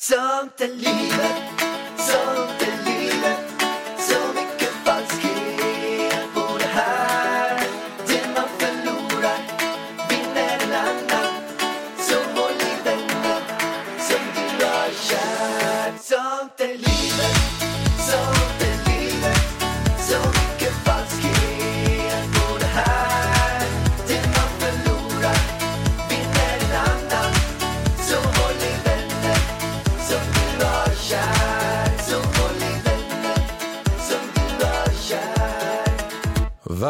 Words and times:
Sånt 0.00 0.60
är 0.60 0.68
livet, 0.68 1.42
sånt 1.96 2.57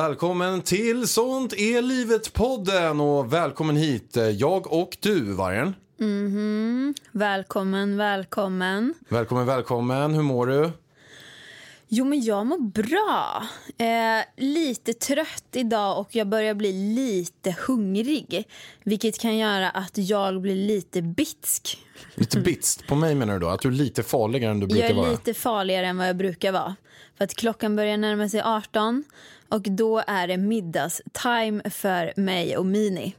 Välkommen 0.09 0.63
till 0.63 1.09
Sånt 1.09 1.53
är 1.53 1.83
livet-podden 1.83 3.01
och 3.01 3.33
välkommen 3.33 3.77
hit 3.77 4.17
eh, 4.17 4.29
jag 4.29 4.73
och 4.73 4.97
du, 5.01 5.33
Vargen. 5.33 5.75
Välkommen, 7.13 7.97
välkommen. 7.97 8.95
Välkommen, 9.09 9.47
välkommen. 9.47 10.15
Hur 10.15 10.23
mår 10.23 10.47
du? 10.47 10.71
Jo, 11.89 12.05
men 12.05 12.21
jag 12.23 12.47
mår 12.47 12.59
bra. 12.59 13.43
Eh, 13.87 14.45
lite 14.45 14.93
trött 14.93 15.45
idag 15.53 15.99
och 16.01 16.09
jag 16.17 16.29
börjar 16.29 16.55
bli 16.55 16.73
lite 16.95 17.57
hungrig. 17.67 18.49
Vilket 18.85 19.19
kan 19.19 19.37
göra 19.37 19.71
att 19.71 19.93
jag 19.99 20.41
blir 20.41 20.67
lite 20.67 21.03
bitsk. 21.03 21.79
Lite 22.15 22.41
bitst. 22.45 22.87
På 22.87 22.95
mig 22.95 23.15
menar 23.15 23.35
du 23.35 23.41
då? 23.41 23.49
Att 23.49 23.61
du 23.61 23.69
är 23.69 23.73
lite 23.73 24.03
farligare 24.03 24.51
än 24.51 24.61
du 24.61 24.67
brukar 24.67 24.83
Jag 24.83 24.91
är 24.91 24.95
vara? 24.95 25.11
lite 25.11 25.35
farligare 25.35 25.87
än 25.87 25.97
vad 25.97 26.09
jag 26.09 26.17
brukar 26.17 26.53
vara. 26.53 26.77
För 27.19 27.25
att 27.25 27.35
klockan 27.35 27.77
börjar 27.77 27.97
närma 27.97 28.29
sig 28.29 28.43
18 28.43 29.05
och 29.49 29.63
då 29.63 30.03
är 30.07 30.29
det 30.29 30.37
middagstime 30.37 31.71
för 31.71 32.13
mig 32.17 32.57
och 32.57 32.67
Mini. 32.67 33.15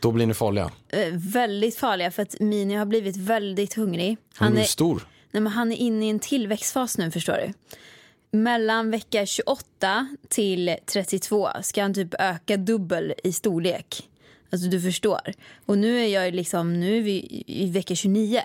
Då 0.00 0.12
blir 0.12 0.26
ni 0.26 0.34
farliga. 0.34 0.70
Eh, 0.88 1.08
väldigt 1.12 1.76
farliga 1.76 2.10
för 2.10 2.22
att 2.22 2.40
Mini 2.40 2.74
har 2.74 2.86
blivit 2.86 3.16
väldigt 3.16 3.74
hungrig. 3.74 4.16
Han 4.34 4.56
är 4.56 4.60
är, 4.60 4.64
stor. 4.64 5.06
Nej, 5.30 5.40
men 5.40 5.52
han 5.52 5.72
är 5.72 5.76
inne 5.76 6.06
i 6.06 6.10
en 6.10 6.18
tillväxtfas 6.18 6.98
nu 6.98 7.10
förstår 7.10 7.34
du. 7.34 7.52
Mellan 8.38 8.90
vecka 8.90 9.26
28 9.26 10.08
till 10.28 10.76
32 10.86 11.48
ska 11.62 11.82
han 11.82 11.94
typ 11.94 12.14
öka 12.18 12.56
dubbel 12.56 13.14
i 13.24 13.32
storlek. 13.32 14.08
Alltså 14.52 14.68
du 14.68 14.80
förstår. 14.80 15.32
Och 15.66 15.78
nu 15.78 16.00
är 16.00 16.06
jag 16.06 16.34
liksom, 16.34 16.80
nu 16.80 16.98
är 16.98 17.02
vi 17.02 17.44
i 17.46 17.70
vecka 17.70 17.94
29. 17.94 18.42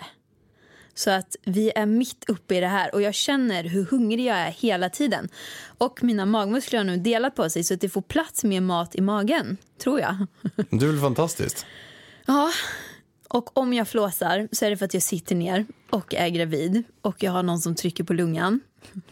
Så 0.95 1.11
att 1.11 1.35
vi 1.45 1.71
är 1.75 1.85
mitt 1.85 2.29
uppe 2.29 2.55
i 2.55 2.59
det 2.59 2.67
här 2.67 2.95
och 2.95 3.01
jag 3.01 3.13
känner 3.13 3.63
hur 3.63 3.85
hungrig 3.85 4.25
jag 4.25 4.37
är 4.37 4.51
hela 4.51 4.89
tiden. 4.89 5.29
Och 5.77 6.03
mina 6.03 6.25
magmuskler 6.25 6.79
har 6.79 6.85
nu 6.85 6.97
delat 6.97 7.35
på 7.35 7.49
sig 7.49 7.63
så 7.63 7.73
att 7.73 7.81
det 7.81 7.89
får 7.89 8.01
plats 8.01 8.43
mer 8.43 8.61
mat 8.61 8.95
i 8.95 9.01
magen, 9.01 9.57
tror 9.83 9.99
jag. 9.99 10.15
Det 10.69 10.85
är 10.85 10.91
väl 10.91 10.99
fantastiskt? 10.99 11.65
Ja, 12.25 12.51
och 13.27 13.57
om 13.57 13.73
jag 13.73 13.87
flåsar 13.87 14.47
så 14.51 14.65
är 14.65 14.69
det 14.69 14.77
för 14.77 14.85
att 14.85 14.93
jag 14.93 15.03
sitter 15.03 15.35
ner 15.35 15.65
och 15.89 16.13
är 16.15 16.29
gravid 16.29 16.83
och 17.01 17.23
jag 17.23 17.31
har 17.31 17.43
någon 17.43 17.59
som 17.59 17.75
trycker 17.75 18.03
på 18.03 18.13
lungan. 18.13 18.59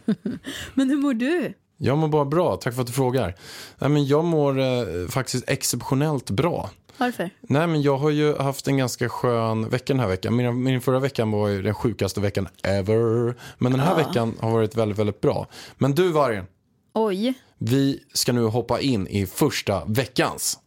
Men 0.73 0.89
hur 0.89 0.97
mår 0.97 1.13
du? 1.13 1.53
Jag 1.83 1.97
mår 1.97 2.07
bara 2.07 2.25
bra. 2.25 2.55
Tack 2.55 2.73
för 2.73 2.81
att 2.81 2.87
du 2.87 2.93
frågar. 2.93 3.35
Nej, 3.79 3.89
men 3.89 4.05
jag 4.05 4.25
mår 4.25 4.59
eh, 4.59 5.07
faktiskt 5.09 5.49
exceptionellt 5.49 6.29
bra. 6.29 6.69
Varför? 6.97 7.29
Nej, 7.41 7.67
men 7.67 7.81
jag 7.81 7.97
har 7.97 8.09
ju 8.09 8.35
haft 8.37 8.67
en 8.67 8.77
ganska 8.77 9.09
skön 9.09 9.69
vecka 9.69 9.93
den 9.93 9.99
här 9.99 10.07
veckan. 10.07 10.35
Min, 10.35 10.63
min 10.63 10.81
förra 10.81 10.99
veckan 10.99 11.31
var 11.31 11.47
ju 11.47 11.61
den 11.61 11.73
sjukaste 11.73 12.21
veckan 12.21 12.47
ever. 12.63 13.35
Men 13.57 13.71
den 13.71 13.81
här 13.81 13.95
veckan 13.95 14.37
har 14.39 14.51
varit 14.51 14.75
väldigt, 14.75 14.99
väldigt 14.99 15.21
bra. 15.21 15.47
Men 15.77 15.95
du, 15.95 16.11
Vargen. 16.11 16.45
Oj. 16.93 17.33
Vi 17.57 17.99
ska 18.13 18.33
nu 18.33 18.45
hoppa 18.45 18.79
in 18.79 19.07
i 19.07 19.25
första 19.25 19.85
veckans. 19.85 20.59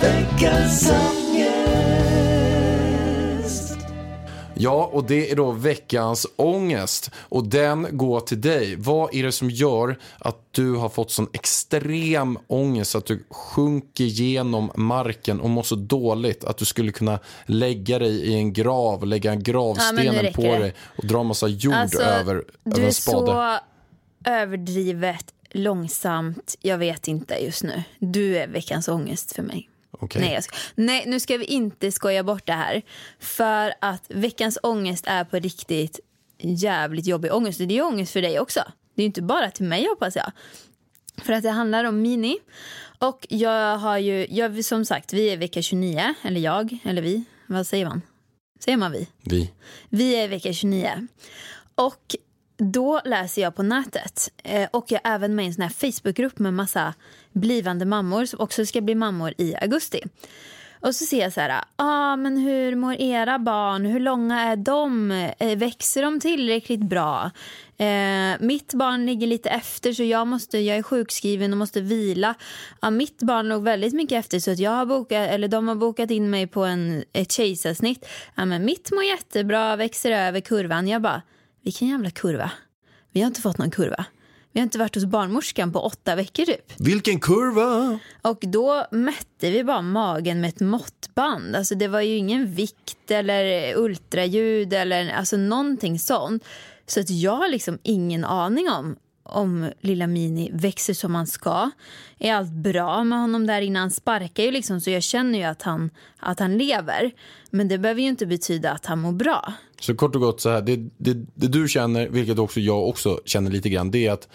Veckans 0.00 0.92
Ja, 4.58 4.90
och 4.92 5.04
det 5.04 5.30
är 5.30 5.36
då 5.36 5.50
veckans 5.52 6.26
ångest. 6.36 7.10
Och 7.18 7.44
den 7.48 7.86
går 7.90 8.20
till 8.20 8.40
dig. 8.40 8.76
Vad 8.76 9.14
är 9.14 9.22
det 9.22 9.32
som 9.32 9.50
gör 9.50 9.98
att 10.18 10.38
du 10.50 10.74
har 10.74 10.88
fått 10.88 11.10
sån 11.10 11.28
extrem 11.32 12.38
ångest 12.46 12.94
att 12.94 13.06
du 13.06 13.24
sjunker 13.30 14.04
genom 14.04 14.70
marken 14.74 15.40
och 15.40 15.50
mår 15.50 15.62
så 15.62 15.74
dåligt 15.74 16.44
att 16.44 16.56
du 16.56 16.64
skulle 16.64 16.92
kunna 16.92 17.18
lägga 17.46 17.98
dig 17.98 18.10
i 18.26 18.34
en 18.34 18.52
grav, 18.52 19.06
lägga 19.06 19.32
en 19.32 19.38
Ja, 19.38 19.52
gravstenen 19.52 20.14
räcker 20.14 20.32
på 20.32 20.42
det. 20.42 20.58
dig 20.58 20.74
och 20.98 21.06
dra 21.06 21.22
massa 21.22 21.48
jord 21.48 21.74
Alltså, 21.74 22.02
över, 22.02 22.44
Du 22.64 22.70
över 22.70 22.82
är 22.82 22.86
en 22.86 22.92
spade. 22.92 23.26
så 23.26 23.58
överdrivet 24.30 25.24
långsamt. 25.50 26.54
Jag 26.60 26.78
vet 26.78 27.08
inte 27.08 27.34
just 27.44 27.62
nu. 27.62 27.82
Du 27.98 28.38
är 28.38 28.48
veckans 28.48 28.88
ångest 28.88 29.32
för 29.32 29.42
mig. 29.42 29.68
Okej. 29.98 30.22
Nej, 30.22 30.42
ska... 30.42 30.56
Nej, 30.74 31.04
nu 31.06 31.20
ska 31.20 31.36
vi 31.36 31.44
inte 31.44 31.92
skoja 31.92 32.22
bort 32.22 32.46
det 32.46 32.52
här. 32.52 32.82
För 33.18 33.74
att 33.80 34.04
veckans 34.08 34.58
ångest 34.62 35.04
är 35.06 35.24
på 35.24 35.38
riktigt 35.38 36.00
jävligt 36.38 37.06
jobbig 37.06 37.32
ångest. 37.32 37.58
Det 37.58 37.78
är 37.78 37.82
ångest 37.82 38.12
för 38.12 38.22
dig 38.22 38.40
också. 38.40 38.60
Det 38.94 39.02
är 39.02 39.06
inte 39.06 39.22
bara 39.22 39.50
till 39.50 39.64
mig 39.64 39.86
hoppas 39.88 40.16
jag. 40.16 40.32
För 41.22 41.32
att 41.32 41.42
det 41.42 41.50
handlar 41.50 41.84
om 41.84 42.02
Mini. 42.02 42.38
Och 42.98 43.26
jag 43.28 43.78
har 43.78 43.98
ju, 43.98 44.26
jag, 44.30 44.64
som 44.64 44.84
sagt, 44.84 45.12
vi 45.12 45.30
är 45.30 45.36
vecka 45.36 45.62
29. 45.62 46.14
Eller 46.22 46.40
jag, 46.40 46.78
eller 46.84 47.02
vi. 47.02 47.24
Vad 47.46 47.66
säger 47.66 47.86
man? 47.86 48.02
Säger 48.60 48.78
man 48.78 48.92
vi? 48.92 49.08
Vi. 49.22 49.52
Vi 49.88 50.16
är 50.16 50.28
vecka 50.28 50.52
29. 50.52 51.06
Och 51.74 52.16
då 52.58 53.00
läser 53.04 53.42
jag 53.42 53.54
på 53.54 53.62
nätet. 53.62 54.30
Eh, 54.44 54.68
och 54.70 54.84
jag 54.88 55.00
är 55.04 55.14
även 55.14 55.34
med 55.34 55.44
i 55.44 55.48
en 55.48 55.54
sån 55.54 55.62
här 55.62 55.92
Facebookgrupp 55.92 56.38
med 56.38 56.54
massa 56.54 56.94
blivande 57.32 57.84
mammor 57.84 58.24
som 58.24 58.40
också 58.40 58.66
ska 58.66 58.80
bli 58.80 58.94
mammor 58.94 59.34
i 59.38 59.56
augusti. 59.56 60.02
Och 60.80 60.94
så 60.94 61.04
ser 61.04 61.20
jag 61.20 61.32
så 61.32 61.40
här, 61.40 61.64
ah, 61.76 62.16
men 62.16 62.38
hur 62.38 62.76
mår 62.76 62.94
era 62.94 63.38
barn? 63.38 63.84
Hur 63.84 64.00
långa 64.00 64.40
är 64.40 64.56
de? 64.56 65.10
Eh, 65.38 65.58
växer 65.58 66.02
de 66.02 66.20
tillräckligt 66.20 66.80
bra? 66.80 67.30
Eh, 67.76 68.40
mitt 68.40 68.74
barn 68.74 69.06
ligger 69.06 69.26
lite 69.26 69.50
efter 69.50 69.92
så 69.92 70.02
jag, 70.02 70.26
måste, 70.26 70.58
jag 70.58 70.76
är 70.76 70.82
sjukskriven 70.82 71.52
och 71.52 71.58
måste 71.58 71.80
vila. 71.80 72.34
Ja, 72.80 72.90
mitt 72.90 73.22
barn 73.22 73.48
låg 73.48 73.62
väldigt 73.62 73.94
mycket 73.94 74.18
efter 74.18 74.40
så 74.40 74.50
att 74.50 74.58
jag 74.58 74.70
har 74.70 74.86
bokat, 74.86 75.28
eller 75.28 75.48
de 75.48 75.68
har 75.68 75.74
bokat 75.74 76.10
in 76.10 76.30
mig 76.30 76.46
på 76.46 76.64
en, 76.64 77.04
ett 77.12 77.32
kejsarsnitt. 77.32 78.08
Ja, 78.34 78.44
men 78.44 78.64
mitt 78.64 78.92
mår 78.92 79.04
jättebra, 79.04 79.76
växer 79.76 80.10
över 80.10 80.40
kurvan. 80.40 80.88
Jag 80.88 81.02
bara, 81.02 81.22
vilken 81.68 81.88
jävla 81.88 82.10
kurva? 82.10 82.50
Vi 83.12 83.20
har 83.20 83.26
inte 83.26 83.40
fått 83.40 83.58
någon 83.58 83.70
kurva. 83.70 84.04
Vi 84.52 84.60
har 84.60 84.62
inte 84.62 84.78
varit 84.78 84.94
hos 84.94 85.04
barnmorskan 85.04 85.72
på 85.72 85.80
åtta 85.80 86.14
veckor 86.14 86.44
typ. 86.44 86.72
Vilken 86.76 87.20
kurva! 87.20 87.98
Och 88.22 88.38
då 88.40 88.86
mätte 88.90 89.50
vi 89.50 89.64
bara 89.64 89.82
magen 89.82 90.40
med 90.40 90.48
ett 90.48 90.60
måttband. 90.60 91.56
Alltså 91.56 91.74
det 91.74 91.88
var 91.88 92.00
ju 92.00 92.16
ingen 92.16 92.54
vikt 92.54 93.10
eller 93.10 93.76
ultraljud 93.76 94.72
eller 94.72 95.10
alltså 95.10 95.36
någonting 95.36 95.98
sånt. 95.98 96.44
Så 96.86 97.00
att 97.00 97.10
jag 97.10 97.36
har 97.36 97.48
liksom 97.48 97.78
ingen 97.82 98.24
aning 98.24 98.70
om 98.70 98.96
om 99.22 99.70
lilla 99.80 100.06
Mini 100.06 100.50
växer 100.52 100.94
som 100.94 101.14
han 101.14 101.26
ska. 101.26 101.70
Är 102.18 102.34
allt 102.34 102.52
bra 102.52 103.04
med 103.04 103.18
honom 103.18 103.46
där 103.46 103.60
inne? 103.60 103.78
Han 103.78 103.90
sparkar 103.90 104.42
ju 104.42 104.50
liksom 104.50 104.80
så 104.80 104.90
jag 104.90 105.02
känner 105.02 105.38
ju 105.38 105.44
att 105.44 105.62
han, 105.62 105.90
att 106.18 106.40
han 106.40 106.58
lever. 106.58 107.10
Men 107.50 107.68
det 107.68 107.78
behöver 107.78 108.00
ju 108.00 108.08
inte 108.08 108.26
betyda 108.26 108.72
att 108.72 108.86
han 108.86 108.98
mår 108.98 109.12
bra. 109.12 109.52
Så 109.80 109.94
kort 109.94 110.14
och 110.14 110.20
gott 110.20 110.40
så 110.40 110.50
här, 110.50 110.62
det, 110.62 110.76
det, 110.76 111.14
det 111.34 111.48
du 111.48 111.68
känner, 111.68 112.08
vilket 112.08 112.38
också 112.38 112.60
jag 112.60 112.88
också 112.88 113.20
känner 113.24 113.50
lite 113.50 113.68
grann, 113.68 113.90
det 113.90 114.06
är 114.06 114.12
att 114.12 114.28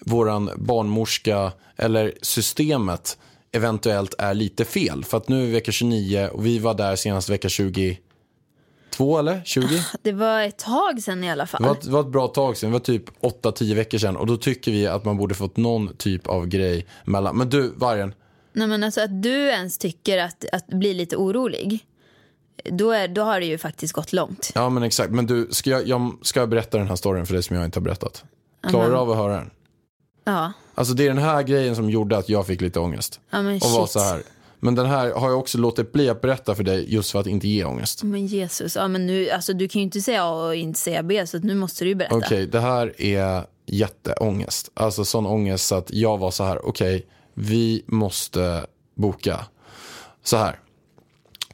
våran 0.00 0.50
barnmorska 0.56 1.52
eller 1.76 2.14
systemet 2.22 3.18
eventuellt 3.52 4.14
är 4.18 4.34
lite 4.34 4.64
fel. 4.64 5.04
För 5.04 5.16
att 5.16 5.28
nu 5.28 5.42
är 5.42 5.46
vi 5.46 5.52
vecka 5.52 5.72
29 5.72 6.28
och 6.32 6.46
vi 6.46 6.58
var 6.58 6.74
där 6.74 6.96
senast 6.96 7.30
vecka 7.30 7.48
22 7.48 9.18
eller 9.18 9.42
20? 9.44 9.66
Det 10.02 10.12
var 10.12 10.42
ett 10.42 10.58
tag 10.58 11.02
sen 11.02 11.24
i 11.24 11.30
alla 11.30 11.46
fall. 11.46 11.62
Det 11.62 11.68
var, 11.68 11.74
ett, 11.74 11.84
det 11.84 11.90
var 11.90 12.00
ett 12.00 12.06
bra 12.06 12.28
tag 12.28 12.56
sedan, 12.56 12.70
det 12.70 12.72
var 12.72 12.80
typ 12.80 13.10
8-10 13.20 13.74
veckor 13.74 13.98
sedan 13.98 14.16
och 14.16 14.26
då 14.26 14.36
tycker 14.36 14.72
vi 14.72 14.86
att 14.86 15.04
man 15.04 15.16
borde 15.16 15.34
fått 15.34 15.56
någon 15.56 15.96
typ 15.96 16.26
av 16.26 16.46
grej 16.46 16.86
mellan. 17.04 17.36
Men 17.36 17.48
du, 17.48 17.72
Vargen, 17.76 18.14
Nej, 18.52 18.68
men 18.68 18.84
alltså 18.84 19.00
att 19.00 19.22
du 19.22 19.48
ens 19.48 19.78
tycker 19.78 20.18
att, 20.18 20.44
att 20.52 20.66
bli 20.66 20.94
lite 20.94 21.16
orolig. 21.16 21.84
Då, 22.64 22.90
är, 22.90 23.08
då 23.08 23.22
har 23.22 23.40
det 23.40 23.46
ju 23.46 23.58
faktiskt 23.58 23.92
gått 23.92 24.12
långt. 24.12 24.52
ja 24.54 24.68
men 24.68 24.82
exakt, 24.82 25.10
men 25.10 25.26
du, 25.26 25.48
ska 25.50 25.70
jag, 25.70 25.88
jag 25.88 26.12
ska 26.22 26.40
jag 26.40 26.48
berätta 26.48 26.78
den 26.78 26.88
här 26.88 26.96
storyn 26.96 27.26
för 27.26 27.34
dig 27.34 27.42
som 27.42 27.56
jag 27.56 27.64
inte 27.64 27.78
har 27.78 27.84
berättat? 27.84 28.24
Klarar 28.68 28.90
du 28.90 28.96
av 28.96 29.10
att 29.10 29.16
höra 29.16 29.32
den? 29.36 29.50
Ja, 30.24 30.52
Alltså 30.74 30.94
det 30.94 31.04
är 31.04 31.08
den 31.08 31.18
här 31.18 31.42
grejen 31.42 31.76
som 31.76 31.90
gjorde 31.90 32.16
att 32.18 32.28
jag 32.28 32.46
fick 32.46 32.60
lite 32.60 32.80
ångest. 32.80 33.20
ja 33.30 33.42
men 33.42 33.54
och 33.54 33.70
var 33.70 33.86
shit. 33.86 33.92
så 33.92 34.00
här. 34.00 34.22
Men 34.60 34.74
den 34.74 34.86
här 34.86 35.10
har 35.12 35.28
jag 35.30 35.38
också 35.38 35.58
låtit 35.58 35.92
bli 35.92 36.08
att 36.08 36.20
berätta 36.20 36.54
för 36.54 36.62
dig 36.62 36.94
just 36.94 37.10
för 37.10 37.20
att 37.20 37.26
inte 37.26 37.48
ge 37.48 37.64
ångest. 37.64 38.02
Men 38.02 38.26
Jesus, 38.26 38.76
ja, 38.76 38.88
men 38.88 39.06
nu, 39.06 39.30
alltså, 39.30 39.52
du 39.52 39.68
kan 39.68 39.80
ju 39.80 39.84
inte 39.84 40.00
säga 40.00 40.24
A 40.24 40.46
och 40.46 40.54
inte 40.54 40.80
säga 40.80 41.02
B 41.02 41.26
så 41.26 41.38
nu 41.38 41.54
måste 41.54 41.84
du 41.84 41.88
ju 41.88 41.94
berätta. 41.94 42.16
Okej, 42.16 42.46
det 42.46 42.60
här 42.60 43.02
är 43.02 43.46
jätteångest. 43.66 44.70
Alltså 44.74 45.04
sån 45.04 45.26
ångest 45.26 45.66
så 45.66 45.74
att 45.74 45.90
jag 45.92 46.18
var 46.18 46.30
så 46.30 46.44
här, 46.44 46.66
okej, 46.68 47.06
vi 47.34 47.84
måste 47.86 48.66
boka. 48.96 49.46
Så 50.24 50.36
här, 50.36 50.60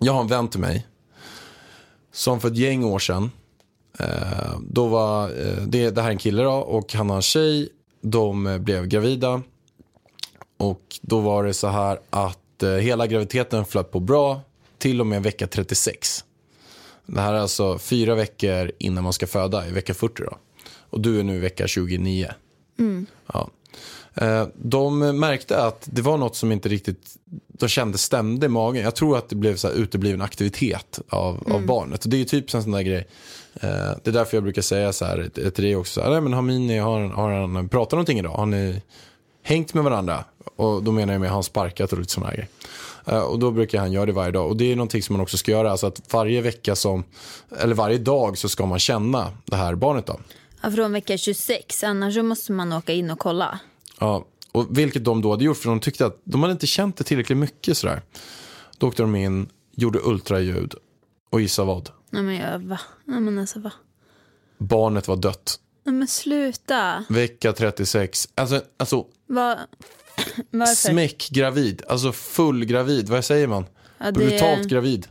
jag 0.00 0.12
har 0.12 0.20
en 0.20 0.28
vän 0.28 0.48
till 0.48 0.60
mig 0.60 0.86
som 2.14 2.40
för 2.40 2.48
ett 2.48 2.56
gäng 2.56 2.84
år 2.84 2.98
sedan. 2.98 3.30
Eh, 3.98 4.58
då 4.60 4.86
var, 4.86 5.28
eh, 5.28 5.62
det, 5.66 5.90
det 5.90 6.02
här 6.02 6.08
är 6.08 6.12
en 6.12 6.18
kille 6.18 6.42
då 6.42 6.52
och 6.52 6.92
han 6.92 7.10
har 7.10 7.16
en 7.16 7.22
tjej. 7.22 7.68
De 8.00 8.46
eh, 8.46 8.58
blev 8.58 8.86
gravida. 8.86 9.42
Och 10.56 10.82
då 11.02 11.20
var 11.20 11.44
det 11.44 11.54
så 11.54 11.68
här 11.68 11.98
att 12.10 12.62
eh, 12.62 12.70
hela 12.70 13.06
graviditeten 13.06 13.64
flöt 13.64 13.90
på 13.90 14.00
bra 14.00 14.40
till 14.78 15.00
och 15.00 15.06
med 15.06 15.22
vecka 15.22 15.46
36. 15.46 16.24
Det 17.06 17.20
här 17.20 17.34
är 17.34 17.38
alltså 17.38 17.78
fyra 17.78 18.14
veckor 18.14 18.72
innan 18.78 19.04
man 19.04 19.12
ska 19.12 19.26
föda, 19.26 19.68
i 19.68 19.72
vecka 19.72 19.94
40 19.94 20.22
då. 20.22 20.38
Och 20.90 21.00
du 21.00 21.20
är 21.20 21.22
nu 21.22 21.36
i 21.36 21.38
vecka 21.38 21.66
29. 21.66 22.30
Ja. 23.32 23.50
Eh, 24.14 24.46
De 24.56 24.98
märkte 25.20 25.64
att 25.64 25.88
det 25.92 26.02
var 26.02 26.16
något 26.18 26.36
som 26.36 26.52
inte 26.52 26.68
riktigt 26.68 27.14
de 27.48 27.68
kände 27.68 27.98
stämde 27.98 28.46
i 28.46 28.48
magen. 28.48 28.82
Jag 28.84 28.94
tror 28.94 29.18
att 29.18 29.28
det 29.28 29.36
blev 29.36 29.56
så 29.56 29.68
här 29.68 29.74
utebliven 29.74 30.22
aktivitet 30.22 31.00
av, 31.08 31.52
av 31.54 31.66
barnet. 31.66 32.04
Och 32.04 32.10
det 32.10 32.16
är 32.16 32.18
ju 32.18 32.24
typ 32.24 32.54
en 32.54 32.62
sån 32.62 32.72
där 32.72 32.82
grej. 32.82 33.06
Eh, 33.54 33.68
Det 34.02 34.06
är 34.06 34.12
därför 34.12 34.36
jag 34.36 34.44
brukar 34.44 34.62
säga 34.62 34.92
så 34.92 35.04
här 35.04 35.28
till 35.50 35.64
dig 35.64 35.76
också. 35.76 35.92
Så 35.92 36.02
här, 36.02 36.10
Nej, 36.10 36.20
men 36.20 36.32
har 36.32 36.42
Mini, 36.42 36.78
har, 36.78 37.00
har 37.08 37.30
han 37.32 37.68
pratat 37.68 37.92
någonting 37.92 38.18
idag? 38.18 38.30
Har 38.30 38.46
ni 38.46 38.82
hängt 39.42 39.74
med 39.74 39.84
varandra? 39.84 40.24
Och 40.56 40.82
då 40.82 40.92
menar 40.92 41.12
jag 41.14 41.20
med 41.20 41.30
har 41.30 41.34
han 41.36 41.42
sparkat 41.44 41.92
och 41.92 41.98
lite 41.98 42.12
sådana 42.12 42.32
grejer. 42.32 42.48
Eh, 43.06 43.18
Och 43.20 43.38
då 43.38 43.50
brukar 43.50 43.78
han 43.80 43.92
göra 43.92 44.06
det 44.06 44.12
varje 44.12 44.30
dag. 44.30 44.48
Och 44.48 44.56
det 44.56 44.72
är 44.72 44.76
någonting 44.76 45.02
som 45.02 45.12
man 45.12 45.20
också 45.22 45.36
ska 45.36 45.50
göra. 45.52 45.70
Alltså 45.70 45.86
att 45.86 46.00
varje 46.12 46.40
vecka 46.40 46.76
som, 46.76 47.04
eller 47.60 47.74
varje 47.74 47.98
dag 47.98 48.38
så 48.38 48.48
ska 48.48 48.66
man 48.66 48.78
känna 48.78 49.30
det 49.44 49.56
här 49.56 49.74
barnet 49.74 50.06
då. 50.06 50.18
Från 50.70 50.92
vecka 50.92 51.18
26, 51.18 51.84
annars 51.84 52.16
måste 52.16 52.52
man 52.52 52.72
åka 52.72 52.92
in 52.92 53.10
och 53.10 53.18
kolla. 53.18 53.58
Ja, 54.00 54.26
och 54.52 54.78
vilket 54.78 55.04
de 55.04 55.22
då 55.22 55.30
hade 55.30 55.44
gjort 55.44 55.56
för 55.56 55.68
de 55.68 55.80
tyckte 55.80 56.06
att 56.06 56.20
de 56.24 56.42
hade 56.42 56.52
inte 56.52 56.66
känt 56.66 56.96
det 56.96 57.04
tillräckligt 57.04 57.38
mycket 57.38 57.76
sådär. 57.76 58.02
Då 58.78 58.88
åkte 58.88 59.02
de 59.02 59.14
in, 59.16 59.48
gjorde 59.76 59.98
ultraljud 60.02 60.74
och 61.30 61.40
gissa 61.40 61.64
vad? 61.64 61.90
Nej 62.10 62.22
men 62.22 62.34
jag, 62.34 62.58
va? 62.58 62.80
Nej 63.04 63.20
men 63.20 63.38
alltså 63.38 63.60
va? 63.60 63.72
Barnet 64.58 65.08
var 65.08 65.16
dött. 65.16 65.60
Nej 65.84 65.94
men 65.94 66.08
sluta. 66.08 67.04
Vecka 67.08 67.52
36. 67.52 68.28
Alltså, 68.34 68.62
alltså 68.76 69.06
Va? 69.26 69.58
Varför? 70.50 70.74
smäckgravid. 70.74 71.82
Alltså 71.88 72.12
fullgravid. 72.12 73.08
Vad 73.08 73.24
säger 73.24 73.46
man? 73.46 73.64
Ja, 73.98 74.04
det- 74.06 74.12
Brutalt 74.12 74.68
gravid. 74.68 75.06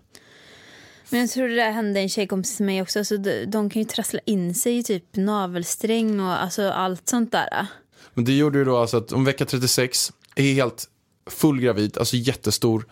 Men 1.13 1.21
jag 1.21 1.29
tror 1.29 1.47
det 1.47 1.55
där 1.55 1.71
hände 1.71 1.99
en 1.99 2.09
tjejkompis 2.09 2.55
till 2.55 2.65
mig 2.65 2.81
också. 2.81 2.99
Alltså, 2.99 3.17
de, 3.17 3.45
de 3.45 3.69
kan 3.69 3.81
ju 3.81 3.87
trassla 3.87 4.19
in 4.25 4.55
sig 4.55 4.77
i 4.77 4.83
typ 4.83 5.15
navelsträng 5.15 6.19
och 6.19 6.43
alltså 6.43 6.69
allt 6.69 7.09
sånt 7.09 7.31
där. 7.31 7.67
Men 8.13 8.25
det 8.25 8.33
gjorde 8.33 8.57
ju 8.59 8.65
då 8.65 8.77
alltså 8.77 8.97
att 8.97 9.11
om 9.11 9.25
vecka 9.25 9.45
36 9.45 10.13
är 10.35 10.53
helt 10.53 10.85
fullgravid, 11.29 11.97
alltså 11.97 12.15
jättestor. 12.15 12.85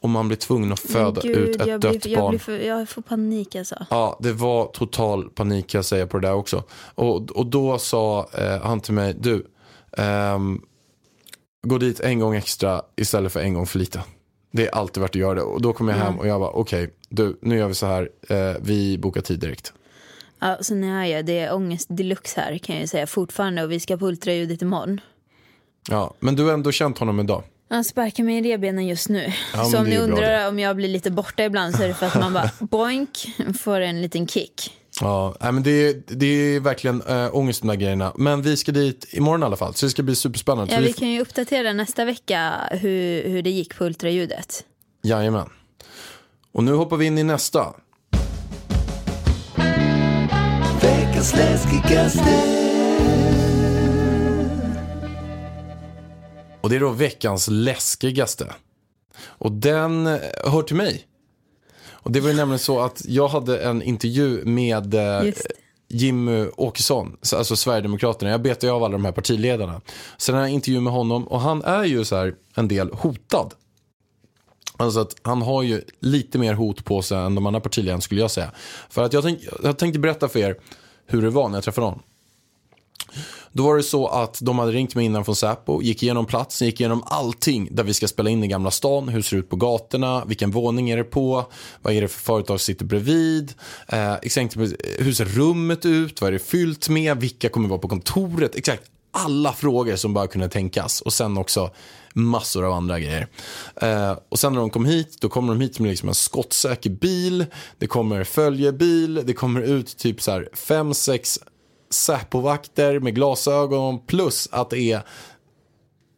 Och 0.00 0.08
man 0.08 0.28
blir 0.28 0.38
tvungen 0.38 0.72
att 0.72 0.80
föda 0.80 1.20
Men 1.24 1.34
ut 1.34 1.60
ett 1.60 1.66
jag 1.66 1.80
dött 1.80 2.02
blir, 2.02 2.12
jag, 2.12 2.20
barn. 2.20 2.30
blir 2.30 2.38
för, 2.38 2.58
jag 2.58 2.88
får 2.88 3.02
panik 3.02 3.54
alltså. 3.54 3.86
Ja, 3.90 4.18
det 4.22 4.32
var 4.32 4.66
total 4.66 5.30
panik 5.30 5.66
kan 5.66 5.78
jag 5.78 5.84
säga 5.84 6.06
på 6.06 6.18
det 6.18 6.28
där 6.28 6.34
också. 6.34 6.64
Och, 6.94 7.30
och 7.30 7.46
då 7.46 7.78
sa 7.78 8.28
eh, 8.32 8.60
han 8.62 8.80
till 8.80 8.94
mig, 8.94 9.14
du, 9.20 9.46
ehm, 9.96 10.60
gå 11.66 11.78
dit 11.78 12.00
en 12.00 12.18
gång 12.18 12.34
extra 12.34 12.82
istället 12.96 13.32
för 13.32 13.40
en 13.40 13.54
gång 13.54 13.66
för 13.66 13.78
lite. 13.78 14.02
Det 14.50 14.66
är 14.66 14.74
alltid 14.74 15.00
värt 15.00 15.10
att 15.10 15.14
göra 15.14 15.34
det. 15.34 15.42
Och 15.42 15.62
då 15.62 15.72
kom 15.72 15.88
jag 15.88 15.96
hem 15.96 16.18
och 16.18 16.26
jag 16.26 16.40
bara, 16.40 16.50
okej, 16.50 16.90
du, 17.08 17.38
nu 17.42 17.56
gör 17.58 17.68
vi 17.68 17.74
så 17.74 17.86
här, 17.86 18.08
eh, 18.28 18.56
vi 18.60 18.98
bokar 18.98 19.20
tid 19.20 19.40
direkt. 19.40 19.72
Ja, 20.38 20.58
så 20.60 20.74
nu 20.74 20.92
är 20.92 21.04
jag, 21.04 21.26
det 21.26 21.38
är 21.38 21.54
ångest 21.54 21.86
deluxe 21.90 22.40
här 22.40 22.58
kan 22.58 22.74
jag 22.74 22.82
ju 22.82 22.88
säga 22.88 23.06
fortfarande 23.06 23.62
och 23.64 23.72
vi 23.72 23.80
ska 23.80 23.96
på 23.96 24.06
ultraljudet 24.06 24.62
imorgon. 24.62 25.00
Ja, 25.88 26.14
men 26.20 26.36
du 26.36 26.44
har 26.44 26.52
ändå 26.52 26.72
känt 26.72 26.98
honom 26.98 27.20
idag. 27.20 27.42
Han 27.68 27.84
sparkar 27.84 28.24
mig 28.24 28.38
i 28.38 28.42
revbenen 28.42 28.86
just 28.86 29.08
nu. 29.08 29.32
Ja, 29.54 29.64
så 29.64 29.78
om 29.78 29.84
ni 29.84 29.98
undrar 29.98 30.48
om 30.48 30.58
jag 30.58 30.76
blir 30.76 30.88
lite 30.88 31.10
borta 31.10 31.44
ibland 31.44 31.74
så 31.74 31.82
är 31.82 31.88
det 31.88 31.94
för 31.94 32.06
att 32.06 32.20
man 32.20 32.32
bara 32.32 32.50
boink 32.58 33.26
får 33.60 33.80
en 33.80 34.02
liten 34.02 34.26
kick. 34.28 34.72
Ja, 35.00 35.34
men 35.40 35.62
det, 35.62 35.70
är, 35.70 36.02
det 36.06 36.26
är 36.26 36.60
verkligen 36.60 37.02
äh, 37.02 37.36
ångest 37.36 37.62
de 37.62 37.68
där 37.68 37.74
grejerna. 37.74 38.12
Men 38.16 38.42
vi 38.42 38.56
ska 38.56 38.72
dit 38.72 39.06
imorgon 39.10 39.42
i 39.42 39.44
alla 39.44 39.56
fall, 39.56 39.74
så 39.74 39.86
det 39.86 39.90
ska 39.90 40.02
bli 40.02 40.16
superspännande. 40.16 40.74
Ja, 40.74 40.80
vi 40.80 40.86
vi 40.86 40.92
kan 40.92 41.08
ju 41.08 41.20
uppdatera 41.20 41.72
nästa 41.72 42.04
vecka 42.04 42.52
hur, 42.70 43.28
hur 43.28 43.42
det 43.42 43.50
gick 43.50 43.78
på 43.78 43.84
ultraljudet. 43.84 44.64
Jajamän. 45.02 45.48
Och 46.52 46.64
nu 46.64 46.72
hoppar 46.72 46.96
vi 46.96 47.06
in 47.06 47.18
i 47.18 47.22
nästa. 47.22 47.74
Veckans 50.82 51.34
läskigaste 51.36 52.56
Och 56.66 56.70
det 56.70 56.76
är 56.76 56.80
då 56.80 56.90
veckans 56.90 57.48
läskigaste. 57.50 58.52
Och 59.18 59.52
den 59.52 60.06
eh, 60.06 60.20
hör 60.44 60.62
till 60.62 60.76
mig. 60.76 61.06
Och 62.06 62.12
det 62.12 62.20
var 62.20 62.28
ju 62.28 62.36
nämligen 62.36 62.58
så 62.58 62.80
att 62.80 63.02
jag 63.08 63.28
hade 63.28 63.58
en 63.58 63.82
intervju 63.82 64.44
med 64.44 64.94
eh. 64.94 65.32
Jimmy 65.88 66.46
Åkesson, 66.56 67.16
alltså 67.36 67.56
Sverigedemokraterna. 67.56 68.30
Jag 68.30 68.42
betar 68.42 68.68
ju 68.68 68.74
av 68.74 68.84
alla 68.84 68.92
de 68.92 69.04
här 69.04 69.12
partiledarna. 69.12 69.80
Sen 70.18 70.34
har 70.34 70.42
jag 70.42 70.50
intervju 70.50 70.80
med 70.80 70.92
honom 70.92 71.28
och 71.28 71.40
han 71.40 71.62
är 71.64 71.84
ju 71.84 72.04
så 72.04 72.16
här 72.16 72.34
en 72.54 72.68
del 72.68 72.90
hotad. 72.92 73.54
Alltså 74.76 75.00
att 75.00 75.16
han 75.22 75.42
har 75.42 75.62
ju 75.62 75.82
lite 76.00 76.38
mer 76.38 76.54
hot 76.54 76.84
på 76.84 77.02
sig 77.02 77.18
än 77.18 77.34
de 77.34 77.46
andra 77.46 77.60
partiledarna 77.60 78.00
skulle 78.00 78.20
jag 78.20 78.30
säga. 78.30 78.50
För 78.90 79.02
att 79.02 79.12
jag, 79.12 79.22
tänk, 79.22 79.40
jag 79.62 79.78
tänkte 79.78 79.98
berätta 79.98 80.28
för 80.28 80.38
er 80.38 80.56
hur 81.06 81.22
det 81.22 81.30
var 81.30 81.48
när 81.48 81.56
jag 81.56 81.64
träffade 81.64 81.86
honom. 81.86 82.02
Då 83.52 83.62
var 83.62 83.76
det 83.76 83.82
så 83.82 84.06
att 84.06 84.38
de 84.42 84.58
hade 84.58 84.72
ringt 84.72 84.94
mig 84.94 85.04
innan 85.04 85.24
från 85.24 85.36
Säpo, 85.36 85.82
gick 85.82 86.02
igenom 86.02 86.26
platsen, 86.26 86.66
gick 86.66 86.80
igenom 86.80 87.02
allting 87.06 87.68
där 87.70 87.84
vi 87.84 87.94
ska 87.94 88.08
spela 88.08 88.30
in 88.30 88.44
i 88.44 88.48
Gamla 88.48 88.70
stan, 88.70 89.08
hur 89.08 89.22
ser 89.22 89.36
det 89.36 89.40
ut 89.40 89.50
på 89.50 89.56
gatorna, 89.56 90.24
vilken 90.24 90.50
våning 90.50 90.90
är 90.90 90.96
det 90.96 91.04
på, 91.04 91.44
vad 91.82 91.94
är 91.94 92.00
det 92.00 92.08
för 92.08 92.20
företag 92.20 92.60
som 92.60 92.64
sitter 92.64 92.84
bredvid, 92.84 93.54
eh, 93.88 94.14
exakt, 94.14 94.56
hur 94.98 95.12
ser 95.12 95.24
rummet 95.24 95.86
ut, 95.86 96.20
vad 96.20 96.28
är 96.28 96.32
det 96.32 96.38
fyllt 96.38 96.88
med, 96.88 97.20
vilka 97.20 97.48
kommer 97.48 97.68
vara 97.68 97.78
på 97.78 97.88
kontoret, 97.88 98.54
exakt 98.54 98.82
alla 99.16 99.52
frågor 99.52 99.96
som 99.96 100.14
bara 100.14 100.26
kunde 100.26 100.48
tänkas 100.48 101.00
och 101.00 101.12
sen 101.12 101.38
också 101.38 101.70
massor 102.14 102.64
av 102.64 102.72
andra 102.72 103.00
grejer. 103.00 103.28
Eh, 103.76 104.18
och 104.28 104.38
sen 104.38 104.52
när 104.52 104.60
de 104.60 104.70
kom 104.70 104.84
hit, 104.84 105.16
då 105.20 105.28
kommer 105.28 105.54
de 105.54 105.60
hit 105.60 105.78
med 105.78 105.90
liksom 105.90 106.08
en 106.08 106.14
skottsäker 106.14 106.90
bil, 106.90 107.46
det 107.78 107.86
kommer 107.86 108.24
följebil, 108.24 109.22
det 109.24 109.32
kommer 109.32 109.60
ut 109.60 109.96
typ 109.96 110.22
så 110.22 110.30
här 110.30 110.48
fem, 110.52 110.94
sex 110.94 111.38
Säpovakter 111.90 113.00
med 113.00 113.14
glasögon 113.14 114.06
plus 114.06 114.48
att 114.52 114.70
det 114.70 114.80
är 114.80 115.02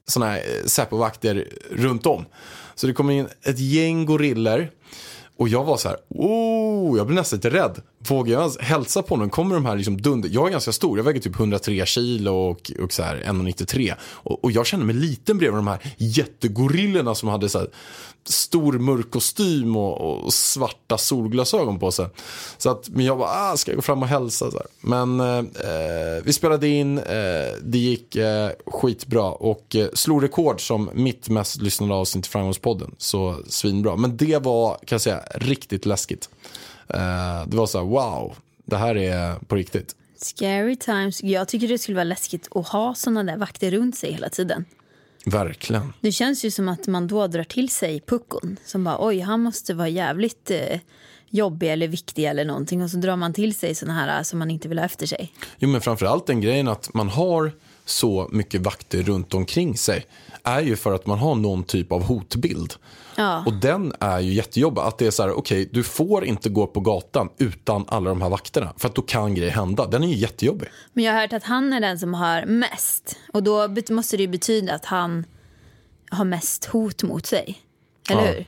sådana 0.07 0.33
här 0.33 0.39
eh, 0.39 0.65
Säpovakter 0.67 1.49
runt 1.71 2.07
om. 2.07 2.25
Så 2.75 2.87
det 2.87 2.93
kommer 2.93 3.13
in 3.13 3.29
ett 3.43 3.59
gäng 3.59 4.07
gorillor 4.07 4.71
och 5.39 5.49
jag 5.49 5.65
var 5.65 5.77
så 5.77 5.89
här, 5.89 5.99
oh, 6.09 6.97
jag 6.97 7.07
blev 7.07 7.17
nästan 7.17 7.37
lite 7.37 7.51
rädd. 7.51 7.81
Vågar 8.09 8.33
jag 8.33 8.41
ens 8.41 8.59
hälsa 8.59 9.03
på 9.03 9.15
honom, 9.15 9.31
Kommer 9.31 9.55
de 9.55 9.67
här 9.67 9.77
liksom 9.77 10.03
dunder... 10.03 10.31
Jag 10.33 10.47
är 10.47 10.51
ganska 10.51 10.73
stor, 10.73 10.99
jag 10.99 11.05
väger 11.05 11.21
typ 11.21 11.39
103 11.39 11.87
kilo 11.87 12.33
och, 12.33 12.73
och 12.83 12.93
så 12.93 13.03
här 13.03 13.17
1,93. 13.17 13.95
Och, 14.01 14.45
och 14.45 14.53
jag 14.53 14.67
kände 14.67 14.87
mig 14.87 14.95
liten 14.95 15.39
bredvid 15.39 15.59
de 15.59 15.67
här 15.67 15.95
jättegorillorna 15.97 17.15
som 17.15 17.29
hade 17.29 17.49
så 17.49 17.59
här 17.59 17.69
stor 18.31 18.73
mörk 18.73 19.11
kostym 19.11 19.77
och, 19.77 20.25
och 20.25 20.33
svarta 20.33 20.99
solglasögon 20.99 21.79
på 21.79 21.91
sig. 21.91 22.07
Så 22.59 22.71
att, 22.71 22.89
men 22.89 23.05
jag 23.05 23.19
bara, 23.19 23.31
ah, 23.31 23.57
ska 23.57 23.71
jag 23.71 23.77
gå 23.77 23.83
fram 23.83 24.03
och 24.03 24.09
hälsa? 24.09 24.51
Så 24.51 24.57
här. 24.57 24.67
Men 24.81 25.21
eh, 25.21 26.23
vi 26.25 26.33
spelade 26.33 26.69
in, 26.69 26.99
eh, 26.99 27.05
det 27.63 27.79
gick 27.79 28.17
eh, 28.17 28.51
skitbra 28.67 29.31
och 29.31 29.77
eh, 29.77 29.89
slog 29.95 30.23
rekord 30.23 30.67
som 30.67 30.91
mitt 30.95 31.29
mest 31.29 31.63
lyssnade 31.63 31.95
avsnitt 31.95 32.27
i 32.27 32.29
Framgångspodden. 32.29 32.95
Så 32.99 33.37
svinbra. 33.49 33.97
Men 33.97 34.17
det 34.17 34.43
var, 34.43 34.75
kan 34.75 34.87
jag 34.97 35.01
säga, 35.01 35.23
riktigt 35.35 35.87
läskigt. 35.87 36.29
Eh, 36.89 37.47
det 37.47 37.57
var 37.57 37.67
så 37.67 37.79
här, 37.79 37.85
wow, 37.85 38.37
det 38.65 38.77
här 38.77 38.97
är 38.97 39.35
på 39.35 39.57
riktigt. 39.57 39.95
Scary 40.17 40.77
times. 40.77 41.23
Jag 41.23 41.49
tycker 41.49 41.69
det 41.69 41.79
skulle 41.79 41.95
vara 41.95 42.05
läskigt 42.05 42.49
att 42.51 42.69
ha 42.69 42.95
såna 42.95 43.25
där 43.25 43.37
vakter 43.37 43.71
runt 43.71 43.97
sig 43.97 44.13
hela 44.13 44.29
tiden. 44.29 44.65
Verkligen. 45.25 45.93
Det 46.01 46.13
känns 46.13 46.45
ju 46.45 46.51
som 46.51 46.69
att 46.69 46.87
man 46.87 47.07
då 47.09 47.27
drar 47.27 47.45
till 47.45 47.69
sig 47.69 48.01
puckon 48.01 48.57
som 48.65 48.85
bara 48.85 49.07
oj, 49.07 49.21
han 49.21 49.41
måste 49.41 49.75
vara 49.75 49.89
jävligt 49.89 50.51
eh, 50.51 50.79
jobbig 51.31 51.73
eller 51.73 51.89
viktig 51.89 52.25
eller 52.25 52.45
någonting 52.45 52.83
och 52.83 52.91
så 52.91 52.97
drar 52.97 53.17
man 53.17 53.33
till 53.33 53.55
sig 53.55 53.75
såna 53.75 53.93
här 53.93 54.19
eh, 54.19 54.23
som 54.23 54.39
man 54.39 54.51
inte 54.51 54.69
vill 54.69 54.79
ha 54.79 54.85
efter 54.85 55.07
sig. 55.07 55.33
Jo, 55.59 55.69
men 55.69 55.81
framförallt 55.81 56.27
den 56.27 56.41
grejen 56.41 56.69
att 56.69 56.95
man 56.95 57.09
har 57.09 57.53
så 57.89 58.29
mycket 58.33 58.61
vakter 58.61 59.03
runt 59.03 59.35
omkring 59.35 59.77
sig 59.77 60.07
är 60.43 60.61
ju 60.61 60.77
för 60.77 60.93
att 60.95 61.07
man 61.07 61.19
har 61.19 61.35
någon 61.35 61.65
typ 61.65 61.93
av 61.93 62.03
hotbild. 62.03 62.75
Ja. 63.17 63.43
Och 63.47 63.53
den 63.53 63.93
är 64.01 64.21
ju 64.21 64.33
jättejobbig. 64.33 64.81
Att 64.83 64.99
det 64.99 65.07
är 65.07 65.11
så 65.11 65.23
här, 65.23 65.33
okej, 65.33 65.69
du 65.73 65.83
får 65.85 66.25
inte 66.25 66.49
gå 66.49 66.67
på 66.67 66.81
gatan 66.81 67.29
utan 67.39 67.85
alla 67.89 68.09
de 68.11 68.23
här 68.23 68.29
vakterna. 68.29 68.73
För 68.77 68.89
att 68.89 68.95
då 68.95 69.03
kan 69.03 69.35
grejer 69.35 69.51
hända. 69.53 69.87
Den 69.87 70.03
är 70.03 70.09
ju 70.09 70.15
jättejobbig. 70.17 70.69
Men 70.93 71.05
jag 71.05 71.13
har 71.13 71.21
hört 71.21 71.33
att 71.33 71.45
han 71.45 71.73
är 71.73 71.81
den 71.81 71.99
som 71.99 72.15
har 72.15 72.45
mest 72.47 73.17
och 73.33 73.43
då 73.43 73.69
måste 73.91 74.17
det 74.17 74.23
ju 74.23 74.29
betyda 74.29 74.75
att 74.75 74.85
han 74.85 75.25
har 76.11 76.25
mest 76.25 76.65
hot 76.65 77.03
mot 77.03 77.27
sig. 77.27 77.59
Eller 78.11 78.27
Ja. 78.27 78.33
hur? 78.33 78.47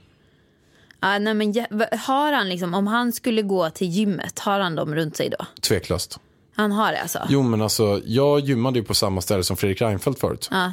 Ja, 1.00 1.18
nej, 1.18 1.34
men 1.34 1.54
har 1.98 2.32
han 2.32 2.48
liksom, 2.48 2.74
om 2.74 2.86
han 2.86 3.12
skulle 3.12 3.42
gå 3.42 3.70
till 3.70 3.88
gymmet, 3.88 4.38
har 4.38 4.60
han 4.60 4.74
dem 4.74 4.94
runt 4.94 5.16
sig 5.16 5.28
då? 5.30 5.46
Tveklöst. 5.62 6.18
Han 6.60 6.72
har 6.72 6.92
det 6.92 7.00
alltså? 7.00 7.18
Jo, 7.28 7.42
men 7.42 7.62
alltså, 7.62 8.00
jag 8.04 8.40
gymmade 8.40 8.78
ju 8.78 8.84
på 8.84 8.94
samma 8.94 9.20
ställe 9.20 9.44
som 9.44 9.56
Fredrik 9.56 9.80
Reinfeldt 9.80 10.20
förut. 10.20 10.48
Ja. 10.50 10.72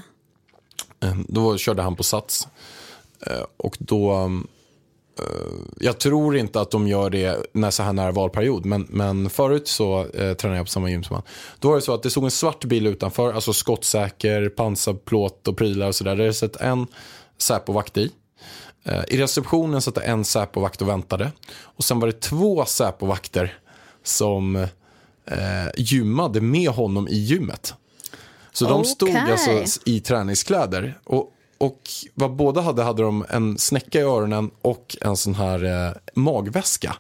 Eh, 1.03 1.15
Då 1.27 1.57
körde 1.57 1.81
han 1.81 1.95
på 1.95 2.03
Sats. 2.03 2.47
Eh, 3.27 3.43
Och 3.57 3.75
då 3.79 4.13
um, 4.15 4.47
jag 5.79 5.99
tror 5.99 6.37
inte 6.37 6.61
att 6.61 6.71
de 6.71 6.87
gör 6.87 7.09
det 7.09 7.45
när 7.53 7.71
så 7.71 7.83
här 7.83 7.93
nära 7.93 8.11
valperiod, 8.11 8.65
men, 8.65 8.87
men 8.89 9.29
förut 9.29 9.67
så 9.67 9.99
eh, 10.05 10.33
tränade 10.33 10.57
jag 10.59 10.65
på 10.65 10.71
samma 10.71 10.89
gym 10.89 11.03
som 11.03 11.13
han. 11.13 11.23
Då 11.59 11.67
var 11.69 11.75
det 11.75 11.81
så 11.81 11.93
att 11.93 12.03
det 12.03 12.09
stod 12.09 12.23
en 12.23 12.31
svart 12.31 12.65
bil 12.65 12.87
utanför, 12.87 13.33
alltså 13.33 13.53
skottsäker, 13.53 14.49
pansarplåt 14.49 15.47
och 15.47 15.57
prylar 15.57 15.87
och 15.87 15.95
sådär. 15.95 16.15
Det 16.15 16.23
hade 16.23 16.33
sett 16.33 16.55
en 16.55 16.87
Säpo-vakt 17.37 17.97
i. 17.97 18.11
Eh, 18.83 19.03
I 19.07 19.17
receptionen 19.17 19.81
satt 19.81 19.95
det 19.95 20.01
en 20.01 20.25
Säpo-vakt 20.25 20.81
och 20.81 20.87
väntade. 20.89 21.31
Och 21.61 21.83
sen 21.83 21.99
var 21.99 22.07
det 22.07 22.21
två 22.21 22.65
Säpo-vakter 22.65 23.57
som 24.03 24.67
eh, 25.27 25.69
gymmade 25.77 26.41
med 26.41 26.69
honom 26.69 27.07
i 27.07 27.15
gymmet. 27.15 27.73
Så 28.51 28.65
de 28.65 28.85
stod 28.85 29.15
alltså 29.15 29.81
i 29.85 29.99
träningskläder. 29.99 30.99
Och, 31.03 31.33
och 31.57 31.81
vad 32.13 32.35
båda 32.35 32.61
hade, 32.61 32.83
hade 32.83 33.03
de 33.03 33.25
en 33.29 33.57
snäcka 33.57 33.99
i 33.99 34.03
öronen 34.03 34.51
och 34.61 34.97
en 35.01 35.17
sån 35.17 35.35
här 35.35 35.63
eh, 35.63 35.93
magväska. 36.13 36.95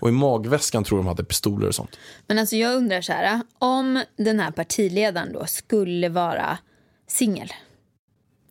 Och 0.00 0.08
i 0.08 0.12
magväskan 0.12 0.84
tror 0.84 0.98
de 0.98 1.06
hade 1.06 1.24
pistoler 1.24 1.68
och 1.68 1.74
sånt. 1.74 1.98
Men 2.26 2.38
alltså 2.38 2.56
jag 2.56 2.74
undrar 2.74 3.00
så 3.00 3.12
här, 3.12 3.40
om 3.58 4.04
den 4.16 4.40
här 4.40 4.50
partiledaren 4.50 5.32
då 5.32 5.46
skulle 5.46 6.08
vara 6.08 6.58
singel 7.08 7.52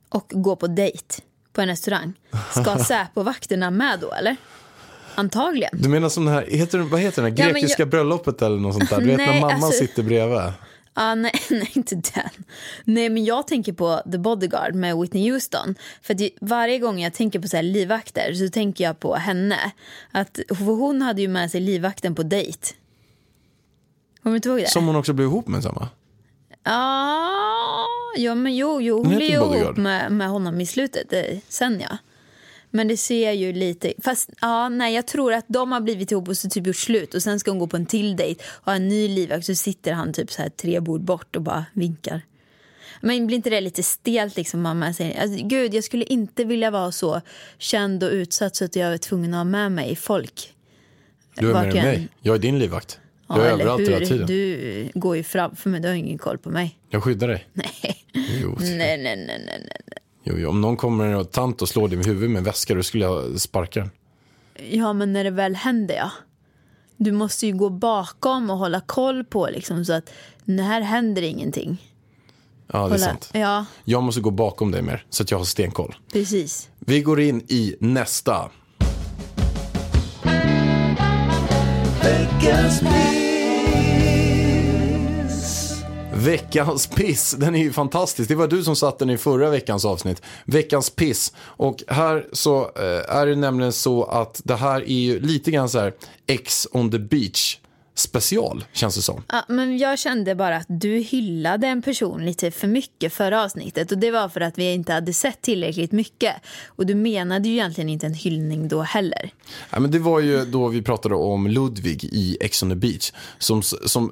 och 0.10 0.32
gå 0.36 0.56
på 0.56 0.68
dejt 0.68 1.22
på 1.54 1.62
en 1.62 1.68
restaurang, 1.68 2.14
ska 2.52 2.78
Säpo-vakterna 2.84 3.72
med 3.72 4.00
då 4.00 4.14
eller? 4.14 4.36
Antagligen. 5.22 5.70
Du 5.74 5.90
menar 5.90 6.10
som 6.10 6.26
den 6.26 6.34
här, 6.34 6.46
heter, 6.50 6.80
vad 6.80 7.00
heter 7.00 7.22
den? 7.22 7.36
Ja, 7.36 7.46
men 7.46 7.54
Grekiska 7.54 7.82
jag- 7.82 7.90
bröllopet 7.90 8.42
eller 8.42 8.58
något 8.58 8.74
sånt 8.74 8.90
där? 8.90 9.00
Du 9.02 9.06
vet 9.08 9.18
när 9.18 9.28
Nej, 9.28 9.42
mamman 9.42 9.64
alltså- 9.64 9.80
sitter 9.80 10.04
bredvid. 10.04 10.40
Ah, 10.94 11.16
nej, 11.16 11.34
nej, 11.50 11.72
inte 11.74 11.96
den. 11.96 12.30
Nej, 12.84 13.10
men 13.10 13.26
jag 13.26 13.48
tänker 13.48 13.74
på 13.74 14.02
The 14.12 14.18
Bodyguard 14.18 14.76
med 14.76 14.98
Whitney 14.98 15.32
Houston. 15.32 15.76
För 16.02 16.14
ju- 16.14 16.30
varje 16.42 16.80
gång 16.80 17.00
jag 17.02 17.14
tänker 17.14 17.40
på 17.40 17.48
så 17.48 17.56
här 17.56 17.64
livvakter 17.64 18.34
så 18.34 18.50
tänker 18.50 18.84
jag 18.84 19.00
på 19.00 19.16
henne. 19.16 19.72
Att, 20.12 20.40
hon 20.60 21.02
hade 21.02 21.22
ju 21.22 21.28
med 21.28 21.52
sig 21.52 21.62
livvakten 21.62 22.16
på 22.16 22.24
dejt. 22.24 22.68
Kommer 24.24 24.34
du 24.34 24.36
inte 24.36 24.50
ihåg 24.50 24.58
det? 24.60 24.70
Som 24.70 24.88
hon 24.88 24.96
också 24.96 25.14
blev 25.14 25.28
ihop 25.28 25.48
med 25.48 25.64
samma. 25.64 25.88
Ja, 26.64 27.86
ja, 28.18 28.36
men 28.36 28.56
jo, 28.56 28.82
jo 28.82 28.98
hon 28.98 29.16
blev 29.16 29.22
ihop 29.32 29.78
med, 29.78 30.12
med 30.12 30.30
honom 30.30 30.62
i 30.62 30.66
slutet. 30.66 31.14
eh, 31.14 31.38
Sen 31.50 31.80
ja. 31.90 31.98
Men 32.72 32.88
det 32.88 32.98
ser 32.98 33.32
ju 33.32 33.54
lite... 33.54 33.94
Fast 34.04 34.30
ja, 34.42 34.70
nej, 34.70 34.96
jag 34.96 35.08
tror 35.08 35.34
att 35.34 35.46
de 35.48 35.72
har 35.72 35.82
blivit 35.82 36.12
ihop 36.12 36.28
och 36.28 36.38
så 36.38 36.50
typ 36.50 36.68
gjort 36.68 36.76
slut. 36.76 37.14
Och 37.14 37.24
sen 37.24 37.40
ska 37.40 37.52
hon 37.52 37.60
gå 37.60 37.68
på 37.68 37.78
en 37.78 37.86
till 37.86 38.16
dejt 38.16 38.44
och 38.48 38.66
ha 38.66 38.76
en 38.76 38.88
ny 38.88 39.08
livvakt. 39.08 39.46
Så 39.46 39.56
sitter 39.56 39.94
han 39.94 40.14
typ 40.14 40.32
så 40.32 40.42
här 40.42 40.50
tre 40.50 40.80
bord 40.80 41.02
bort 41.02 41.36
och 41.36 41.42
bara 41.42 41.66
vinkar. 41.74 42.22
Men 43.02 43.28
blir 43.28 43.36
inte 43.38 43.50
det 43.50 43.62
lite 43.62 43.84
stelt 43.84 44.38
liksom 44.38 44.62
mamma 44.62 44.94
säger? 44.94 45.22
Alltså, 45.22 45.48
gud, 45.48 45.74
jag 45.74 45.84
skulle 45.84 46.04
inte 46.06 46.44
vilja 46.44 46.72
vara 46.72 46.92
så 46.92 47.22
känd 47.58 48.04
och 48.04 48.12
utsatt 48.12 48.56
så 48.56 48.66
att 48.66 48.76
jag 48.76 48.94
är 48.94 48.98
tvungen 48.98 49.34
att 49.34 49.38
ha 49.38 49.44
med 49.44 49.72
mig 49.72 49.96
folk. 49.96 50.54
Du 51.36 51.52
är 51.52 51.64
än- 51.66 51.74
mig. 51.86 52.08
Jag 52.22 52.36
är 52.36 52.40
din 52.40 52.60
livvakt. 52.60 53.00
Ja, 53.28 53.38
Jag 53.38 53.48
är 53.48 53.52
överallt 53.52 53.82
hela 53.82 53.98
hur? 53.98 54.06
tiden. 54.06 54.28
Du 54.28 54.90
går 54.94 55.18
ju 55.18 55.24
framför 55.24 55.70
mig, 55.70 55.80
du 55.82 55.88
har 55.88 55.96
ingen 55.96 56.18
koll 56.18 56.38
på 56.38 56.50
mig. 56.50 56.80
Jag 56.90 57.04
skyddar 57.04 57.28
dig. 57.28 57.48
Nej, 57.54 58.06
nej, 58.14 58.78
nej, 58.78 58.98
nej, 58.98 59.44
nej. 59.46 59.66
nej. 59.68 59.98
Jo, 60.24 60.36
jo. 60.38 60.50
Om 60.50 60.62
någon 60.62 60.78
kommer 60.78 61.16
och 61.16 61.32
tant 61.32 61.62
och 61.62 61.70
slår 61.70 61.88
dig 61.88 61.98
med 61.98 62.06
huvudet 62.06 62.30
med 62.30 62.38
en 62.38 62.44
väska 62.44 62.76
då 62.76 62.84
skulle 62.84 63.06
jag 63.06 63.42
sparka 63.42 63.80
den. 63.80 63.90
Ja, 64.70 64.94
men 64.94 65.14
när 65.14 65.24
det 65.24 65.30
väl 65.32 65.56
händer, 65.56 65.96
ja. 65.96 66.12
Du 66.98 67.12
måste 67.12 67.48
ju 67.48 67.54
gå 67.54 67.70
bakom 67.70 68.50
och 68.50 68.58
hålla 68.58 68.82
koll 68.82 69.24
på 69.24 69.48
liksom 69.52 69.86
så 69.86 69.94
att 69.94 70.10
det 70.46 70.64
här 70.64 70.82
händer 70.82 71.22
ingenting. 71.22 71.88
Ja, 72.74 72.88
det 72.88 72.94
är 72.96 72.98
sant. 72.98 73.30
Ja, 73.34 73.66
Jag 73.84 74.04
måste 74.04 74.22
gå 74.22 74.32
bakom 74.32 74.72
dig 74.72 74.82
mer 74.82 75.06
så 75.10 75.24
att 75.24 75.32
jag 75.32 75.38
har 75.38 75.46
stenkoll. 75.46 75.96
precis. 76.14 76.70
Vi 76.80 77.02
går 77.02 77.20
in 77.22 77.42
i 77.48 77.76
nästa. 77.80 78.50
Veckans. 82.04 82.82
Veckans 86.14 86.88
piss, 86.88 87.36
den 87.40 87.56
är 87.56 87.60
ju 87.60 87.72
fantastisk. 87.72 88.30
Det 88.30 88.36
var 88.36 88.48
du 88.48 88.64
som 88.64 88.76
satte 88.76 89.06
den 89.06 89.10
i 89.10 89.18
förra 89.18 89.50
veckans 89.50 89.86
avsnitt. 89.86 90.22
Veckans 90.46 90.90
piss. 90.90 91.34
Och 91.40 91.84
här 91.88 92.28
så 92.34 92.62
eh, 92.62 93.16
är 93.16 93.26
det 93.26 93.36
nämligen 93.36 93.74
så 93.74 94.04
att 94.04 94.42
det 94.44 94.56
här 94.56 94.82
är 94.82 95.00
ju 95.00 95.20
lite 95.20 95.52
grann 95.52 95.70
så 95.70 95.80
här 95.80 95.94
X 96.28 96.68
on 96.72 96.92
the 96.92 97.00
beach 97.00 97.58
special, 97.96 98.66
känns 98.74 98.96
det 98.96 99.02
som. 99.02 99.24
Ja, 99.28 99.46
men 99.48 99.78
jag 99.78 100.00
kände 100.00 100.36
bara 100.36 100.58
att 100.58 100.66
du 100.70 100.98
hyllade 100.98 101.68
en 101.68 101.82
person 101.82 102.26
lite 102.26 102.52
för 102.52 102.68
mycket 102.68 103.14
förra 103.14 103.44
avsnittet 103.44 103.92
och 103.92 103.98
det 103.98 104.12
var 104.12 104.30
för 104.30 104.42
att 104.42 104.58
vi 104.58 104.74
inte 104.74 104.94
hade 104.94 105.14
sett 105.14 105.42
tillräckligt 105.42 105.92
mycket. 105.92 106.36
Och 106.68 106.86
du 106.86 106.96
menade 106.96 107.50
ju 107.50 107.54
egentligen 107.54 107.90
inte 107.90 108.06
en 108.06 108.14
hyllning 108.14 108.68
då 108.68 108.82
heller. 108.82 109.34
Ja, 109.70 109.80
men 109.80 109.92
det 109.92 110.00
var 110.00 110.20
ju 110.20 110.46
då 110.46 110.68
vi 110.68 110.82
pratade 110.82 111.16
om 111.16 111.48
Ludvig 111.48 112.04
i 112.04 112.38
X 112.42 112.64
on 112.64 112.70
the 112.70 112.76
beach. 112.76 113.12
Som, 113.38 113.62
som, 113.64 114.12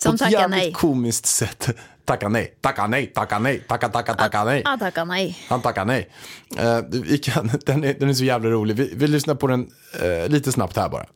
som 0.00 0.12
på 0.12 0.14
ett 0.14 0.18
tackar 0.20 0.40
jävligt 0.40 0.58
nej. 0.58 0.72
komiskt 0.72 1.26
sätt 1.26 1.68
tackar 2.04 2.28
nej, 2.28 2.54
tackar 2.60 2.88
nej, 2.88 3.06
tackar 3.06 3.38
nej, 3.38 3.60
tackar, 3.68 3.88
tackar, 3.88 4.14
tackar 4.14 4.44
nej. 4.44 4.62
Ja, 4.64 4.76
tacka 4.80 5.04
nej. 5.04 5.38
Han 5.48 5.62
tackar 5.62 5.84
nej. 5.84 6.10
Eh, 6.58 6.78
vi 6.90 7.18
kan, 7.18 7.50
den, 7.66 7.84
är, 7.84 7.94
den 7.94 8.08
är 8.08 8.14
så 8.14 8.24
jävla 8.24 8.50
rolig. 8.50 8.76
Vi, 8.76 8.92
vi 8.96 9.06
lyssnar 9.06 9.34
på 9.34 9.46
den 9.46 9.70
eh, 10.00 10.28
lite 10.28 10.52
snabbt 10.52 10.76
här 10.76 10.88
bara. 10.88 11.06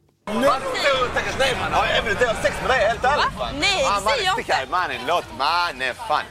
Tackas 1.14 1.37
nej 1.38 1.56
man, 1.61 1.73
har 1.73 1.87
jag 1.87 1.97
även 1.99 2.11
inte 2.11 2.37
sex 2.42 2.54
med 2.61 2.71
dig 2.71 2.88
helt 2.88 3.04
ärligt? 3.04 3.61
Nej, 3.61 3.85
Ah, 3.88 4.00
säg 4.00 4.26
mannen, 4.26 4.45
jag 4.47 4.54
här. 4.54 4.66
Mannen, 4.71 4.97
låt 5.06 5.25
mannen 5.38 5.95
fan. 6.09 6.25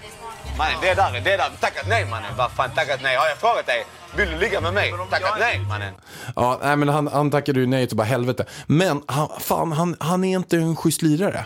Mannen, 0.58 0.76
det 0.82 0.94
där, 0.94 1.12
det 1.14 1.38
där. 1.38 1.50
Tackat 1.60 1.88
nej 1.88 2.06
mannen. 2.06 2.32
Vad 2.38 2.52
fan 2.52 2.70
tackat 2.76 3.00
nej? 3.04 3.16
Har 3.18 3.28
jag 3.28 3.38
frågat 3.38 3.66
dig? 3.66 3.86
Vill 4.18 4.30
du 4.30 4.38
ligga 4.38 4.62
med 4.62 4.74
mig? 4.74 4.94
Tackat 5.10 5.36
nej 5.40 5.60
mannen. 5.60 5.94
Ja, 6.36 6.60
nej, 6.64 6.76
men 6.76 6.90
han, 6.90 7.08
han 7.08 7.32
tackade 7.32 7.60
ju 7.60 7.66
nej 7.66 7.88
till 7.88 7.98
bara 7.98 8.04
helvete. 8.04 8.46
Men 8.66 9.02
han, 9.08 9.30
fan, 9.40 9.72
han, 9.72 9.96
han 10.00 10.24
är 10.24 10.36
inte 10.38 10.58
en 10.58 10.76
schysst 10.76 11.02
lirare. 11.02 11.46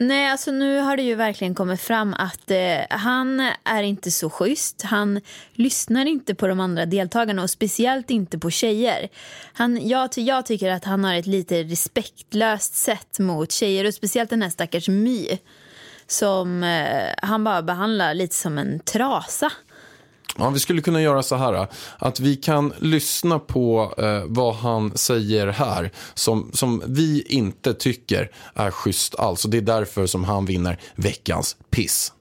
Nej, 0.00 0.30
alltså 0.30 0.50
nu 0.50 0.78
har 0.78 0.96
det 0.96 1.02
ju 1.02 1.14
verkligen 1.14 1.54
kommit 1.54 1.80
fram 1.80 2.14
att 2.14 2.50
eh, 2.50 2.78
han 2.90 3.40
är 3.64 3.82
inte 3.82 4.10
så 4.10 4.30
schysst. 4.30 4.82
Han 4.82 5.20
lyssnar 5.52 6.06
inte 6.06 6.34
på 6.34 6.46
de 6.46 6.60
andra 6.60 6.86
deltagarna 6.86 7.42
och 7.42 7.50
speciellt 7.50 8.10
inte 8.10 8.38
på 8.38 8.50
tjejer. 8.50 9.08
Han, 9.52 9.88
jag, 9.88 10.12
ty- 10.12 10.22
jag 10.22 10.46
tycker 10.46 10.70
att 10.70 10.84
han 10.84 11.04
har 11.04 11.14
ett 11.14 11.26
lite 11.26 11.62
respektlöst 11.62 12.74
sätt 12.74 13.18
mot 13.18 13.52
tjejer 13.52 13.86
och 13.86 13.94
speciellt 13.94 14.30
den 14.30 14.42
här 14.42 14.50
stackars 14.50 14.88
My 14.88 15.38
som 16.06 16.62
eh, 16.62 17.14
han 17.22 17.44
bara 17.44 17.62
behandlar 17.62 18.14
lite 18.14 18.34
som 18.34 18.58
en 18.58 18.80
trasa. 18.80 19.52
Ja, 20.36 20.50
vi 20.50 20.60
skulle 20.60 20.82
kunna 20.82 21.02
göra 21.02 21.22
så 21.22 21.36
här 21.36 21.66
att 21.98 22.20
vi 22.20 22.36
kan 22.36 22.72
lyssna 22.78 23.38
på 23.38 23.94
eh, 23.98 24.22
vad 24.26 24.54
han 24.54 24.96
säger 24.96 25.46
här 25.46 25.90
som, 26.14 26.50
som 26.52 26.82
vi 26.86 27.22
inte 27.28 27.74
tycker 27.74 28.30
är 28.54 28.70
schysst 28.70 29.14
alls. 29.18 29.44
Och 29.44 29.50
det 29.50 29.56
är 29.56 29.62
därför 29.62 30.06
som 30.06 30.24
han 30.24 30.44
vinner 30.46 30.80
veckans 30.94 31.56
piss. 31.70 32.12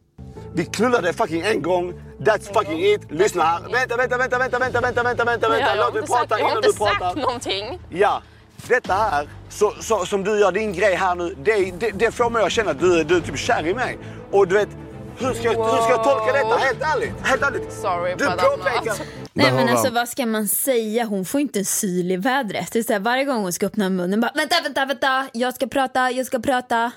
Vi 0.54 0.66
knullade 0.66 1.14
fucking 1.14 1.42
en 1.42 1.62
gång. 1.62 1.94
That's 2.20 2.54
fucking 2.54 2.86
it. 2.86 3.02
Lyssna 3.12 3.44
här. 3.44 3.60
Vänta, 3.72 3.98
vänta, 3.98 4.18
vänta, 4.18 4.40
vänta, 4.40 4.60
vänta, 4.60 4.82
vänta, 4.82 5.04
vänta, 5.04 5.26
vänta, 5.26 5.50
vänta. 5.50 5.76
Låt 5.76 5.94
mig 5.94 6.02
inte 6.02 6.12
sagt, 6.12 6.30
prata 6.30 6.40
jag 6.40 6.46
har 6.46 6.52
innan 6.52 6.64
inte 6.64 6.70
du 6.70 6.78
pratar. 6.78 7.00
sagt 7.00 7.18
någonting. 7.18 7.80
Ja, 7.90 8.22
detta 8.68 8.94
här 8.94 9.30
så, 9.50 9.74
så, 9.80 10.06
som 10.06 10.24
du 10.24 10.40
gör 10.40 10.52
din 10.52 10.74
grej 10.74 10.96
här 10.96 11.16
nu, 11.16 11.36
det, 11.44 11.72
det, 11.80 11.92
det 11.92 12.12
får 12.12 12.30
mig 12.30 12.44
att 12.44 12.52
känna 12.52 12.72
att 12.72 12.80
du, 12.80 13.04
du 13.04 13.16
är 13.16 13.22
typ 13.22 13.38
kär 13.38 13.68
i 13.68 13.74
mig. 13.74 13.98
Och 14.32 14.48
du 14.48 14.56
vet, 14.56 14.70
hur 15.20 15.34
ska, 15.34 15.44
jag- 15.44 15.72
hur 15.72 15.82
ska 15.82 15.90
jag 15.92 16.04
tolka 16.04 16.34
detta? 16.34 16.58
Helt 16.58 16.82
ärligt. 16.82 17.14
Helt 17.24 17.42
ärligt. 17.44 17.74
Sorry, 17.74 18.16
du 18.18 18.26
påpekar... 18.26 18.96
Nej 19.34 19.52
men 19.52 19.70
alltså 19.70 19.90
vad 19.94 20.10
ska 20.10 20.26
man 20.26 20.48
säga? 20.48 21.06
Hon 21.06 21.26
får 21.26 21.42
inte 21.42 21.60
en 21.60 21.66
syl 21.66 22.12
i 22.12 22.18
vädret. 22.18 22.72
Det 22.72 22.80
är 22.80 22.84
så 22.84 22.94
här, 22.94 23.00
varje 23.00 23.24
gång 23.26 23.42
hon 23.44 23.54
ska 23.54 23.66
öppna 23.66 23.90
munnen 23.90 24.22
bara 24.22 24.32
vänta, 24.36 24.56
vänta, 24.64 24.86
vänta, 24.86 25.28
jag 25.34 25.56
ska 25.56 25.68
prata, 25.68 26.12
jag 26.12 26.26
ska 26.26 26.40
prata. 26.40 26.92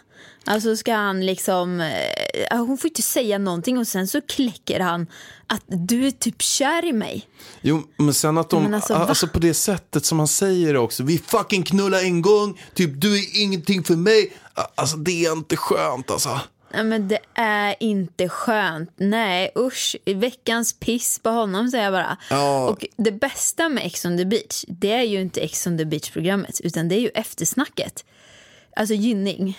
Alltså 0.44 0.76
ska 0.76 0.94
han 0.94 1.26
liksom, 1.26 1.80
eh, 1.80 2.56
hon 2.58 2.78
får 2.78 2.88
inte 2.88 3.02
säga 3.02 3.38
någonting 3.38 3.78
och 3.78 3.86
sen 3.88 4.08
så 4.08 4.20
kläcker 4.20 4.80
han 4.80 5.06
att 5.46 5.62
du 5.66 6.06
är 6.06 6.10
typ 6.10 6.42
kär 6.42 6.84
i 6.84 6.92
mig. 6.92 7.28
Jo, 7.60 7.82
men 7.96 8.14
sen 8.14 8.38
att 8.38 8.50
de, 8.50 8.62
Men 8.62 8.74
alltså, 8.74 8.94
alltså, 8.94 9.26
på 9.28 9.38
det 9.38 9.54
sättet 9.54 10.04
som 10.04 10.18
han 10.18 10.28
säger 10.28 10.76
också. 10.76 11.02
Vi 11.02 11.18
fucking 11.18 11.62
knullar 11.62 11.98
en 12.04 12.22
gång, 12.22 12.60
typ 12.74 12.90
du 13.00 13.18
är 13.18 13.42
ingenting 13.42 13.84
för 13.84 13.96
mig. 13.96 14.32
Alltså 14.74 14.96
det 14.96 15.24
är 15.26 15.32
inte 15.32 15.56
skönt 15.56 16.10
alltså. 16.10 16.40
Nej 16.72 16.84
men 16.84 17.08
det 17.08 17.18
är 17.34 17.74
inte 17.80 18.28
skönt. 18.28 18.90
Nej 18.96 19.52
usch, 19.56 19.96
veckans 20.04 20.72
piss 20.72 21.18
på 21.18 21.30
honom 21.30 21.68
säger 21.68 21.84
jag 21.84 21.92
bara. 21.92 22.16
Ja. 22.30 22.68
Och 22.68 22.86
det 22.96 23.12
bästa 23.12 23.68
med 23.68 23.86
Ex 23.86 24.04
on 24.04 24.18
the 24.18 24.24
beach, 24.24 24.64
det 24.68 24.92
är 24.92 25.02
ju 25.02 25.20
inte 25.20 25.40
Ex 25.40 25.66
on 25.66 25.78
the 25.78 25.84
beach 25.84 26.10
programmet 26.10 26.60
utan 26.60 26.88
det 26.88 26.94
är 26.94 27.00
ju 27.00 27.10
eftersnacket. 27.14 28.04
Alltså 28.76 28.94
Gynning. 28.94 29.58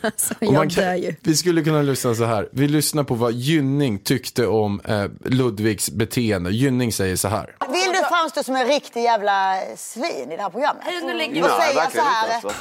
Alltså, 0.00 0.34
jag 0.40 0.68
dör 0.68 0.94
ju. 0.94 1.14
Vi 1.22 1.36
skulle 1.36 1.62
kunna 1.62 1.82
lyssna 1.82 2.14
så 2.14 2.24
här. 2.24 2.48
Vi 2.52 2.68
lyssnar 2.68 3.04
på 3.04 3.14
vad 3.14 3.32
Gynning 3.32 3.98
tyckte 3.98 4.46
om 4.46 4.80
eh, 4.84 5.04
Ludvigs 5.24 5.90
beteende. 5.90 6.50
Gynning 6.50 6.92
säger 6.92 7.16
så 7.16 7.28
här. 7.28 7.56
Vill 7.72 7.92
du 7.92 8.08
framstå 8.08 8.42
som 8.42 8.56
en 8.56 8.66
riktig 8.66 9.02
jävla 9.02 9.56
svin 9.76 10.32
i 10.32 10.36
det 10.36 10.42
här 10.42 10.50
programmet? 10.50 10.82
Nu 11.02 11.14
lägger 11.14 11.42
Och 11.42 11.50
säga 11.50 11.90
så 11.94 12.00
här. 12.00 12.34
alltså. 12.34 12.52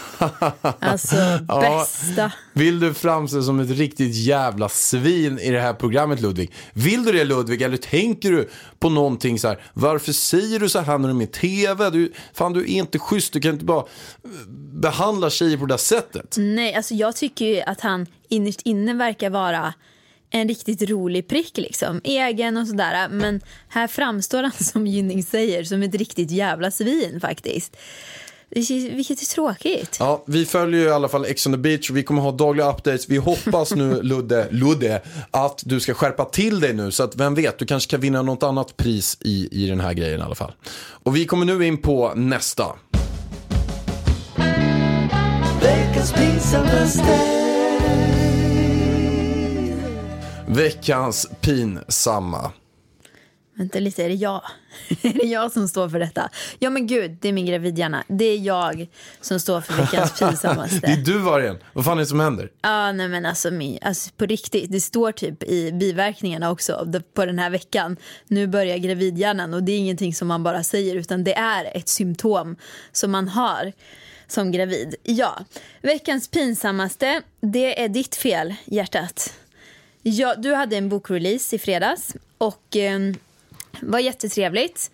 Alltså 0.79 1.15
bästa. 1.61 2.31
Vill 2.53 2.79
du 2.79 2.93
framstå 2.93 3.41
som 3.41 3.59
ett 3.59 3.69
riktigt 3.69 4.15
jävla 4.15 4.69
svin 4.69 5.39
i 5.39 5.51
det 5.51 5.59
här 5.61 5.73
programmet 5.73 6.19
Ludvig? 6.21 6.51
Vill 6.73 7.03
du 7.03 7.11
det 7.11 7.23
Ludvig 7.23 7.61
eller 7.61 7.77
tänker 7.77 8.31
du 8.31 8.49
på 8.79 8.89
någonting 8.89 9.39
så 9.39 9.47
här. 9.47 9.61
Varför 9.73 10.11
säger 10.11 10.59
du 10.59 10.69
så 10.69 10.79
här 10.79 10.97
när 10.97 11.07
du 11.07 11.13
är 11.13 11.17
med 11.17 11.27
i 11.27 11.31
tv? 11.31 11.89
Du, 11.89 12.13
fan, 12.33 12.53
du 12.53 12.59
är 12.61 12.67
inte 12.67 12.99
schysst. 12.99 13.33
Du 13.33 13.41
kan 13.41 13.51
inte 13.51 13.65
bara 13.65 13.79
eh, 13.79 14.29
behandla 14.73 15.29
tjejer 15.29 15.57
på 15.57 15.65
det 15.65 15.73
där 15.73 15.77
sättet. 15.77 16.35
Nej, 16.37 16.75
alltså 16.75 16.93
jag 16.93 17.15
tycker 17.19 17.45
ju 17.45 17.61
att 17.61 17.81
han 17.81 18.05
innerst 18.29 18.61
inne 18.61 18.93
verkar 18.93 19.29
vara 19.29 19.73
en 20.29 20.47
riktigt 20.47 20.89
rolig 20.89 21.27
prick 21.27 21.57
liksom. 21.57 22.01
Egen 22.03 22.57
och 22.57 22.67
sådär. 22.67 23.09
Men 23.09 23.41
här 23.67 23.87
framstår 23.87 24.43
han 24.43 24.51
som 24.59 24.87
Gynning 24.87 25.23
säger 25.23 25.63
som 25.63 25.83
ett 25.83 25.95
riktigt 25.95 26.31
jävla 26.31 26.71
svin 26.71 27.19
faktiskt. 27.21 27.77
Vilket 28.51 29.21
är 29.21 29.25
tråkigt. 29.25 29.97
Ja, 29.99 30.23
vi 30.27 30.45
följer 30.45 30.81
ju 30.81 30.87
i 30.87 30.91
alla 30.91 31.09
fall 31.09 31.25
Ex 31.25 31.45
on 31.45 31.53
the 31.53 31.57
beach. 31.57 31.89
Vi 31.89 32.03
kommer 32.03 32.21
ha 32.21 32.31
dagliga 32.31 32.69
updates. 32.69 33.09
Vi 33.09 33.17
hoppas 33.17 33.75
nu, 33.75 34.01
Ludde, 34.03 34.47
Ludde, 34.51 35.01
att 35.31 35.63
du 35.65 35.79
ska 35.79 35.93
skärpa 35.93 36.25
till 36.25 36.59
dig 36.59 36.73
nu. 36.73 36.91
Så 36.91 37.03
att 37.03 37.15
vem 37.15 37.35
vet, 37.35 37.59
du 37.59 37.65
kanske 37.65 37.91
kan 37.91 38.01
vinna 38.01 38.21
något 38.21 38.43
annat 38.43 38.77
pris 38.77 39.17
i, 39.21 39.63
i 39.63 39.67
den 39.67 39.79
här 39.79 39.93
grejen 39.93 40.19
i 40.19 40.23
alla 40.23 40.35
fall. 40.35 40.51
Och 41.03 41.15
vi 41.15 41.25
kommer 41.25 41.45
nu 41.45 41.65
in 41.65 41.77
på 41.77 42.13
nästa. 42.15 42.75
Veckans 45.99 46.13
pinsammaste 46.13 47.19
Veckans 50.47 51.29
pinsamma. 51.41 52.51
Vänta 53.57 53.79
lite, 53.79 54.03
är 54.03 54.09
det 54.09 54.15
jag? 54.15 54.41
är 55.01 55.13
det 55.13 55.27
jag 55.27 55.51
som 55.51 55.67
står 55.67 55.89
för 55.89 55.99
detta? 55.99 56.29
Ja 56.59 56.69
men 56.69 56.87
gud, 56.87 57.17
det 57.21 57.29
är 57.29 57.33
min 57.33 57.45
gravidhjärna. 57.45 58.03
Det 58.07 58.25
är 58.25 58.37
jag 58.37 58.87
som 59.21 59.39
står 59.39 59.61
för 59.61 59.73
veckans 59.73 60.19
pinsammaste. 60.19 60.79
Det 60.87 60.91
är 60.91 60.97
du 60.97 61.17
Vargen. 61.17 61.57
Vad 61.73 61.85
fan 61.85 61.97
är 61.97 62.01
det 62.01 62.07
som 62.07 62.19
händer? 62.19 62.51
Ja, 62.61 62.91
nej 62.91 63.07
men 63.07 63.25
alltså, 63.25 63.51
min, 63.51 63.79
alltså 63.81 64.11
på 64.17 64.25
riktigt. 64.25 64.71
Det 64.71 64.81
står 64.81 65.11
typ 65.11 65.43
i 65.43 65.71
biverkningarna 65.71 66.51
också 66.51 66.91
på 67.13 67.25
den 67.25 67.39
här 67.39 67.49
veckan. 67.49 67.97
Nu 68.27 68.47
börjar 68.47 68.77
gravidhjärnan 68.77 69.53
och 69.53 69.63
det 69.63 69.71
är 69.71 69.77
ingenting 69.77 70.13
som 70.13 70.27
man 70.27 70.43
bara 70.43 70.63
säger 70.63 70.95
utan 70.95 71.23
det 71.23 71.33
är 71.33 71.77
ett 71.77 71.89
symptom 71.89 72.55
som 72.91 73.11
man 73.11 73.27
har 73.27 73.73
som 74.31 74.51
gravid. 74.51 74.95
Ja, 75.03 75.45
veckans 75.81 76.27
pinsammaste, 76.27 77.21
det 77.41 77.83
är 77.83 77.89
ditt 77.89 78.15
fel 78.15 78.55
hjärtat. 78.65 79.33
Ja, 80.01 80.35
du 80.35 80.53
hade 80.53 80.77
en 80.77 80.89
bokrelease 80.89 81.55
i 81.55 81.59
fredags 81.59 82.15
och 82.37 82.75
eh, 82.75 82.99
var 83.79 83.99
jättetrevligt. 83.99 84.91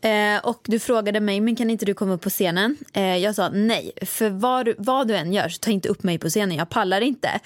Eh, 0.00 0.38
och 0.42 0.60
du 0.64 0.78
frågade 0.78 1.20
mig, 1.20 1.40
men 1.40 1.56
kan 1.56 1.70
inte 1.70 1.86
du 1.86 1.94
komma 1.94 2.14
upp 2.14 2.22
på 2.22 2.30
scenen? 2.30 2.76
Eh, 2.92 3.16
jag 3.16 3.34
sa 3.34 3.48
nej, 3.48 3.92
för 4.02 4.30
vad, 4.30 4.68
vad 4.78 5.08
du 5.08 5.16
än 5.16 5.32
gör 5.32 5.48
så 5.48 5.58
ta 5.58 5.70
inte 5.70 5.88
upp 5.88 6.02
mig 6.02 6.18
på 6.18 6.28
scenen, 6.28 6.56
jag 6.56 6.68
pallar 6.68 7.00
inte. 7.00 7.40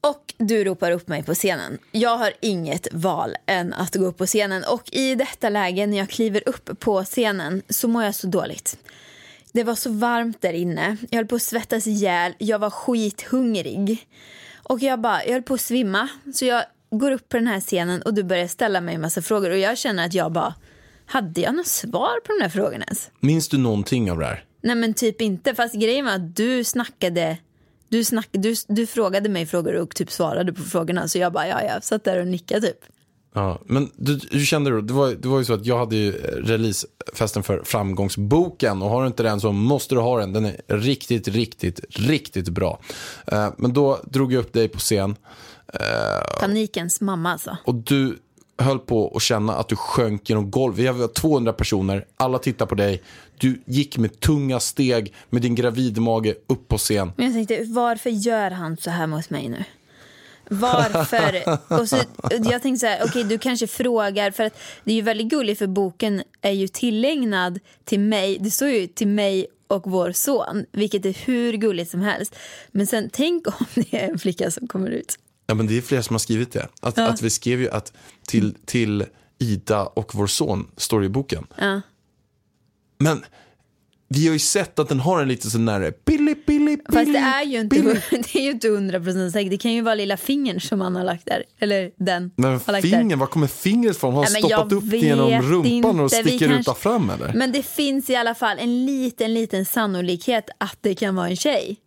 Och 0.00 0.34
du 0.36 0.64
ropar 0.64 0.90
upp 0.90 1.08
mig 1.08 1.22
på 1.22 1.34
scenen. 1.34 1.78
Jag 1.92 2.16
har 2.16 2.32
inget 2.40 2.88
val 2.92 3.36
än 3.46 3.72
att 3.72 3.94
gå 3.94 4.04
upp 4.04 4.18
på 4.18 4.26
scenen. 4.26 4.64
Och 4.64 4.92
i 4.92 5.14
detta 5.14 5.48
läge 5.48 5.86
när 5.86 5.98
jag 5.98 6.08
kliver 6.08 6.48
upp 6.48 6.80
på 6.80 7.04
scenen 7.04 7.62
så 7.68 7.88
mår 7.88 8.04
jag 8.04 8.14
så 8.14 8.26
dåligt. 8.26 8.78
Det 9.54 9.64
var 9.64 9.74
så 9.74 9.90
varmt 9.90 10.42
där 10.42 10.52
inne. 10.52 10.96
Jag 11.10 11.18
höll 11.18 11.26
på 11.26 11.34
att 11.34 11.42
svettas 11.42 11.86
ihjäl. 11.86 12.32
Jag 12.38 12.58
var 12.58 12.70
skithungrig. 12.70 14.08
Och 14.62 14.80
jag 14.82 15.00
bara, 15.00 15.24
jag 15.24 15.32
höll 15.32 15.42
på 15.42 15.54
att 15.54 15.60
svimma. 15.60 16.08
Så 16.34 16.44
jag 16.44 16.64
går 16.90 17.10
upp 17.10 17.28
på 17.28 17.36
den 17.36 17.46
här 17.46 17.60
scenen 17.60 18.02
och 18.02 18.14
du 18.14 18.22
börjar 18.22 18.46
ställa 18.46 18.80
mig 18.80 18.94
en 18.94 19.00
massa 19.00 19.22
frågor. 19.22 19.50
Och 19.50 19.58
jag 19.58 19.78
känner 19.78 20.06
att 20.06 20.14
jag 20.14 20.32
bara, 20.32 20.54
hade 21.06 21.40
jag 21.40 21.54
något 21.54 21.66
svar 21.66 22.20
på 22.26 22.32
de 22.38 22.42
här 22.42 22.50
frågorna 22.50 22.84
ens? 22.84 23.10
Minns 23.20 23.48
du 23.48 23.58
någonting 23.58 24.10
av 24.10 24.18
det 24.18 24.26
här? 24.26 24.44
Nej 24.62 24.74
men 24.74 24.94
typ 24.94 25.20
inte. 25.20 25.54
Fast 25.54 25.74
grejen 25.74 26.04
var 26.04 26.12
att 26.12 26.36
du 26.36 26.64
snackade 26.64 27.38
du, 27.88 28.04
snack, 28.04 28.28
du, 28.30 28.54
du 28.68 28.86
frågade 28.86 29.28
mig 29.28 29.46
frågor 29.46 29.74
och 29.74 29.94
typ 29.94 30.10
svarade 30.10 30.52
på 30.52 30.62
frågorna. 30.62 31.08
Så 31.08 31.18
jag 31.18 31.32
bara, 31.32 31.48
ja, 31.48 31.62
jag 31.62 31.84
satt 31.84 32.04
där 32.04 32.20
och 32.20 32.26
nickade 32.26 32.66
typ. 32.66 32.84
Ja, 33.36 33.58
men 33.64 33.90
du, 33.96 34.20
hur 34.30 34.44
kände 34.44 34.70
du? 34.70 34.82
Det 34.82 34.92
var, 34.92 35.10
det 35.10 35.28
var 35.28 35.38
ju 35.38 35.44
så 35.44 35.54
att 35.54 35.66
jag 35.66 35.78
hade 35.78 35.96
ju 35.96 36.12
releasefesten 36.42 37.42
för 37.42 37.62
Framgångsboken 37.64 38.82
och 38.82 38.90
har 38.90 39.00
du 39.00 39.06
inte 39.06 39.22
den 39.22 39.40
så 39.40 39.52
måste 39.52 39.94
du 39.94 40.00
ha 40.00 40.20
den. 40.20 40.32
Den 40.32 40.44
är 40.44 40.56
riktigt, 40.66 41.28
riktigt, 41.28 41.80
riktigt 41.88 42.48
bra. 42.48 42.80
Uh, 43.32 43.48
men 43.56 43.72
då 43.72 44.00
drog 44.04 44.32
jag 44.32 44.40
upp 44.40 44.52
dig 44.52 44.68
på 44.68 44.78
scen. 44.78 45.10
Uh, 45.10 46.40
Panikens 46.40 47.00
mamma 47.00 47.32
alltså. 47.32 47.56
Och 47.64 47.74
du 47.74 48.18
höll 48.58 48.78
på 48.78 49.12
att 49.16 49.22
känna 49.22 49.54
att 49.54 49.68
du 49.68 49.76
sjönk 49.76 50.28
genom 50.28 50.50
golv. 50.50 50.74
Vi 50.74 50.88
var 50.88 51.08
200 51.08 51.52
personer, 51.52 52.06
alla 52.16 52.38
tittar 52.38 52.66
på 52.66 52.74
dig. 52.74 53.02
Du 53.38 53.62
gick 53.66 53.98
med 53.98 54.20
tunga 54.20 54.60
steg 54.60 55.14
med 55.30 55.42
din 55.42 55.54
gravidmage 55.54 56.34
upp 56.46 56.68
på 56.68 56.78
scen. 56.78 57.12
Men 57.16 57.26
jag 57.26 57.34
tänkte, 57.34 57.64
varför 57.68 58.10
gör 58.10 58.50
han 58.50 58.76
så 58.76 58.90
här 58.90 59.06
mot 59.06 59.30
mig 59.30 59.48
nu? 59.48 59.64
Varför? 60.48 61.58
och 61.80 61.88
så, 61.88 61.96
jag 62.30 62.62
tänkte 62.62 62.78
så 62.78 62.86
här, 62.86 62.96
okej 62.96 63.08
okay, 63.08 63.22
du 63.22 63.38
kanske 63.38 63.66
frågar, 63.66 64.30
för 64.30 64.44
att 64.44 64.58
det 64.84 64.92
är 64.92 64.96
ju 64.96 65.02
väldigt 65.02 65.28
gulligt 65.28 65.58
för 65.58 65.66
boken 65.66 66.22
är 66.40 66.50
ju 66.50 66.68
tillägnad 66.68 67.60
till 67.84 68.00
mig, 68.00 68.38
det 68.40 68.50
står 68.50 68.68
ju 68.68 68.86
till 68.86 69.08
mig 69.08 69.46
och 69.66 69.90
vår 69.90 70.12
son, 70.12 70.64
vilket 70.72 71.06
är 71.06 71.12
hur 71.26 71.52
gulligt 71.52 71.90
som 71.90 72.00
helst. 72.00 72.36
Men 72.68 72.86
sen 72.86 73.10
tänk 73.12 73.46
om 73.46 73.66
det 73.74 73.94
är 73.94 74.08
en 74.10 74.18
flicka 74.18 74.50
som 74.50 74.68
kommer 74.68 74.90
ut. 74.90 75.18
Ja 75.46 75.54
men 75.54 75.66
det 75.66 75.78
är 75.78 75.82
flera 75.82 76.02
som 76.02 76.14
har 76.14 76.18
skrivit 76.18 76.52
det. 76.52 76.68
Att, 76.80 76.96
ja. 76.96 77.08
att 77.08 77.22
vi 77.22 77.30
skrev 77.30 77.60
ju 77.60 77.70
att 77.70 77.92
till, 78.26 78.54
till 78.64 79.04
Ida 79.38 79.82
och 79.86 80.14
vår 80.14 80.26
son 80.26 80.70
står 80.76 81.00
det 81.00 81.06
i 81.06 81.08
boken. 81.08 81.46
Ja. 81.58 81.80
Men 82.98 83.24
vi 84.08 84.26
har 84.26 84.32
ju 84.32 84.38
sett 84.38 84.78
att 84.78 84.88
den 84.88 85.00
har 85.00 85.22
en 85.22 85.28
lite 85.28 85.50
sån 85.50 85.66
där 85.66 85.90
Fast 86.92 87.06
det 87.12 87.18
är 87.18 87.44
ju 87.44 87.60
inte, 87.60 87.76
det 88.10 88.34
är 88.34 88.42
ju 88.42 88.50
inte 88.50 88.68
100% 88.68 89.30
säkert. 89.30 89.50
Det 89.50 89.58
kan 89.58 89.72
ju 89.72 89.80
vara 89.80 89.94
lilla 89.94 90.16
fingern 90.16 90.60
som 90.60 90.80
han 90.80 90.96
har 90.96 91.04
lagt 91.04 91.26
där. 91.26 91.44
Eller 91.58 91.90
den 91.96 92.30
Men 92.36 92.60
fingern, 92.60 93.18
var 93.18 93.26
kommer 93.26 93.46
fingret 93.46 93.96
ifrån? 93.96 94.14
Har 94.14 94.22
han 94.22 94.30
stoppat 94.30 94.72
upp 94.72 94.90
det 94.90 94.96
genom 94.96 95.42
rumpan 95.42 95.70
inte. 95.70 95.88
och 95.88 96.10
sticker 96.10 96.48
kanske... 96.48 96.70
ut 96.70 96.78
fram 96.78 97.10
eller? 97.10 97.32
Men 97.34 97.52
det 97.52 97.62
finns 97.62 98.10
i 98.10 98.16
alla 98.16 98.34
fall 98.34 98.58
en 98.58 98.86
liten, 98.86 99.34
liten 99.34 99.64
sannolikhet 99.64 100.50
att 100.58 100.78
det 100.80 100.94
kan 100.94 101.14
vara 101.14 101.28
en 101.28 101.36
tjej. 101.36 101.80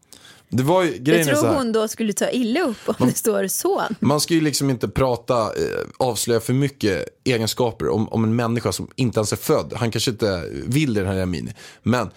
Det 0.49 0.63
var 0.63 0.83
ju, 0.83 0.97
grejen 0.97 1.27
jag 1.27 1.37
tror 1.37 1.47
här, 1.47 1.57
hon 1.57 1.71
då 1.71 1.87
skulle 1.87 2.13
ta 2.13 2.29
illa 2.29 2.61
upp 2.61 2.77
om 2.85 2.95
man, 2.99 3.09
det 3.09 3.17
står 3.17 3.47
son. 3.47 3.95
Man 3.99 4.21
ska 4.21 4.33
ju 4.33 4.41
liksom 4.41 4.69
inte 4.69 4.87
prata, 4.87 5.41
eh, 5.41 5.87
avslöja 5.97 6.39
för 6.39 6.53
mycket 6.53 7.05
egenskaper 7.23 7.89
om, 7.89 8.09
om 8.09 8.23
en 8.23 8.35
människa 8.35 8.71
som 8.71 8.87
inte 8.95 9.19
ens 9.19 9.31
är 9.31 9.37
född. 9.37 9.73
Han 9.75 9.91
kanske 9.91 10.11
inte 10.11 10.43
vill 10.51 10.93
det, 10.93 11.01
den 11.01 11.09
här 11.09 11.21
Amini. 11.23 11.53
Men 11.83 12.09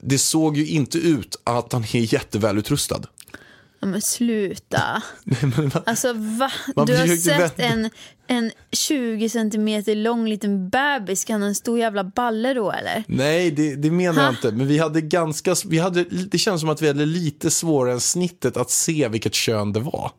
det 0.00 0.18
såg 0.18 0.56
ju 0.56 0.66
inte 0.66 0.98
ut 0.98 1.40
att 1.44 1.72
han 1.72 1.82
är 1.82 2.14
jättevälutrustad. 2.14 3.02
Ja, 3.84 3.88
men 3.88 4.02
sluta. 4.02 5.02
alltså 5.86 6.12
va? 6.12 6.52
Du 6.86 6.96
har 6.96 7.16
sett 7.16 7.60
en, 7.60 7.90
en 8.26 8.50
20 8.72 9.28
centimeter 9.28 9.94
lång 9.94 10.28
liten 10.28 10.68
bebis. 10.68 11.24
Kan 11.24 11.42
en 11.42 11.54
stor 11.54 11.78
jävla 11.78 12.04
balle 12.04 12.54
då 12.54 12.72
eller? 12.72 13.04
Nej, 13.06 13.50
det, 13.50 13.74
det 13.74 13.90
menar 13.90 14.14
ha? 14.14 14.22
jag 14.22 14.32
inte. 14.32 14.52
Men 14.52 14.66
vi 14.66 14.78
hade 14.78 15.00
ganska, 15.00 15.54
vi 15.66 15.78
hade, 15.78 16.04
det 16.04 16.38
känns 16.38 16.60
som 16.60 16.70
att 16.70 16.82
vi 16.82 16.88
hade 16.88 17.06
lite 17.06 17.50
svårare 17.50 17.92
än 17.92 18.00
snittet 18.00 18.56
att 18.56 18.70
se 18.70 19.08
vilket 19.08 19.34
kön 19.34 19.72
det 19.72 19.80
var. 19.80 20.10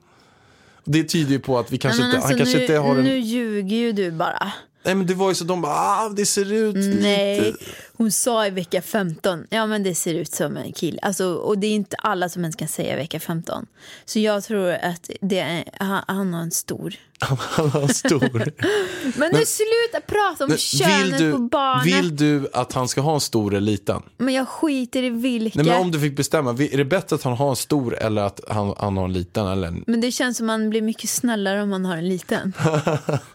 Det 0.84 1.04
tyder 1.04 1.32
ju 1.32 1.40
på 1.40 1.60
att 1.60 1.72
vi 1.72 1.78
kanske 1.78 2.06
inte, 2.06 2.18
alltså, 2.18 2.30
han 2.30 2.38
kanske 2.38 2.58
nu, 2.58 2.62
inte 2.62 2.78
har 2.78 2.96
en... 2.96 3.04
Nu 3.04 3.18
ljuger 3.18 3.78
ju 3.78 3.92
du 3.92 4.12
bara. 4.12 4.52
Nej 4.86 4.96
men 4.96 5.06
det 5.06 5.14
var 5.14 5.30
ju 5.30 5.36
så, 5.36 5.44
de 5.44 5.62
bara, 5.62 5.74
ah, 5.74 6.10
det 6.10 6.26
ser 6.26 6.54
ut 6.54 6.76
Nej, 7.02 7.42
lite. 7.42 7.58
hon 7.94 8.12
sa 8.12 8.48
i 8.48 8.50
vecka 8.50 8.82
15, 8.82 9.48
ja 9.50 9.66
men 9.66 9.84
det 9.84 9.96
ser 9.96 10.14
ut 10.14 10.34
som 10.34 10.58
en 10.58 10.74
kille. 10.74 11.00
Alltså, 11.02 11.34
och 11.34 11.58
det 11.58 11.68
är 11.68 11.76
inte 11.76 11.96
alla 11.96 12.30
som 12.30 12.42
ens 12.42 12.56
kan 12.56 12.68
säga 12.68 12.96
vecka 12.96 13.20
15. 13.20 13.66
Så 14.06 14.20
jag 14.20 14.44
tror 14.44 14.70
att 14.70 15.10
det 15.22 15.40
är, 15.40 15.64
han, 15.80 16.04
han 16.08 16.34
har 16.34 16.42
en 16.42 16.52
stor. 16.52 16.96
Han 17.20 17.70
har 17.70 17.82
en 17.82 17.94
stor. 17.94 18.30
men 19.20 19.32
nu 19.32 19.46
sluta 19.46 20.02
prata 20.08 20.46
om 20.46 20.58
könet 20.58 21.18
du, 21.18 21.32
på 21.32 21.38
barnet. 21.38 21.86
Vill 21.86 22.16
du 22.16 22.48
att 22.54 22.74
han 22.74 22.88
ska 22.88 23.02
ha 23.02 23.14
en 23.14 23.20
stor 23.20 23.54
eller 23.54 23.72
liten? 23.72 24.02
Men 24.18 24.34
jag 24.34 24.48
skiter 24.48 25.04
i 25.04 25.10
vilka. 25.10 25.62
Nej 25.62 25.72
men 25.72 25.82
om 25.82 25.92
du 25.92 26.00
fick 26.00 26.18
bestämma, 26.18 26.52
är 26.52 26.78
det 26.78 26.86
bättre 26.86 27.16
att 27.16 27.24
han 27.24 27.34
har 27.34 27.50
en 27.50 27.56
stor 27.56 27.98
eller 27.98 28.22
att 28.22 28.40
han, 28.48 28.74
han 28.78 28.98
har 28.98 29.06
en 29.06 29.14
liten? 29.14 29.48
Eller? 29.48 29.84
Men 29.88 30.02
det 30.02 30.12
känns 30.12 30.38
som 30.38 30.50
att 30.50 30.60
man 30.60 30.70
blir 30.70 30.82
mycket 30.82 31.10
snällare 31.10 31.64
om 31.64 31.70
man 31.70 31.86
har 31.86 31.98
en 31.98 32.10
liten. 32.10 32.54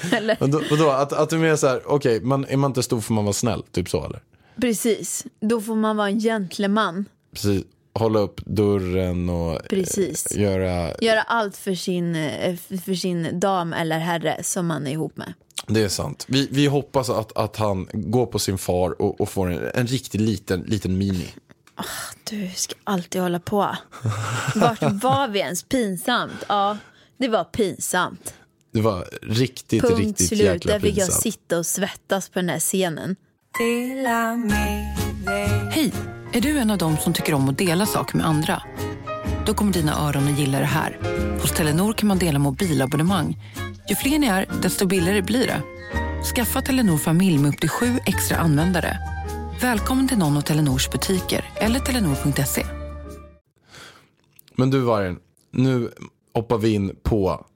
eller? 0.12 0.36
Vadå, 0.40 0.62
vadå? 0.70 0.90
Att, 0.90 1.12
att 1.12 1.30
du 1.30 1.38
menar 1.38 1.56
så 1.56 1.66
här, 1.66 1.82
okej, 1.86 2.16
okay, 2.16 2.52
är 2.52 2.56
man 2.56 2.70
inte 2.70 2.82
stor 2.82 3.00
får 3.00 3.14
man 3.14 3.24
vara 3.24 3.32
snäll, 3.32 3.62
typ 3.62 3.88
så 3.88 4.04
eller? 4.04 4.22
Precis, 4.60 5.26
då 5.40 5.60
får 5.60 5.74
man 5.74 5.96
vara 5.96 6.08
en 6.08 6.20
gentleman. 6.20 7.04
Precis, 7.32 7.64
hålla 7.94 8.18
upp 8.18 8.40
dörren 8.44 9.28
och 9.28 9.58
Precis. 9.68 10.26
Eh, 10.26 10.42
göra... 10.42 10.94
Göra 11.00 11.22
allt 11.22 11.56
för 11.56 11.74
sin, 11.74 12.14
eh, 12.14 12.56
för 12.56 12.94
sin 12.94 13.40
dam 13.40 13.72
eller 13.72 13.98
herre 13.98 14.42
som 14.42 14.66
man 14.66 14.86
är 14.86 14.90
ihop 14.90 15.16
med. 15.16 15.32
Det 15.66 15.82
är 15.82 15.88
sant. 15.88 16.26
Vi, 16.28 16.48
vi 16.50 16.66
hoppas 16.66 17.10
att, 17.10 17.36
att 17.36 17.56
han 17.56 17.88
går 17.92 18.26
på 18.26 18.38
sin 18.38 18.58
far 18.58 19.02
och, 19.02 19.20
och 19.20 19.28
får 19.28 19.50
en, 19.50 19.70
en 19.74 19.86
riktigt 19.86 20.20
liten, 20.20 20.60
liten 20.60 20.98
mini. 20.98 21.26
Oh, 21.78 21.84
du 22.30 22.50
ska 22.56 22.74
alltid 22.84 23.22
hålla 23.22 23.40
på. 23.40 23.76
Vart 24.54 24.82
var 24.82 25.28
vi 25.28 25.38
ens? 25.38 25.62
Pinsamt? 25.62 26.44
Ja, 26.48 26.78
det 27.16 27.28
var 27.28 27.44
pinsamt. 27.44 28.34
Det 28.72 28.80
var 28.80 29.08
riktigt, 29.22 29.82
Punkt 29.82 29.98
riktigt 29.98 30.28
slut. 30.28 30.40
jäkla 30.40 30.54
pinsamt. 30.54 30.82
Där 30.82 30.90
fick 30.90 30.98
jag 30.98 31.12
sitta 31.12 31.58
och 31.58 31.66
svettas 31.66 32.28
på 32.28 32.38
den 32.38 32.48
här 32.48 32.60
scenen. 32.60 33.16
Hej! 35.70 35.92
Är 36.32 36.40
du 36.40 36.58
en 36.58 36.70
av 36.70 36.78
dem 36.78 36.96
som 36.96 37.12
tycker 37.12 37.34
om 37.34 37.48
att 37.48 37.58
dela 37.58 37.86
saker 37.86 38.16
med 38.16 38.26
andra? 38.26 38.62
Då 39.46 39.54
kommer 39.54 39.72
dina 39.72 40.08
öron 40.08 40.28
att 40.28 40.38
gilla 40.38 40.58
det 40.58 40.64
här. 40.64 40.98
Hos 41.40 41.52
Telenor 41.52 41.92
kan 41.92 42.08
man 42.08 42.18
dela 42.18 42.38
mobilabonnemang. 42.38 43.36
Ju 43.88 43.94
fler 43.96 44.18
ni 44.18 44.26
är, 44.26 44.46
desto 44.62 44.86
billigare 44.86 45.22
blir 45.22 45.46
det. 45.46 45.62
Skaffa 46.34 46.62
Telenor 46.62 46.98
familj 46.98 47.38
med 47.38 47.48
upp 47.48 47.60
till 47.60 47.68
sju 47.68 47.98
extra 48.06 48.36
användare. 48.36 48.98
Välkommen 49.62 50.08
till 50.08 50.18
någon 50.18 50.36
av 50.36 50.40
Telenors 50.40 50.90
butiker 50.90 51.44
eller 51.56 51.80
telenor.se. 51.80 52.66
Men 54.56 54.70
du 54.70 54.80
Vargen, 54.80 55.18
nu 55.52 55.90
hoppar 56.34 56.58
vi 56.58 56.74
in 56.74 56.96
på 57.02 57.46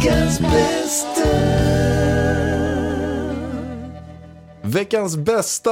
Veckans 0.00 0.40
bästa. 0.40 1.26
veckans 4.62 5.16
bästa! 5.16 5.70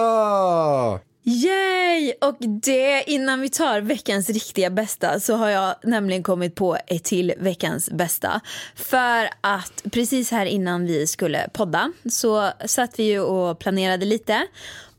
Yay! 1.25 2.13
Och 2.21 2.37
det, 2.41 3.05
innan 3.07 3.41
vi 3.41 3.49
tar 3.49 3.81
veckans 3.81 4.31
riktiga 4.31 4.71
bästa 4.71 5.21
så 5.21 5.35
har 5.35 5.49
jag 5.49 5.75
nämligen 5.83 6.23
kommit 6.23 6.55
på 6.55 6.79
ett 6.87 7.05
till 7.05 7.35
veckans 7.39 7.91
bästa. 7.91 8.41
För 8.75 9.29
att 9.41 9.83
precis 9.93 10.31
här 10.31 10.47
innan 10.47 10.87
vi 10.87 11.07
skulle 11.07 11.49
podda 11.53 11.93
så 12.11 12.51
satt 12.67 12.99
vi 12.99 13.05
ju 13.05 13.21
och 13.21 13.59
planerade 13.59 14.07
lite 14.07 14.47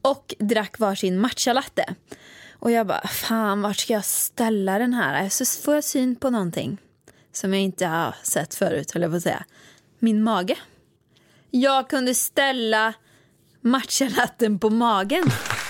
och 0.02 0.36
drack 0.40 0.80
varsin 0.80 1.20
matchalatte. 1.20 1.96
Och 2.60 2.72
jag 2.72 2.88
bara, 2.88 3.08
fan 3.08 3.62
vart 3.62 3.78
ska 3.78 3.94
jag 3.94 4.06
ställa 4.06 4.80
den 4.80 4.94
här? 4.94 5.30
Så 5.30 5.46
får 5.62 5.76
jag 5.76 5.84
syn 5.84 6.16
på 6.16 6.30
någonting 6.30 6.78
som 7.40 7.54
jag 7.54 7.62
inte 7.64 7.86
har 7.86 8.16
sett 8.24 8.56
förut, 8.56 8.92
höll 8.92 9.02
jag 9.02 9.12
på 9.12 9.18
att 9.18 9.24
säga. 9.24 9.44
Min 10.00 10.24
mage. 10.24 10.56
Jag 11.52 11.90
kunde 11.90 12.16
ställa 12.16 12.94
matchalatten 13.62 14.60
på 14.60 14.70
magen. 14.70 15.24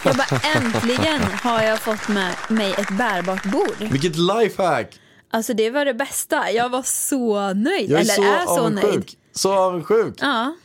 Jag 0.06 0.16
bara, 0.16 0.40
äntligen 0.56 1.22
har 1.22 1.62
jag 1.64 1.80
fått 1.80 2.08
med 2.08 2.36
mig 2.50 2.72
ett 2.78 2.98
bärbart 2.98 3.44
bord. 3.46 3.90
Vilket 3.92 4.16
lifehack! 4.18 5.00
Alltså 5.32 5.54
det 5.54 5.70
var 5.70 5.86
det 5.86 5.94
bästa. 5.94 6.52
Jag 6.52 6.70
var 6.70 6.84
så 6.84 7.54
nöjd. 7.54 7.90
Jag 7.90 8.00
är 8.00 8.04
Eller 8.04 8.14
så 8.14 8.24
är 8.24 8.46
så 8.46 8.60
avundsjuk. 8.60 8.84
nöjd. 8.94 9.12
Så 9.32 9.54
avundsjuk. 9.54 10.14
Ja, 10.22 10.56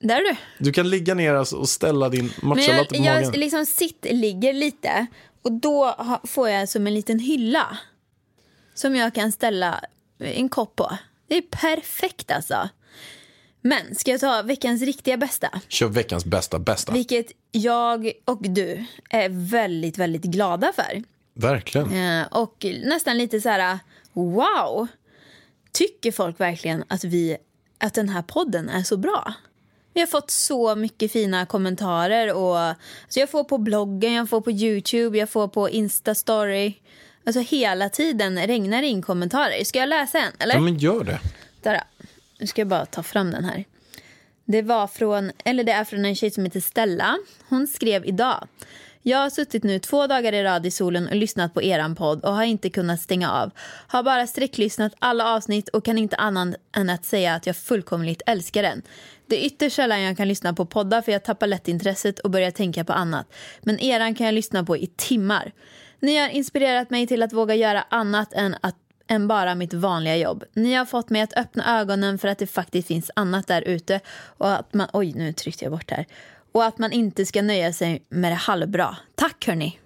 där 0.00 0.16
är 0.16 0.24
du. 0.24 0.36
Du 0.58 0.72
kan 0.72 0.90
ligga 0.90 1.14
ner 1.14 1.34
alltså 1.34 1.56
och 1.56 1.68
ställa 1.68 2.08
din 2.08 2.32
matchalatte 2.42 2.72
jag, 2.72 2.88
på 2.88 2.96
jag 2.96 3.22
magen. 3.22 3.40
liksom 3.40 3.66
sitter, 3.66 4.12
ligger 4.14 4.52
lite 4.52 5.06
och 5.42 5.52
då 5.52 5.94
får 6.24 6.48
jag 6.48 6.68
som 6.68 6.86
en 6.86 6.94
liten 6.94 7.18
hylla 7.18 7.78
som 8.74 8.96
jag 8.96 9.14
kan 9.14 9.32
ställa 9.32 9.80
en 10.20 10.48
kopp 10.48 10.76
på. 10.76 10.98
Det 11.28 11.36
är 11.36 11.42
perfekt 11.42 12.30
alltså. 12.30 12.68
Men 13.60 13.94
ska 13.94 14.10
jag 14.10 14.20
ta 14.20 14.42
veckans 14.42 14.82
riktiga 14.82 15.16
bästa? 15.16 15.60
Kör 15.68 15.88
veckans 15.88 16.24
bästa 16.24 16.58
bästa. 16.58 16.92
Vilket 16.92 17.26
jag 17.52 18.12
och 18.24 18.42
du 18.42 18.84
är 19.10 19.28
väldigt, 19.28 19.98
väldigt 19.98 20.22
glada 20.22 20.72
för. 20.72 21.02
Verkligen. 21.34 22.20
Eh, 22.20 22.26
och 22.26 22.66
nästan 22.84 23.18
lite 23.18 23.40
så 23.40 23.48
här, 23.48 23.78
wow. 24.12 24.86
Tycker 25.72 26.12
folk 26.12 26.40
verkligen 26.40 26.84
att, 26.88 27.04
vi, 27.04 27.36
att 27.78 27.94
den 27.94 28.08
här 28.08 28.22
podden 28.22 28.68
är 28.68 28.82
så 28.82 28.96
bra? 28.96 29.34
Vi 29.94 30.00
har 30.00 30.06
fått 30.06 30.30
så 30.30 30.74
mycket 30.74 31.12
fina 31.12 31.46
kommentarer. 31.46 32.34
Och, 32.34 32.76
så 33.08 33.20
jag 33.20 33.30
får 33.30 33.44
på 33.44 33.58
bloggen, 33.58 34.12
jag 34.12 34.28
får 34.28 34.40
på 34.40 34.50
Youtube, 34.50 35.18
jag 35.18 35.30
får 35.30 35.48
på 35.48 35.70
Instastory. 35.70 36.74
Alltså 37.24 37.40
hela 37.40 37.88
tiden 37.88 38.46
regnar 38.46 38.82
det 38.82 38.88
in 38.88 39.02
kommentarer. 39.02 39.64
Ska 39.64 39.78
jag 39.78 39.88
läsa 39.88 40.18
en? 40.18 40.32
Eller? 40.38 40.54
Ja 40.54 40.60
men 40.60 40.78
gör 40.78 41.04
det. 41.04 41.20
Där, 41.62 41.80
nu 42.38 42.46
ska 42.46 42.60
jag 42.60 42.68
bara 42.68 42.86
ta 42.86 43.02
fram 43.02 43.30
den 43.30 43.44
här. 43.44 43.64
Det 44.44 44.62
var 44.62 44.86
från, 44.86 45.32
eller 45.44 45.64
det 45.64 45.72
är 45.72 45.84
från 45.84 46.04
en 46.04 46.14
tjej 46.14 46.30
som 46.30 46.44
heter 46.44 46.60
Stella. 46.60 47.18
Hon 47.48 47.66
skrev 47.66 48.06
idag. 48.06 48.48
Jag 49.02 49.18
har 49.18 49.30
suttit 49.30 49.62
nu 49.62 49.78
två 49.78 50.06
dagar 50.06 50.32
i 50.32 50.42
rad 50.42 50.66
i 50.66 50.70
solen 50.70 51.08
och 51.08 51.16
lyssnat 51.16 51.54
på 51.54 51.62
eran 51.62 51.94
podd 51.94 52.24
och 52.24 52.34
har 52.34 52.44
inte 52.44 52.70
kunnat 52.70 53.00
stänga 53.00 53.30
av. 53.30 53.50
Har 53.86 54.02
bara 54.02 54.26
sträcklyssnat 54.26 54.92
alla 54.98 55.34
avsnitt 55.34 55.68
och 55.68 55.84
kan 55.84 55.98
inte 55.98 56.16
annat 56.16 56.54
än 56.76 56.90
att 56.90 57.04
säga 57.04 57.34
att 57.34 57.46
jag 57.46 57.56
fullkomligt 57.56 58.22
älskar 58.26 58.62
den. 58.62 58.82
Det 59.26 59.42
är 59.42 59.46
ytterst 59.46 59.76
sällan 59.76 60.02
jag 60.02 60.16
kan 60.16 60.28
lyssna 60.28 60.54
på 60.54 60.66
poddar 60.66 61.02
för 61.02 61.12
jag 61.12 61.24
tappar 61.24 61.46
lätt 61.46 61.68
intresset 61.68 62.18
och 62.18 62.30
börjar 62.30 62.50
tänka 62.50 62.84
på 62.84 62.92
annat. 62.92 63.32
Men 63.60 63.80
eran 63.80 64.14
kan 64.14 64.26
jag 64.26 64.34
lyssna 64.34 64.64
på 64.64 64.76
i 64.76 64.86
timmar. 64.86 65.52
Ni 66.00 66.16
har 66.16 66.28
inspirerat 66.28 66.90
mig 66.90 67.06
till 67.06 67.22
att 67.22 67.32
våga 67.32 67.54
göra 67.54 67.84
annat 67.88 68.32
än 68.32 68.56
att 68.60 68.76
än 69.10 69.28
bara 69.28 69.54
mitt 69.54 69.74
vanliga 69.74 70.16
jobb. 70.16 70.44
Ni 70.52 70.74
har 70.74 70.84
fått 70.84 71.10
mig 71.10 71.22
att 71.22 71.36
öppna 71.36 71.80
ögonen 71.80 72.18
för 72.18 72.28
att 72.28 72.38
det 72.38 72.46
faktiskt 72.46 72.88
finns 72.88 73.10
annat 73.16 73.46
där 73.46 73.62
ute 73.62 74.00
och 74.38 74.52
att 74.52 74.74
man... 74.74 74.88
Oj, 74.92 75.12
nu 75.12 75.32
tryckte 75.32 75.64
jag 75.64 75.72
bort 75.72 75.90
här. 75.90 76.06
Och 76.52 76.64
att 76.64 76.78
man 76.78 76.92
inte 76.92 77.26
ska 77.26 77.42
nöja 77.42 77.72
sig 77.72 78.02
med 78.08 78.32
det 78.32 78.36
halvbra. 78.36 78.96
Tack 79.14 79.46
hörni! 79.46 79.78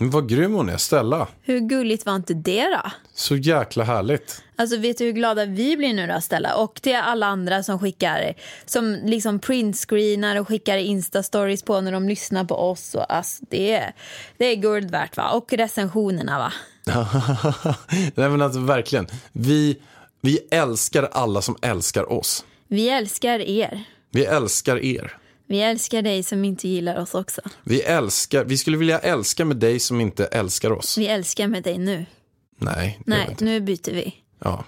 Men 0.00 0.10
vad 0.10 0.28
grym 0.28 0.52
hon 0.52 0.68
är, 0.68 0.76
Stella. 0.76 1.28
Hur 1.42 1.60
gulligt 1.60 2.06
var 2.06 2.16
inte 2.16 2.34
det 2.34 2.68
då? 2.68 2.90
Så 3.14 3.36
jäkla 3.36 3.84
härligt. 3.84 4.42
Alltså 4.56 4.76
vet 4.76 4.98
du 4.98 5.04
hur 5.04 5.12
glada 5.12 5.44
vi 5.44 5.76
blir 5.76 5.94
nu 5.94 6.06
då 6.06 6.20
Stella? 6.20 6.54
Och 6.54 6.82
till 6.82 6.96
alla 6.96 7.26
andra 7.26 7.62
som 7.62 7.78
skickar, 7.78 8.34
som 8.66 8.98
liksom 9.04 9.38
printscreenar 9.38 10.36
och 10.36 10.48
skickar 10.48 10.76
instastories 10.76 11.62
på 11.62 11.80
när 11.80 11.92
de 11.92 12.08
lyssnar 12.08 12.44
på 12.44 12.54
oss. 12.54 12.94
Och, 12.94 13.12
alltså, 13.12 13.44
det, 13.50 13.72
är, 13.72 13.94
det 14.36 14.44
är 14.44 14.56
guld 14.56 14.90
värt 14.90 15.16
va? 15.16 15.30
Och 15.30 15.52
recensionerna 15.52 16.38
va? 16.38 16.52
Nej 18.14 18.28
men 18.30 18.42
alltså 18.42 18.60
verkligen. 18.60 19.06
Vi, 19.32 19.78
vi 20.20 20.38
älskar 20.50 21.08
alla 21.12 21.42
som 21.42 21.56
älskar 21.62 22.12
oss. 22.12 22.44
Vi 22.68 22.88
älskar 22.88 23.40
er. 23.40 23.84
Vi 24.10 24.24
älskar 24.24 24.84
er. 24.84 25.19
Vi 25.50 25.60
älskar 25.62 26.02
dig 26.02 26.22
som 26.22 26.44
inte 26.44 26.68
gillar 26.68 27.00
oss 27.00 27.14
också. 27.14 27.40
Vi 27.64 27.82
älskar, 27.82 28.44
vi 28.44 28.58
skulle 28.58 28.76
vilja 28.76 28.98
älska 28.98 29.44
med 29.44 29.56
dig 29.56 29.80
som 29.80 30.00
inte 30.00 30.26
älskar 30.26 30.70
oss. 30.72 30.98
Vi 30.98 31.06
älskar 31.06 31.46
med 31.48 31.62
dig 31.62 31.78
nu. 31.78 32.06
Nej, 32.58 32.98
det 33.04 33.10
gör 33.12 33.18
vi 33.18 33.22
Nej, 33.24 33.30
inte. 33.30 33.44
nu 33.44 33.60
byter 33.60 33.92
vi. 33.92 34.14
Ja. 34.44 34.64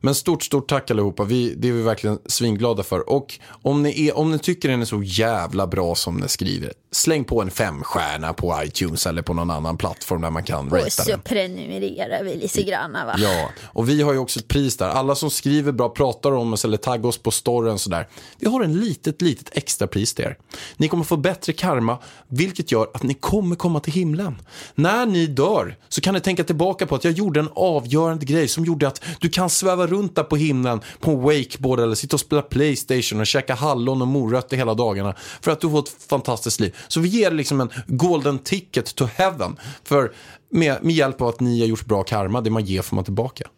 Men 0.00 0.14
stort, 0.14 0.42
stort 0.42 0.68
tack 0.68 0.90
allihopa. 0.90 1.24
Vi, 1.24 1.54
det 1.54 1.68
är 1.68 1.72
vi 1.72 1.82
verkligen 1.82 2.18
svinglada 2.26 2.82
för. 2.82 3.10
Och 3.10 3.38
om 3.62 3.82
ni, 3.82 4.08
är, 4.08 4.18
om 4.18 4.30
ni 4.30 4.38
tycker 4.38 4.68
den 4.68 4.80
är 4.80 4.84
så 4.84 5.02
jävla 5.02 5.66
bra 5.66 5.94
som 5.94 6.16
ni 6.16 6.28
skriver, 6.28 6.72
släng 6.92 7.24
på 7.24 7.42
en 7.42 7.50
femstjärna 7.50 8.32
på 8.32 8.60
iTunes 8.64 9.06
eller 9.06 9.22
på 9.22 9.34
någon 9.34 9.50
annan 9.50 9.76
plattform 9.76 10.20
där 10.20 10.30
man 10.30 10.42
kan 10.44 10.66
Och 10.66 10.72
ratea 10.72 10.90
så 10.90 11.10
den. 11.10 11.20
prenumererar 11.20 12.24
vi 12.24 12.34
lite 12.34 12.62
grann 12.62 12.92
va? 12.92 13.14
Ja, 13.18 13.50
och 13.64 13.88
vi 13.88 14.02
har 14.02 14.12
ju 14.12 14.18
också 14.18 14.40
ett 14.40 14.48
pris 14.48 14.76
där. 14.76 14.88
Alla 14.88 15.14
som 15.14 15.30
skriver 15.30 15.72
bra, 15.72 15.88
pratar 15.88 16.32
om 16.32 16.52
oss 16.52 16.64
eller 16.64 16.76
taggar 16.76 17.08
oss 17.08 17.18
på 17.18 17.30
storyn 17.30 17.78
sådär. 17.78 18.08
Vi 18.38 18.46
har 18.48 18.62
en 18.62 18.80
litet, 18.80 19.22
litet 19.22 19.48
extra 19.52 19.86
pris 19.86 20.14
till 20.14 20.24
er. 20.24 20.38
Ni 20.76 20.88
kommer 20.88 21.04
få 21.04 21.16
bättre 21.16 21.52
karma, 21.52 21.98
vilket 22.28 22.72
gör 22.72 22.88
att 22.94 23.02
ni 23.02 23.14
kommer 23.14 23.56
komma 23.56 23.80
till 23.80 23.92
himlen. 23.92 24.36
När 24.74 25.06
ni 25.06 25.26
dör 25.26 25.76
så 25.88 26.00
kan 26.00 26.14
ni 26.14 26.20
tänka 26.20 26.44
tillbaka 26.44 26.86
på 26.86 26.94
att 26.94 27.04
jag 27.04 27.12
gjorde 27.12 27.40
en 27.40 27.48
avgörande 27.54 28.26
grej 28.26 28.48
som 28.48 28.64
gjorde 28.64 28.88
att 28.88 29.02
du 29.20 29.28
kan 29.28 29.50
sväva 29.50 29.75
runt 29.84 30.14
där 30.14 30.22
på 30.22 30.36
himlen 30.36 30.80
på 31.00 31.10
en 31.10 31.22
wakeboard 31.22 31.80
eller 31.80 31.94
sitta 31.94 32.16
och 32.16 32.20
spela 32.20 32.42
Playstation 32.42 33.20
och 33.20 33.26
käka 33.26 33.54
hallon 33.54 34.02
och 34.02 34.08
morötter 34.08 34.56
hela 34.56 34.74
dagarna 34.74 35.14
för 35.40 35.50
att 35.50 35.60
du 35.60 35.70
får 35.70 35.78
ett 35.78 35.96
fantastiskt 36.08 36.60
liv. 36.60 36.76
Så 36.88 37.00
vi 37.00 37.08
ger 37.08 37.30
liksom 37.30 37.60
en 37.60 37.70
golden 37.86 38.38
ticket 38.38 38.94
to 38.94 39.04
heaven 39.04 39.56
för 39.84 40.12
med, 40.50 40.84
med 40.84 40.94
hjälp 40.94 41.20
av 41.20 41.28
att 41.28 41.40
ni 41.40 41.60
har 41.60 41.66
gjort 41.66 41.86
bra 41.86 42.02
karma, 42.02 42.40
det 42.40 42.50
man 42.50 42.64
ger 42.64 42.82
får 42.82 42.96
man 42.96 43.04
tillbaka. 43.04 43.48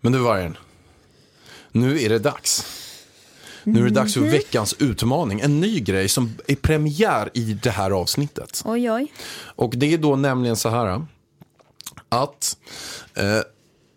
Men 0.00 0.12
du 0.12 0.18
Vargen, 0.18 0.56
nu 1.72 2.02
är 2.02 2.08
det 2.08 2.18
dags. 2.18 2.66
Nu 3.64 3.80
är 3.80 3.84
det 3.84 3.90
dags 3.90 4.14
för 4.14 4.20
veckans 4.20 4.74
utmaning. 4.78 5.40
En 5.40 5.60
ny 5.60 5.80
grej 5.80 6.08
som 6.08 6.36
är 6.46 6.54
premiär 6.54 7.30
i 7.34 7.58
det 7.62 7.70
här 7.70 7.90
avsnittet. 7.90 8.62
Oj, 8.64 8.90
oj. 8.90 9.12
Och 9.38 9.74
det 9.76 9.92
är 9.92 9.98
då 9.98 10.16
nämligen 10.16 10.56
så 10.56 10.68
här 10.68 11.06
att 12.08 12.56
eh, 13.14 13.40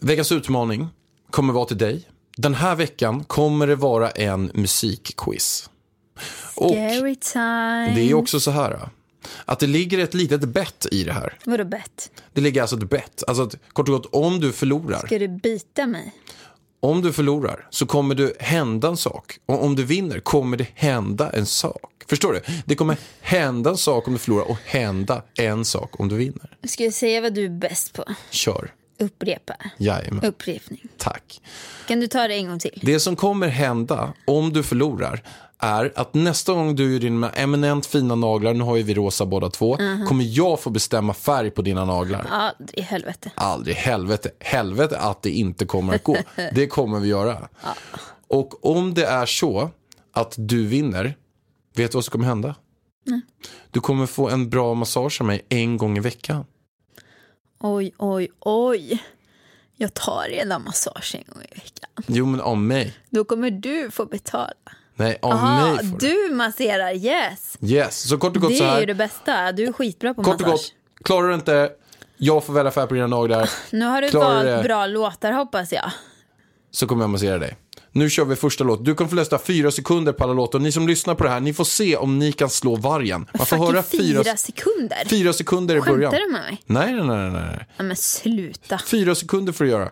veckans 0.02 0.32
utmaning 0.32 0.88
kommer 1.32 1.54
vara 1.54 1.66
till 1.66 1.78
dig. 1.78 2.08
Den 2.38 2.54
här 2.54 2.76
veckan 2.76 3.24
kommer 3.24 3.68
det 3.68 3.76
vara 3.76 4.10
en 4.10 4.52
musikquiz. 4.54 5.70
Och 6.56 6.70
Scary 6.72 7.16
time. 7.16 7.92
det 7.96 8.02
är 8.10 8.14
också 8.14 8.40
så 8.40 8.52
här 8.52 8.90
att 9.46 9.60
det 9.60 9.68
ligger 9.68 10.00
ett 10.00 10.14
litet 10.14 10.42
bett 10.44 10.86
i 10.92 11.04
det 11.04 11.14
här. 11.14 11.38
Vadå 11.46 11.66
bett? 11.66 12.12
Det 12.34 12.42
ligger 12.42 12.62
alltså 12.62 12.78
ett 12.78 12.90
bett. 12.90 13.24
Alltså 13.28 13.44
att, 13.44 13.56
kort 13.74 13.90
och 13.90 13.96
gott, 13.96 14.06
om 14.14 14.40
du 14.40 14.52
förlorar, 14.52 15.00
Ska 15.06 15.20
du 15.20 15.28
bita 15.28 15.88
mig? 15.88 16.14
om 16.80 17.02
du 17.02 17.14
förlorar 17.14 17.68
så 17.70 17.86
kommer 17.86 18.16
det 18.16 18.34
hända 18.42 18.88
en 18.88 18.98
sak. 18.98 19.40
Och 19.46 19.64
om 19.64 19.76
du 19.76 19.84
vinner 19.84 20.20
kommer 20.20 20.58
det 20.58 20.68
hända 20.76 21.30
en 21.30 21.46
sak. 21.46 21.92
Förstår 22.08 22.34
du? 22.34 22.42
Det 22.66 22.76
kommer 22.76 22.98
hända 23.22 23.70
en 23.70 23.78
sak 23.78 24.08
om 24.08 24.14
du 24.14 24.20
förlorar 24.20 24.50
och 24.52 24.58
hända 24.66 25.24
en 25.38 25.66
sak 25.66 26.00
om 26.00 26.08
du 26.08 26.16
vinner. 26.16 26.58
Ska 26.68 26.84
jag 26.84 26.94
säga 26.94 27.22
vad 27.22 27.34
du 27.34 27.46
är 27.46 27.50
bäst 27.50 27.94
på? 27.94 28.04
Kör. 28.30 28.72
Upprepa. 29.00 29.54
Jajamän. 29.78 30.24
Upprepning. 30.26 30.88
Tack. 30.98 31.42
Kan 31.88 32.00
du 32.00 32.08
ta 32.08 32.28
det 32.28 32.34
en 32.34 32.48
gång 32.48 32.60
till? 32.60 32.80
Det 32.84 33.00
som 33.00 33.16
kommer 33.16 33.48
hända 33.48 34.14
om 34.26 34.54
du 34.54 34.64
förlorar 34.64 35.24
är 35.60 35.94
att 35.96 36.14
nästa 36.14 36.54
gång 36.54 36.76
du 36.76 36.94
gör 36.94 37.00
dina 37.00 37.30
eminent 37.30 37.86
fina 37.86 38.16
naglar, 38.16 38.54
nu 38.54 38.64
har 38.64 38.78
ju 38.78 38.84
vi 38.84 38.94
rosa 38.94 39.26
båda 39.26 39.50
två, 39.50 39.78
kommer 40.08 40.38
jag 40.38 40.60
få 40.60 40.70
bestämma 40.70 41.14
färg 41.14 41.52
på 41.52 41.62
dina 41.62 41.86
naglar. 41.86 42.28
Ja, 42.30 42.54
i 42.74 42.82
helvete. 42.82 43.32
Aldrig 43.36 43.76
helvete, 43.76 44.30
helvete 44.40 44.98
att 44.98 45.22
det 45.22 45.30
inte 45.30 45.66
kommer 45.66 45.96
att 45.96 46.04
gå. 46.04 46.18
Det 46.54 46.68
kommer 46.68 47.00
vi 47.00 47.08
göra. 47.08 47.50
Och 48.28 48.66
om 48.66 48.94
det 48.94 49.06
är 49.06 49.26
så 49.26 49.70
att 50.14 50.34
du 50.38 50.66
vinner, 50.68 51.16
vet 51.76 51.92
du 51.92 51.96
vad 51.96 52.06
som 52.06 52.12
kommer 52.12 52.26
hända? 52.26 52.56
Du 53.72 53.80
kommer 53.80 54.06
få 54.06 54.30
en 54.30 54.50
bra 54.50 54.74
massage 54.74 55.22
av 55.22 55.28
mig 55.28 55.46
en 55.50 55.78
gång 55.78 55.98
i 55.98 56.02
veckan. 56.02 56.46
Oj, 57.60 57.94
oj, 57.98 58.28
oj. 58.40 59.04
Jag 59.76 59.94
tar 59.94 60.26
redan 60.30 60.64
massage 60.64 61.16
en 61.16 61.24
gång 61.34 61.44
i 61.44 61.56
veckan. 61.56 61.90
Jo, 62.08 62.26
men 62.26 62.42
av 62.42 62.58
mig. 62.58 62.94
Då 63.10 63.24
kommer 63.24 63.52
du 63.52 63.92
få 63.92 64.06
betala. 64.06 64.54
Nej, 64.96 65.20
av 65.22 65.32
Jaha, 65.32 65.66
mig 65.76 65.78
får 65.90 65.98
du. 65.98 66.28
du 66.30 66.36
masserar, 66.36 66.94
yes. 66.94 67.58
Yes, 67.62 68.08
så 68.10 68.18
kort 68.18 68.36
och 68.36 68.42
gott 68.42 68.52
Det 68.52 68.58
så 68.58 68.64
är 68.64 68.68
här. 68.68 68.80
ju 68.80 68.86
det 68.86 68.94
bästa. 68.96 69.52
Du 69.52 69.66
är 69.66 69.72
skitbra 69.74 70.14
på 70.14 70.24
Kort 70.24 70.36
och 70.36 70.42
massage. 70.42 70.52
gott, 70.52 71.04
klarar 71.06 71.28
du 71.28 71.36
inte, 71.36 71.72
jag 72.18 72.44
får 72.44 72.54
välja 72.54 72.72
färg 72.72 72.88
på 72.88 72.94
dina 72.94 73.08
naglar, 73.08 73.50
Nu 73.72 73.86
har 73.86 74.02
du 74.02 74.10
Klarar 74.10 74.34
valt 74.36 74.46
det? 74.46 74.64
bra 74.64 74.86
låtar 74.86 75.32
hoppas 75.32 75.72
jag. 75.74 75.92
så 76.72 76.88
kommer 76.88 77.04
jag 77.04 77.10
massera 77.10 77.38
dig. 77.38 77.58
Nu 77.92 78.10
kör 78.10 78.26
vi 78.26 78.36
första 78.36 78.64
låt. 78.64 78.86
Du 78.86 78.96
kommer 78.96 79.10
få 79.10 79.16
läsa 79.16 79.40
fyra 79.40 79.72
sekunder 79.72 80.14
på 80.14 80.24
alla 80.24 80.34
låtar. 80.34 80.60
Ni 80.60 80.72
som 80.72 80.88
lyssnar 80.88 81.16
på 81.16 81.24
det 81.24 81.30
här, 81.30 81.40
ni 81.40 81.54
får 81.54 81.64
se 81.64 81.96
om 81.96 82.20
ni 82.20 82.32
kan 82.32 82.50
slå 82.50 82.76
vargen. 82.76 83.28
Man 83.38 83.46
får 83.46 83.58
höra 83.58 83.84
fyra, 83.84 84.24
fyra 84.24 84.38
sekunder. 84.38 85.06
fyra 85.10 85.34
sekunder 85.34 85.76
i 85.76 85.82
början. 85.82 86.12
Skämtar 86.12 86.20
du 86.28 86.32
med 86.32 86.42
mig? 86.42 86.62
Nej, 86.66 86.94
nej, 86.94 87.04
nej, 87.18 87.32
nej, 87.32 87.52
nej. 87.56 87.66
Ja, 87.78 87.84
men 87.84 87.96
sluta. 87.96 88.80
Fyra 88.86 89.16
sekunder 89.16 89.54
får 89.54 89.64
du 89.66 89.72
göra. 89.72 89.90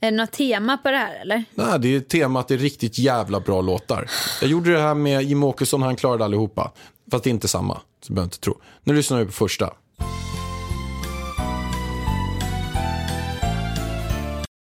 Är 0.00 0.10
det 0.10 0.16
något 0.16 0.32
tema 0.32 0.76
på 0.76 0.90
det 0.90 0.96
här 0.96 1.20
eller? 1.20 1.44
Nej, 1.54 1.78
det 1.78 1.96
är 1.96 2.00
temat, 2.00 2.48
det 2.48 2.54
är 2.54 2.58
riktigt 2.58 2.98
jävla 2.98 3.40
bra 3.40 3.60
låtar. 3.60 4.10
Jag 4.40 4.50
gjorde 4.50 4.72
det 4.72 4.80
här 4.80 4.94
med 4.94 5.22
Jim 5.22 5.42
Åkesson, 5.44 5.82
han 5.82 5.96
klarade 5.96 6.24
allihopa. 6.24 6.72
Fast 7.10 7.24
det 7.24 7.30
är 7.30 7.32
inte 7.32 7.48
samma, 7.48 7.80
så 8.06 8.12
behöver 8.12 8.26
inte 8.26 8.38
tro. 8.40 8.60
Nu 8.84 8.94
lyssnar 8.94 9.18
vi 9.18 9.24
på 9.24 9.32
första. 9.32 9.72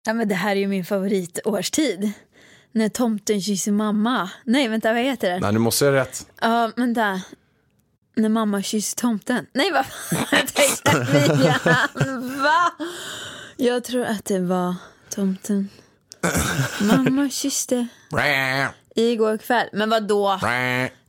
Ja, 0.07 0.13
men 0.15 0.29
det 0.29 0.35
här 0.35 0.51
är 0.57 0.61
ju 0.61 0.67
min 0.67 0.85
favoritårstid. 0.85 2.13
När 2.77 2.89
tomten 2.89 3.41
kysser 3.41 3.73
mamma. 3.73 4.31
Nej, 4.45 4.69
vänta, 4.69 4.93
vad 4.93 5.03
heter 5.03 5.31
det? 5.31 5.41
Nej, 5.41 5.53
nu 5.53 5.59
måste 5.59 5.85
jag 5.85 5.95
rätt. 5.95 6.27
Ja, 6.41 6.71
vänta. 6.77 7.21
När 8.17 8.29
mamma 8.29 8.63
kysser 8.63 8.97
tomten. 8.97 9.47
Nej, 9.55 9.73
vad 9.73 9.87
fan 9.87 10.27
jag 10.39 10.55
tänkte 10.55 11.07
Va? 12.43 12.73
Jag 13.57 13.85
tror 13.85 14.05
att 14.05 14.25
det 14.25 14.39
var 14.39 14.75
tomten. 15.11 15.69
Mamma 16.81 17.31
kysste 17.31 17.87
igår 18.95 19.39
kväll. 19.39 19.69
Men 19.73 19.91
vad 19.91 20.09
då? 20.09 20.39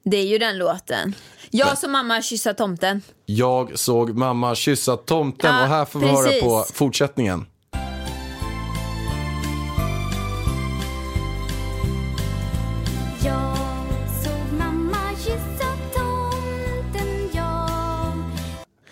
Det 0.03 0.17
är 0.17 0.25
ju 0.25 0.38
den 0.38 0.58
låten. 0.58 1.15
Jag 1.49 1.77
som 1.77 1.91
mamma 1.91 2.21
kyssa 2.21 2.53
tomten. 2.53 3.01
Jag 3.25 3.80
såg 3.80 4.17
mamma 4.17 4.56
kyssa 4.56 4.97
tomten 4.97 5.56
Ja, 5.56 5.62
och 5.62 5.67
här 5.67 5.86
får 5.86 5.99
vi 5.99 6.08
höra 6.08 6.27
precis. 6.27 6.43
på 6.43 6.65
fortsättningen. 6.73 7.45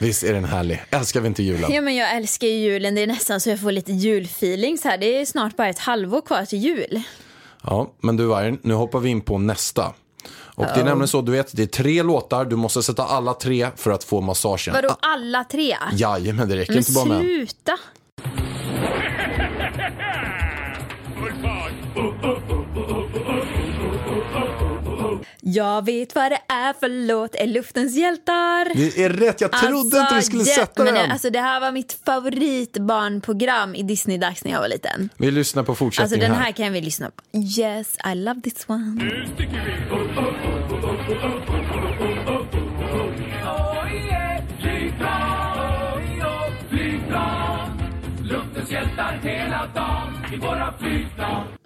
Visst 0.05 0.23
är 0.23 0.33
den 0.33 0.45
härlig? 0.45 0.83
Älskar 0.89 1.21
vi 1.21 1.27
inte 1.27 1.43
julen? 1.43 1.71
Ja, 1.73 1.81
men 1.81 1.95
jag 1.95 2.15
älskar 2.15 2.47
ju 2.47 2.53
julen. 2.53 2.95
Det 2.95 3.01
är 3.01 3.07
nästan 3.07 3.39
så 3.41 3.49
jag 3.49 3.61
får 3.61 3.71
lite 3.71 3.91
julfeeling. 3.91 4.77
Så 4.77 4.89
här. 4.89 4.97
Det 4.97 5.21
är 5.21 5.25
snart 5.25 5.55
bara 5.57 5.69
ett 5.69 5.79
halvår 5.79 6.21
kvar 6.21 6.45
till 6.45 6.59
jul. 6.59 7.01
Ja, 7.63 7.93
men 8.01 8.17
du 8.17 8.25
Vargen, 8.25 8.59
nu 8.61 8.73
hoppar 8.73 8.99
vi 8.99 9.09
in 9.09 9.21
på 9.21 9.37
nästa. 9.37 9.93
Och 10.55 10.65
det 10.65 10.79
är 10.79 10.83
nämligen 10.83 11.07
så, 11.07 11.21
du 11.21 11.31
vet, 11.31 11.55
det 11.55 11.63
är 11.63 11.67
tre 11.67 12.03
låtar, 12.03 12.45
du 12.45 12.55
måste 12.55 12.83
sätta 12.83 13.03
alla 13.03 13.33
tre 13.33 13.67
för 13.75 13.91
att 13.91 14.03
få 14.03 14.21
massagen. 14.21 14.73
Vadå 14.73 14.95
alla 14.99 15.43
tre? 15.43 15.77
Jajamän, 15.93 16.49
det 16.49 16.55
räcker 16.55 16.71
Men 16.73 16.79
inte 16.79 16.91
bara 16.91 17.05
med 17.05 17.17
en. 17.17 17.23
sluta. 17.23 17.77
Jag 25.47 25.85
vet 25.85 26.15
vad 26.15 26.31
det 26.31 26.41
är 26.47 26.73
för 26.73 26.89
låt, 26.89 27.35
är 27.35 27.47
luftens 27.47 27.95
hjältar. 27.95 28.75
Det 28.75 29.03
är 29.03 29.09
rätt, 29.09 29.41
jag 29.41 29.51
trodde 29.51 29.99
inte 29.99 30.15
du 30.15 30.21
skulle 30.21 30.43
ja, 30.43 30.55
sätta 30.55 30.83
men 30.83 30.93
den. 30.93 31.07
Det, 31.07 31.13
alltså, 31.13 31.29
det 31.29 31.39
här 31.39 31.59
var 31.59 31.71
mitt 31.71 31.97
favoritbarnprogram 32.05 33.75
i 33.75 33.83
Disney-dags 33.83 34.43
när 34.43 34.51
jag 34.51 34.59
var 34.59 34.67
liten. 34.67 35.09
Vi 35.17 35.31
lyssnar 35.31 35.63
på 35.63 35.71
Alltså 35.71 35.85
fortsättningen 35.85 36.29
den 36.29 36.37
här. 36.37 36.45
här 36.45 36.51
kan 36.51 36.73
vi 36.73 36.81
lyssna 36.81 37.11
på. 37.11 37.37
Yes, 37.37 37.97
I 38.11 38.15
love 38.15 38.41
this 38.41 38.69
one. 38.69 39.01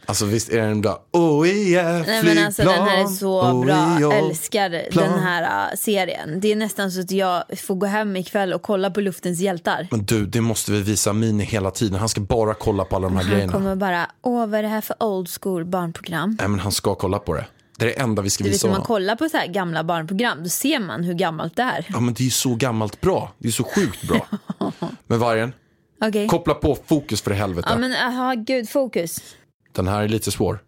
Alltså 0.09 0.25
visst 0.25 0.49
är 0.49 0.67
den 0.67 0.81
bra? 0.81 1.03
Oh 1.11 1.47
yeah, 1.47 1.93
Nej 1.93 2.21
flygplan. 2.21 2.35
men 2.35 2.45
alltså 2.45 2.63
den 2.63 2.83
här 2.83 3.01
är 3.01 3.05
så 3.05 3.41
oh, 3.41 3.65
bra, 3.65 3.99
yeah, 3.99 4.17
älskar 4.17 4.91
plan. 4.91 5.11
den 5.11 5.19
här 5.19 5.71
uh, 5.71 5.75
serien. 5.75 6.39
Det 6.39 6.51
är 6.51 6.55
nästan 6.55 6.91
så 6.91 6.99
att 6.99 7.11
jag 7.11 7.43
får 7.57 7.75
gå 7.75 7.85
hem 7.85 8.15
ikväll 8.15 8.53
och 8.53 8.61
kolla 8.61 8.91
på 8.91 9.01
Luftens 9.01 9.39
hjältar. 9.39 9.87
Men 9.91 10.05
du, 10.05 10.25
det 10.25 10.41
måste 10.41 10.71
vi 10.71 10.81
visa 10.81 11.13
Mini 11.13 11.43
hela 11.43 11.71
tiden. 11.71 11.99
Han 11.99 12.09
ska 12.09 12.21
bara 12.21 12.53
kolla 12.53 12.85
på 12.85 12.95
alla 12.95 13.07
de 13.07 13.15
här 13.15 13.23
Han 13.23 13.31
grejerna. 13.31 13.53
kommer 13.53 13.75
bara, 13.75 14.11
åh 14.21 14.47
vad 14.47 14.53
är 14.53 14.63
det 14.63 14.69
här 14.69 14.81
för 14.81 15.03
old 15.03 15.29
school 15.41 15.65
barnprogram? 15.65 16.37
Nej, 16.39 16.49
men 16.49 16.59
han 16.59 16.71
ska 16.71 16.95
kolla 16.95 17.19
på 17.19 17.33
det. 17.33 17.45
Det 17.77 17.85
är 17.85 17.87
det 17.87 17.99
enda 17.99 18.21
vi 18.21 18.29
ska 18.29 18.43
Du 18.43 18.49
vet 18.49 18.53
visa 18.53 18.67
när 18.67 18.73
man 18.73 18.83
kollar 18.85 19.15
på 19.15 19.29
så 19.29 19.37
här 19.37 19.47
gamla 19.47 19.83
barnprogram, 19.83 20.43
då 20.43 20.49
ser 20.49 20.79
man 20.79 21.03
hur 21.03 21.13
gammalt 21.13 21.55
det 21.55 21.63
är. 21.63 21.85
Ja, 21.89 21.99
men 21.99 22.13
det 22.13 22.21
är 22.21 22.25
ju 22.25 22.31
så 22.31 22.55
gammalt 22.55 23.01
bra. 23.01 23.31
Det 23.37 23.47
är 23.47 23.51
så 23.51 23.63
sjukt 23.63 24.07
bra. 24.07 24.27
Men 25.07 25.19
Vargen, 25.19 25.53
Okej. 26.01 26.27
koppla 26.27 26.53
på 26.53 26.77
fokus 26.85 27.21
för 27.21 27.31
helvete. 27.31 27.67
Ja 27.71 27.77
men 27.77 27.95
aha, 27.95 28.33
gud, 28.33 28.69
fokus. 28.69 29.21
Den 29.71 29.87
här 29.87 30.03
är 30.03 30.07
lite 30.07 30.31
svår. 30.31 30.63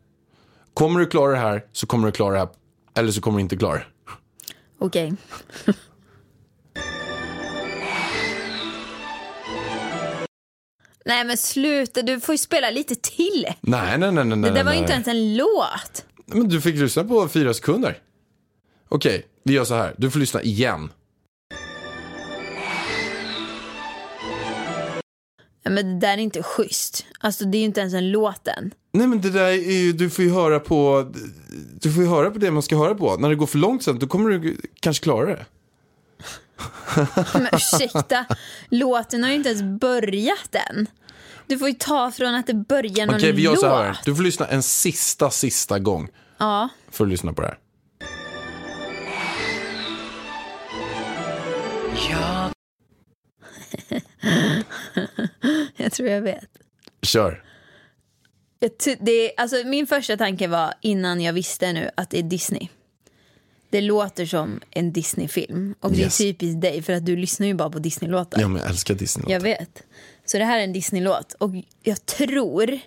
Kommer 0.73 0.99
du 0.99 1.05
klara 1.05 1.31
det 1.31 1.37
här 1.37 1.65
så 1.71 1.87
kommer 1.87 2.05
du 2.05 2.11
klara 2.11 2.33
det 2.33 2.39
här. 2.39 2.49
Eller 2.95 3.11
så 3.11 3.21
kommer 3.21 3.37
du 3.37 3.41
inte 3.41 3.57
klara 3.57 3.77
det. 3.77 3.85
Okej. 4.79 5.13
Nej 11.05 11.25
men 11.25 11.37
sluta, 11.37 12.01
du 12.01 12.19
får 12.19 12.33
ju 12.33 12.37
spela 12.37 12.69
lite 12.69 12.95
till. 12.95 13.47
Nej, 13.61 13.97
nej, 13.97 14.11
nej, 14.11 14.25
nej. 14.25 14.25
Det 14.25 14.35
nej, 14.35 14.51
där 14.51 14.63
var 14.63 14.73
ju 14.73 14.79
inte 14.79 14.93
ens 14.93 15.07
en 15.07 15.37
låt. 15.37 16.05
Men 16.25 16.49
du 16.49 16.61
fick 16.61 16.75
lyssna 16.75 17.03
på 17.03 17.27
fyra 17.27 17.53
sekunder. 17.53 17.97
Okej, 18.89 19.27
vi 19.43 19.53
gör 19.53 19.63
så 19.63 19.75
här. 19.75 19.95
Du 19.97 20.11
får 20.11 20.19
lyssna 20.19 20.41
igen. 20.41 20.89
Men 25.63 25.75
det 25.99 26.07
där 26.07 26.13
är 26.13 26.17
inte 26.17 26.43
schysst. 26.43 27.05
Alltså 27.19 27.45
det 27.45 27.57
är 27.57 27.59
ju 27.59 27.65
inte 27.65 27.81
ens 27.81 27.93
en 27.93 28.11
låt 28.11 28.47
än. 28.47 28.73
Nej 28.93 29.07
men 29.07 29.21
det 29.21 29.29
där 29.29 29.45
är 29.45 29.81
ju, 29.81 29.93
du 29.93 30.09
får 30.09 30.25
ju 30.25 30.31
höra 30.31 30.59
på, 30.59 31.11
du 31.81 31.91
får 31.93 32.03
ju 32.03 32.09
höra 32.09 32.31
på 32.31 32.39
det 32.39 32.51
man 32.51 32.63
ska 32.63 32.77
höra 32.77 32.95
på. 32.95 33.17
När 33.17 33.29
det 33.29 33.35
går 33.35 33.47
för 33.47 33.57
långt 33.57 33.83
sen, 33.83 33.99
då 33.99 34.07
kommer 34.07 34.29
du 34.29 34.57
kanske 34.79 35.03
klara 35.03 35.25
det. 35.25 35.45
Men 37.33 37.47
ursäkta, 37.53 38.25
låten 38.69 39.23
har 39.23 39.29
ju 39.29 39.35
inte 39.35 39.49
ens 39.49 39.79
börjat 39.81 40.55
än. 40.69 40.87
Du 41.47 41.57
får 41.57 41.67
ju 41.67 41.73
ta 41.73 42.11
från 42.11 42.35
att 42.35 42.47
det 42.47 42.53
börjar 42.53 43.05
någon 43.05 43.15
Okej, 43.15 43.31
vi 43.31 43.41
gör 43.41 43.51
låt. 43.51 43.59
så 43.59 43.67
här. 43.67 43.97
Du 44.05 44.15
får 44.15 44.23
lyssna 44.23 44.47
en 44.47 44.63
sista, 44.63 45.29
sista 45.29 45.79
gång. 45.79 46.09
Ja, 46.37 46.69
För 46.91 47.03
att 47.05 47.09
lyssna 47.09 47.33
på 47.33 47.41
det 47.41 47.47
här. 47.47 47.57
jag 55.75 55.91
tror 55.91 56.09
jag 56.09 56.21
vet. 56.21 56.49
Kör. 57.01 57.43
Det 58.99 59.31
alltså, 59.37 59.55
min 59.65 59.87
första 59.87 60.17
tanke 60.17 60.47
var 60.47 60.73
innan 60.81 61.21
jag 61.21 61.33
visste 61.33 61.73
nu 61.73 61.89
att 61.95 62.09
det 62.09 62.19
är 62.19 62.23
Disney. 62.23 62.67
Det 63.69 63.81
låter 63.81 64.25
som 64.25 64.59
en 64.71 64.93
Disney-film. 64.93 65.75
Och 65.79 65.91
det 65.91 65.97
Yes. 65.97 66.19
är 66.21 66.25
typiskt 66.25 66.61
dig 66.61 66.81
för 66.81 66.93
att 66.93 67.05
du 67.05 67.15
lyssnar 67.15 67.47
ju 67.47 67.53
bara 67.53 67.69
på 67.69 67.79
Disney-låtar. 67.79 68.41
Ja 68.41 68.47
men 68.47 68.61
jag 68.61 68.69
älskar 68.69 68.93
Disney. 68.93 69.31
Jag 69.33 69.39
vet. 69.39 69.83
Så 70.25 70.37
det 70.37 70.45
här 70.45 70.59
är 70.59 70.63
en 70.63 70.73
Disney-låt. 70.73 71.33
Och 71.33 71.51
jag 71.83 72.05
tror... 72.05 72.79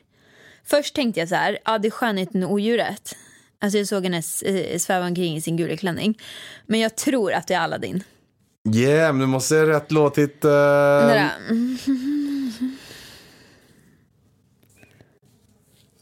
Först 0.67 0.95
tänkte 0.95 1.21
jag 1.21 1.29
så 1.29 1.35
här, 1.35 1.59
ja 1.65 1.79
det 1.79 1.89
är 1.89 1.91
skönheten 1.91 2.43
och 2.43 2.53
odjuret. 2.53 3.17
Alltså 3.61 3.79
jag 3.79 3.87
såg 3.87 4.05
henne 4.05 4.23
eh, 4.45 4.79
sväva 4.79 5.07
omkring 5.07 5.37
i 5.37 5.41
sin 5.41 5.57
gula 5.57 5.77
klänning. 5.77 6.19
Men 6.67 6.81
jag 6.81 6.97
tror 6.97 7.33
att 7.33 7.47
det 7.47 7.55
är 7.55 7.61
Aladdin. 7.61 8.03
Yeah, 8.75 9.13
men 9.13 9.21
du 9.21 9.27
måste 9.27 9.49
säga 9.49 9.67
rätt 9.67 9.93
låttitel. 9.93 10.51
Den 10.51 11.29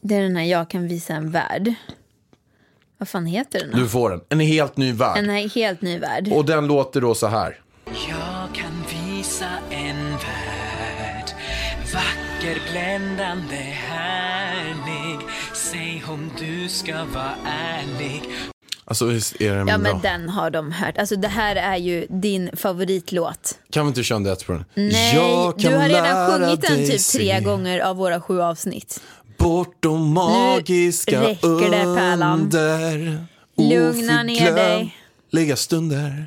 Det 0.04 0.14
är 0.16 0.22
den 0.22 0.36
här 0.36 0.44
Jag 0.44 0.70
kan 0.70 0.88
visa 0.88 1.14
en 1.14 1.30
värld. 1.30 1.74
Vad 2.98 3.08
fan 3.08 3.26
heter 3.26 3.60
den? 3.60 3.70
då? 3.70 3.76
Du 3.76 3.88
får 3.88 4.10
den. 4.10 4.20
En 4.28 4.40
helt 4.40 4.76
ny 4.76 4.92
värld. 4.92 5.18
En 5.18 5.30
här 5.30 5.48
helt 5.54 5.82
ny 5.82 5.98
värld. 5.98 6.28
Och 6.32 6.44
den 6.44 6.66
låter 6.66 7.00
då 7.00 7.14
så 7.14 7.26
här. 7.26 7.60
Jag 7.86 8.54
kan 8.54 8.84
visa 8.90 9.48
en 9.70 10.10
värld 10.10 11.30
Vacker, 11.94 12.60
bländande, 12.70 13.56
härlig 13.56 15.26
Säg 15.54 16.02
om 16.08 16.30
du 16.38 16.68
ska 16.68 16.92
vara 17.04 17.34
ärlig 17.46 18.22
Alltså 18.84 19.06
visst 19.06 19.40
är 19.40 19.54
den 19.54 19.68
Ja 19.68 19.78
bra. 19.78 19.92
men 19.92 20.00
den 20.02 20.28
har 20.28 20.50
de 20.50 20.72
hört. 20.72 20.98
Alltså 20.98 21.16
det 21.16 21.28
här 21.28 21.56
är 21.56 21.76
ju 21.76 22.06
din 22.08 22.50
favoritlåt. 22.56 23.58
Kan 23.70 23.86
vi 23.86 23.88
inte 23.88 24.02
köra 24.02 24.16
en 24.16 24.24
duett 24.24 24.46
på 24.46 24.52
den? 24.52 24.64
Nej, 24.74 25.14
Jag 25.14 25.54
du 25.58 25.68
har 25.76 25.88
redan 25.88 26.30
sjungit 26.32 26.62
den 26.62 26.76
typ 26.76 26.86
tre 26.88 26.98
se 26.98 27.40
gånger 27.40 27.80
av 27.80 27.96
våra 27.96 28.20
sju 28.20 28.40
avsnitt. 28.40 29.00
Bortom 29.42 30.12
magiska 30.12 31.22
räcker 31.22 31.70
det, 31.70 32.24
under. 32.26 33.26
Lugna 33.56 34.22
ner 34.22 34.54
dig. 34.54 34.96
Lägga 35.30 35.56
stunder. 35.56 36.26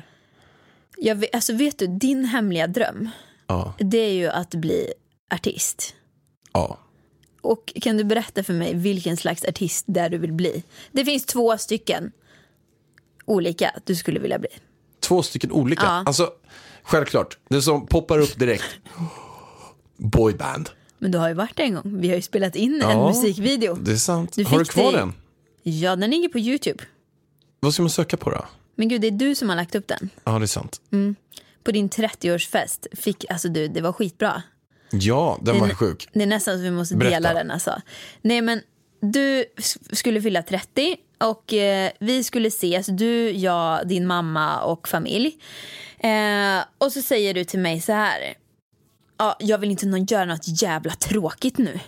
Jag 0.96 1.14
vet, 1.16 1.34
alltså 1.34 1.52
vet 1.52 1.78
du, 1.78 1.86
din 1.86 2.24
hemliga 2.24 2.66
dröm, 2.66 3.08
Ja, 3.46 3.74
det 3.78 3.98
är 3.98 4.12
ju 4.12 4.28
att 4.28 4.50
bli 4.50 4.92
artist. 5.34 5.94
ja. 6.52 6.78
Och 7.40 7.72
kan 7.82 7.96
du 7.96 8.04
berätta 8.04 8.42
för 8.42 8.52
mig 8.52 8.74
vilken 8.74 9.16
slags 9.16 9.44
artist 9.44 9.84
där 9.88 10.10
du 10.10 10.18
vill 10.18 10.32
bli? 10.32 10.62
Det 10.92 11.04
finns 11.04 11.24
två 11.26 11.58
stycken 11.58 12.12
olika 13.24 13.70
du 13.84 13.94
skulle 13.96 14.20
vilja 14.20 14.38
bli. 14.38 14.48
Två 15.00 15.22
stycken 15.22 15.52
olika. 15.52 15.82
Ja. 15.82 16.02
Alltså, 16.06 16.30
självklart. 16.82 17.38
Det 17.48 17.62
som 17.62 17.86
poppar 17.86 18.18
upp 18.18 18.38
direkt. 18.38 18.64
Boyband. 19.96 20.70
Men 20.98 21.10
du 21.10 21.18
har 21.18 21.28
ju 21.28 21.34
varit 21.34 21.56
där 21.56 21.64
en 21.64 21.74
gång. 21.74 22.00
Vi 22.00 22.08
har 22.08 22.16
ju 22.16 22.22
spelat 22.22 22.56
in 22.56 22.74
en 22.82 22.90
Ja, 22.90 23.08
musikvideo. 23.08 23.74
Det 23.74 23.92
är 23.92 23.96
sant. 23.96 24.32
Du 24.36 24.44
har 24.44 24.58
du 24.58 24.64
kvar 24.64 24.92
det- 24.92 24.98
den? 24.98 25.12
Ja, 25.62 25.96
den 25.96 26.10
ligger 26.10 26.28
på 26.28 26.38
Youtube. 26.38 26.84
Vad 27.60 27.72
ska 27.74 27.82
man 27.82 27.90
söka 27.90 28.16
på 28.16 28.30
då? 28.30 28.44
Men 28.74 28.88
gud, 28.88 29.00
det 29.00 29.06
är 29.06 29.10
du 29.10 29.34
som 29.34 29.48
har 29.48 29.56
lagt 29.56 29.74
upp 29.74 29.88
den. 29.88 30.10
Ja, 30.24 30.38
det 30.38 30.44
är 30.44 30.46
sant. 30.46 30.80
På 31.64 31.72
din 31.72 31.88
30-årsfest. 31.88 32.86
Fick, 32.92 33.24
alltså 33.30 33.48
du, 33.48 33.68
det 33.68 33.80
var 33.80 33.92
skitbra. 33.92 34.42
Ja, 34.90 35.38
den 35.42 35.60
var 35.60 35.68
Det- 35.68 35.74
sjuk. 35.74 36.08
Det 36.12 36.22
är 36.22 36.26
nästan 36.26 36.56
så 36.56 36.62
vi 36.62 36.70
måste 36.70 36.96
Berätta. 36.96 37.14
dela 37.14 37.34
den 37.34 37.50
alltså. 37.50 37.80
Nej 38.22 38.40
men 38.42 38.60
du 39.00 39.44
skulle 39.92 40.22
fylla 40.22 40.42
30 40.42 40.96
och 41.18 41.52
eh, 41.52 41.90
vi 42.00 42.24
skulle 42.24 42.48
ses, 42.48 42.86
du, 42.86 43.30
jag, 43.30 43.88
din 43.88 44.06
mamma 44.06 44.60
och 44.62 44.88
familj. 44.88 45.36
Eh, 45.98 46.64
och 46.78 46.92
så 46.92 47.02
säger 47.02 47.34
du 47.34 47.44
till 47.44 47.60
mig 47.60 47.80
så 47.80 47.92
här. 47.92 48.34
Ja, 49.18 49.36
jag 49.38 49.58
vill 49.58 49.70
inte 49.70 49.86
någon 49.86 50.04
göra 50.04 50.24
något 50.24 50.62
jävla 50.62 50.92
tråkigt 50.94 51.58
nu. 51.58 51.80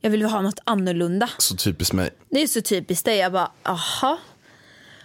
Jag 0.00 0.10
vill 0.10 0.22
ha 0.22 0.40
något 0.40 0.58
annorlunda. 0.64 1.28
Så 1.38 1.56
typiskt 1.56 1.92
mig. 1.94 2.10
Det 2.30 2.42
är 2.42 2.46
så 2.46 2.60
typiskt 2.60 3.04
dig. 3.04 3.16
Jag 3.18 3.32
bara, 3.32 3.50
aha. 3.62 4.18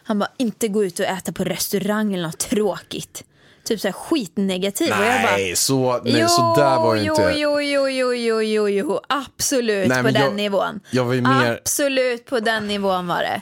Han 0.04 0.20
bara, 0.20 0.30
inte 0.38 0.68
gå 0.68 0.84
ut 0.86 1.00
och 1.00 1.06
äta 1.06 1.32
på 1.32 1.44
restaurang 1.44 2.14
eller 2.14 2.24
något 2.24 2.38
tråkigt. 2.40 3.24
Typ 3.64 3.80
så 3.80 3.88
här 3.88 3.94
skitnegativ. 3.94 4.92
och 5.00 5.06
jag 5.06 5.22
bara, 5.22 5.32
Nej, 5.32 5.56
så, 5.56 6.02
nej 6.06 6.30
så 6.30 6.56
där 6.58 6.76
var 6.76 6.96
det 6.96 7.04
inte. 7.04 7.34
Jo, 7.38 7.62
jo, 7.62 7.90
jo, 7.90 8.14
jo, 8.14 8.42
jo, 8.44 8.70
jo, 8.70 9.00
absolut 9.10 9.88
Nej, 9.88 10.04
på 10.04 10.10
den 10.10 10.22
jag- 10.22 10.36
nivån. 10.36 10.80
jag 10.92 11.06
var 11.06 11.16
mer- 11.16 11.52
Absolut 11.62 12.26
på 12.26 12.40
den 12.40 12.68
nivån 12.68 13.08
var 13.08 13.22
det. 13.22 13.42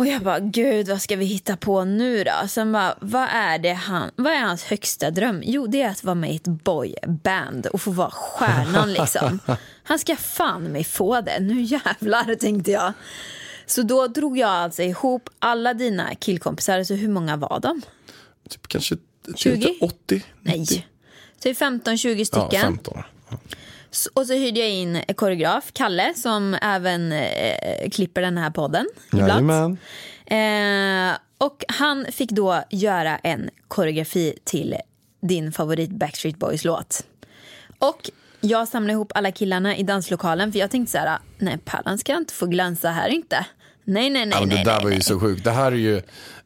Och 0.00 0.06
jag 0.06 0.22
bara, 0.22 0.40
gud 0.40 0.88
vad 0.88 1.02
ska 1.02 1.16
vi 1.16 1.24
hitta 1.24 1.56
på 1.56 1.84
nu 1.84 2.24
då? 2.24 2.48
Sen 2.48 2.72
bara, 2.72 2.94
vad 3.00 3.28
är 3.32 3.58
det 3.58 3.72
han, 3.72 4.10
vad 4.16 4.32
är 4.32 4.40
hans 4.40 4.64
högsta 4.64 5.10
dröm? 5.10 5.42
Jo, 5.44 5.66
det 5.66 5.82
är 5.82 5.88
att 5.90 6.04
vara 6.04 6.14
med 6.14 6.32
i 6.32 6.36
ett 6.36 6.46
boyband 6.46 7.66
och 7.66 7.80
få 7.82 7.90
vara 7.90 8.10
stjärnan 8.10 8.92
liksom. 8.98 9.38
Han 9.82 9.98
ska 9.98 10.16
fan 10.16 10.62
mig 10.62 10.84
få 10.84 11.20
det, 11.20 11.40
nu 11.40 11.62
jävlar 11.62 12.34
tänkte 12.34 12.70
jag. 12.70 12.92
Så 13.66 13.82
då 13.82 14.06
drog 14.06 14.38
jag 14.38 14.50
alltså 14.50 14.82
ihop 14.82 15.28
alla 15.38 15.74
dina 15.74 16.14
killkompisar, 16.14 16.84
så 16.84 16.94
hur 16.94 17.08
många 17.08 17.36
var 17.36 17.60
de? 17.60 17.82
Typ 18.48 18.68
kanske 18.68 18.96
20? 19.36 19.78
80? 19.80 20.24
Nej. 20.40 20.86
Är 21.44 21.54
15-20 21.54 22.16
Ja, 22.18 22.24
stycken. 22.24 22.60
15. 22.62 22.98
S- 22.98 23.36
Och 24.14 24.26
så 24.26 24.32
hyrde 24.34 24.60
jag 24.60 24.70
in 24.70 25.02
koreograf, 25.16 25.72
Kalle, 25.72 26.14
som 26.16 26.56
även 26.62 27.12
eh, 27.12 27.90
klipper 27.92 28.22
den 28.22 28.38
här 28.38 28.50
podden 28.50 28.86
ibland. 29.12 29.50
Eh, 30.26 31.18
och 31.38 31.64
han 31.68 32.06
fick 32.12 32.30
då 32.30 32.62
göra 32.70 33.18
en 33.18 33.50
koreografi 33.68 34.38
till 34.44 34.76
din 35.22 35.52
favorit 35.52 35.90
Backstreet 35.90 36.36
Boys-låt. 36.36 37.04
Och 37.78 38.10
jag 38.40 38.68
samlade 38.68 38.92
ihop 38.92 39.12
alla 39.14 39.32
killarna 39.32 39.76
i 39.76 39.82
danslokalen 39.82 40.52
för 40.52 40.58
jag 40.58 40.70
tänkte 40.70 40.92
så 40.92 40.98
här, 40.98 41.18
nej 41.38 41.58
Pallan 41.64 41.98
ska 41.98 42.16
inte 42.16 42.34
få 42.34 42.46
glänsa 42.46 42.90
här 42.90 43.08
inte. 43.08 43.46
Nej, 43.84 44.10
nej, 44.10 44.26
nej, 44.26 44.34
Ja, 44.34 44.40
men 44.40 44.48
nej, 44.48 44.58
det 44.58 44.70
där 44.70 44.76
nej, 44.76 44.84
var 44.84 44.90
ju 44.90 44.96
nej. 44.96 45.02
så 45.04 45.20
sjukt. 45.20 45.44
Det 45.44 45.50
här 45.50 45.72
är 45.72 45.76
ju 45.76 45.96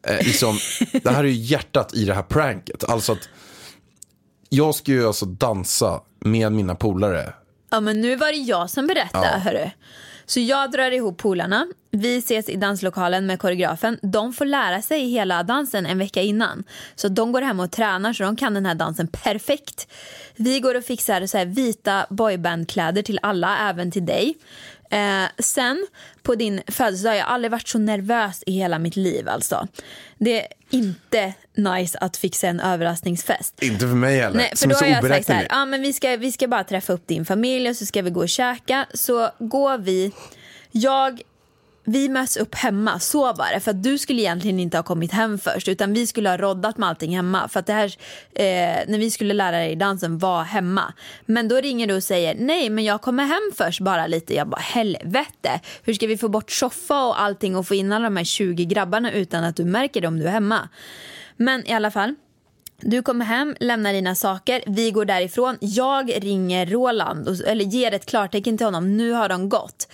eh, 0.03 0.17
liksom, 0.19 0.57
det 1.03 1.09
här 1.09 1.23
är 1.23 1.27
hjärtat 1.27 1.93
i 1.93 2.05
det 2.05 2.13
här 2.13 2.23
pranket. 2.23 2.83
Alltså 2.83 3.11
att 3.11 3.29
jag 4.55 4.75
ska 4.75 4.91
ju 4.91 5.07
alltså 5.07 5.25
dansa 5.25 6.01
med 6.19 6.51
mina 6.51 6.75
polare. 6.75 7.33
Ja 7.69 7.79
men 7.79 8.01
nu 8.01 8.15
var 8.15 8.31
det 8.31 8.37
jag 8.37 8.69
som 8.69 8.87
berättade 8.87 9.27
hörru. 9.27 9.69
Så 10.25 10.39
jag 10.39 10.71
drar 10.71 10.91
ihop 10.91 11.17
polarna, 11.17 11.67
vi 11.91 12.17
ses 12.17 12.49
i 12.49 12.55
danslokalen 12.55 13.25
med 13.25 13.39
koreografen. 13.39 13.99
De 14.01 14.33
får 14.33 14.45
lära 14.45 14.81
sig 14.81 15.09
hela 15.09 15.43
dansen 15.43 15.85
en 15.85 15.97
vecka 15.97 16.21
innan. 16.21 16.63
Så 16.95 17.07
de 17.07 17.31
går 17.31 17.41
hem 17.41 17.59
och 17.59 17.71
tränar 17.71 18.13
så 18.13 18.23
de 18.23 18.35
kan 18.35 18.53
den 18.53 18.65
här 18.65 18.75
dansen 18.75 19.07
perfekt. 19.07 19.87
Vi 20.35 20.59
går 20.59 20.75
och 20.75 20.83
fixar 20.83 21.25
så 21.25 21.45
vita 21.45 22.05
boybandkläder 22.09 23.01
till 23.01 23.19
alla, 23.21 23.69
även 23.69 23.91
till 23.91 24.05
dig. 24.05 24.35
Eh, 24.91 25.25
sen 25.39 25.87
på 26.23 26.35
din 26.35 26.61
födelsedag, 26.67 27.17
jag 27.17 27.23
har 27.25 27.33
aldrig 27.33 27.51
varit 27.51 27.67
så 27.67 27.79
nervös 27.79 28.43
i 28.45 28.51
hela 28.51 28.79
mitt 28.79 28.95
liv 28.95 29.29
alltså. 29.29 29.67
Det 30.17 30.41
är 30.41 30.47
inte 30.69 31.33
nice 31.55 31.97
att 31.97 32.17
fixa 32.17 32.47
en 32.47 32.59
överraskningsfest. 32.59 33.63
Inte 33.63 33.79
för 33.79 33.95
mig 33.95 34.19
heller, 34.19 34.37
Nej, 34.37 34.49
för 34.49 34.57
som 34.57 34.69
då 34.69 34.75
är 34.75 34.79
så 34.79 34.85
jag 34.85 35.07
sagt 35.07 35.25
så 35.25 35.33
här, 35.33 35.47
ja 35.49 35.65
men 35.65 35.81
vi 35.81 35.93
ska, 35.93 36.17
vi 36.17 36.31
ska 36.31 36.47
bara 36.47 36.63
träffa 36.63 36.93
upp 36.93 37.07
din 37.07 37.25
familj 37.25 37.69
och 37.69 37.75
så 37.75 37.85
ska 37.85 38.01
vi 38.01 38.09
gå 38.09 38.19
och 38.19 38.29
käka. 38.29 38.85
Så 38.93 39.29
går 39.39 39.77
vi, 39.77 40.11
jag, 40.71 41.21
vi 41.85 42.09
möts 42.09 42.37
upp 42.37 42.55
hemma, 42.55 42.99
så 42.99 43.33
var 43.33 43.53
det. 43.53 43.59
För 43.59 43.71
att 43.71 43.83
du 43.83 43.97
skulle 43.97 44.21
egentligen 44.21 44.59
inte 44.59 44.77
ha 44.77 44.83
kommit 44.83 45.11
hem 45.11 45.39
först 45.39 45.67
utan 45.67 45.93
vi 45.93 46.07
skulle 46.07 46.29
ha 46.29 46.37
roddat 46.37 46.77
med 46.77 46.89
allting 46.89 47.15
hemma. 47.15 47.47
För 47.47 47.59
att 47.59 47.65
det 47.65 47.73
här, 47.73 47.95
eh, 48.33 48.83
när 48.87 48.99
vi 48.99 49.11
skulle 49.11 49.33
lära 49.33 49.57
dig 49.57 49.75
dansen 49.75 50.17
var 50.17 50.43
hemma. 50.43 50.93
Men 51.25 51.47
då 51.47 51.55
ringer 51.55 51.87
du 51.87 51.95
och 51.95 52.03
säger, 52.03 52.35
nej 52.35 52.69
men 52.69 52.83
jag 52.83 53.01
kommer 53.01 53.23
hem 53.23 53.51
först 53.55 53.81
bara 53.81 54.07
lite. 54.07 54.35
Jag 54.35 54.47
bara, 54.47 54.61
helvete, 54.61 55.59
hur 55.83 55.93
ska 55.93 56.07
vi 56.07 56.17
få 56.17 56.29
bort 56.29 56.51
soffa 56.51 57.05
och 57.05 57.21
allting 57.21 57.55
och 57.55 57.67
få 57.67 57.75
in 57.75 57.91
alla 57.91 58.03
de 58.03 58.17
här 58.17 58.23
20 58.23 58.65
grabbarna 58.65 59.11
utan 59.11 59.43
att 59.43 59.55
du 59.55 59.65
märker 59.65 60.01
det 60.01 60.07
om 60.07 60.19
du 60.19 60.25
är 60.25 60.31
hemma. 60.31 60.69
Men 61.37 61.67
i 61.67 61.73
alla 61.73 61.91
fall. 61.91 62.15
Du 62.81 63.01
kommer 63.01 63.25
hem, 63.25 63.55
lämnar 63.59 63.93
dina 63.93 64.15
saker, 64.15 64.63
vi 64.67 64.91
går 64.91 65.05
därifrån. 65.05 65.57
Jag 65.61 66.23
ringer 66.23 66.65
Roland, 66.65 67.27
och- 67.27 67.47
eller 67.47 67.65
ger 67.65 67.93
ett 67.93 68.05
klartecken 68.05 68.57
till 68.57 68.67
honom. 68.67 68.97
Nu 68.97 69.11
har 69.11 69.29
de 69.29 69.49
gått. 69.49 69.87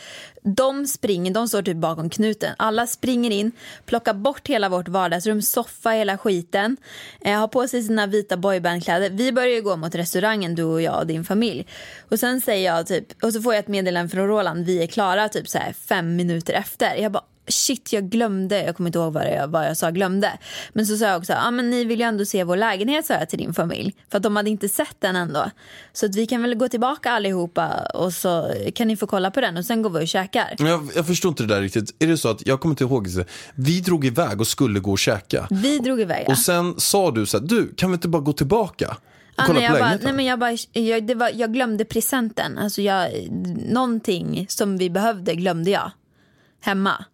De 0.43 0.87
springer, 0.87 1.33
de 1.33 1.47
står 1.47 1.61
typ 1.61 1.77
bakom 1.77 2.09
knuten. 2.09 2.55
Alla 2.57 2.87
springer 2.87 3.31
in, 3.31 3.51
plockar 3.85 4.13
bort 4.13 4.47
hela 4.47 4.69
vårt 4.69 4.87
vardagsrum, 4.87 5.41
soffa, 5.41 5.89
hela 5.89 6.17
skiten. 6.17 6.77
Eh, 7.21 7.39
har 7.39 7.47
på 7.47 7.67
sig 7.67 7.83
sina 7.83 8.07
vita 8.07 8.37
boybandkläder. 8.37 9.09
Vi 9.09 9.31
börjar 9.31 9.55
ju 9.55 9.61
gå 9.61 9.75
mot 9.75 9.95
restaurangen, 9.95 10.55
du 10.55 10.63
och 10.63 10.81
jag 10.81 10.99
och 10.99 11.07
din 11.07 11.25
familj. 11.25 11.67
Och 12.09 12.19
sen 12.19 12.41
säger 12.41 12.75
jag 12.75 12.87
typ, 12.87 13.23
och 13.23 13.33
så 13.33 13.41
får 13.41 13.53
jag 13.53 13.59
ett 13.59 13.67
meddelande 13.67 14.09
från 14.09 14.27
Roland, 14.27 14.65
vi 14.65 14.83
är 14.83 14.87
klara 14.87 15.29
typ 15.29 15.49
så 15.49 15.57
här 15.57 15.73
fem 15.73 16.15
minuter 16.15 16.53
efter. 16.53 16.95
Jag 16.95 17.11
bara, 17.11 17.23
shit 17.47 17.93
jag 17.93 18.09
glömde, 18.09 18.63
jag 18.63 18.75
kommer 18.75 18.87
inte 18.87 18.99
ihåg 18.99 19.13
vad 19.13 19.25
jag, 19.25 19.47
vad 19.47 19.67
jag 19.67 19.77
sa 19.77 19.89
glömde. 19.89 20.31
Men 20.73 20.85
så 20.85 20.97
sa 20.97 21.05
jag 21.05 21.17
också, 21.17 21.33
ah, 21.33 21.51
men 21.51 21.69
ni 21.69 21.85
vill 21.85 21.99
ju 21.99 22.05
ändå 22.05 22.25
se 22.25 22.43
vår 22.43 22.57
lägenhet 22.57 23.05
sa 23.05 23.13
jag 23.13 23.29
till 23.29 23.39
din 23.39 23.53
familj. 23.53 23.95
För 24.09 24.17
att 24.17 24.23
de 24.23 24.35
hade 24.35 24.49
inte 24.49 24.69
sett 24.69 24.95
den 24.99 25.15
ändå. 25.15 25.51
Så 25.93 26.05
att 26.05 26.15
vi 26.15 26.25
kan 26.25 26.41
väl 26.41 26.55
gå 26.55 26.67
tillbaka 26.67 27.11
allihopa 27.11 27.69
och 27.93 28.13
så 28.13 28.53
kan 28.75 28.87
ni 28.87 28.97
få 28.97 29.07
kolla 29.07 29.31
på 29.31 29.41
den 29.41 29.57
och 29.57 29.65
sen 29.65 29.81
går 29.81 29.89
vi 29.89 30.03
och 30.03 30.07
käkar. 30.07 30.55
Jag, 30.57 30.89
jag 30.95 31.07
förstår 31.07 31.29
inte 31.29 31.43
det 31.43 31.53
där 31.55 31.61
riktigt. 31.61 31.95
Är 31.99 32.07
det 32.07 32.17
så 32.17 32.29
att, 32.29 32.47
jag 32.47 32.61
kommer 32.61 32.73
inte 32.73 32.83
ihåg, 32.83 33.09
det. 33.09 33.25
vi 33.55 33.81
drog 33.81 34.05
iväg 34.05 34.41
och 34.41 34.47
skulle 34.47 34.79
gå 34.79 34.91
och 34.91 34.99
käka. 34.99 35.47
Vi 35.49 35.79
drog 35.79 36.01
iväg 36.01 36.25
ja. 36.27 36.31
Och 36.31 36.37
sen 36.37 36.75
sa 36.77 37.11
du 37.11 37.25
så 37.25 37.39
här, 37.39 37.45
du 37.45 37.73
kan 37.75 37.91
vi 37.91 37.93
inte 37.93 38.07
bara 38.07 38.21
gå 38.21 38.33
tillbaka? 38.33 38.97
Kolla 39.35 39.53
nej, 39.53 39.63
jag, 39.63 39.79
bara, 39.79 39.97
nej 40.01 40.13
men 40.13 40.25
jag, 40.25 40.39
bara, 40.39 40.57
jag, 40.71 41.07
det 41.07 41.15
var, 41.15 41.31
jag 41.33 41.53
glömde 41.53 41.85
presenten. 41.85 42.57
Alltså 42.57 42.81
jag, 42.81 43.11
någonting 43.69 44.45
som 44.49 44.77
vi 44.77 44.89
behövde 44.89 45.35
glömde 45.35 45.71
jag 45.71 45.91
hemma. 46.61 47.05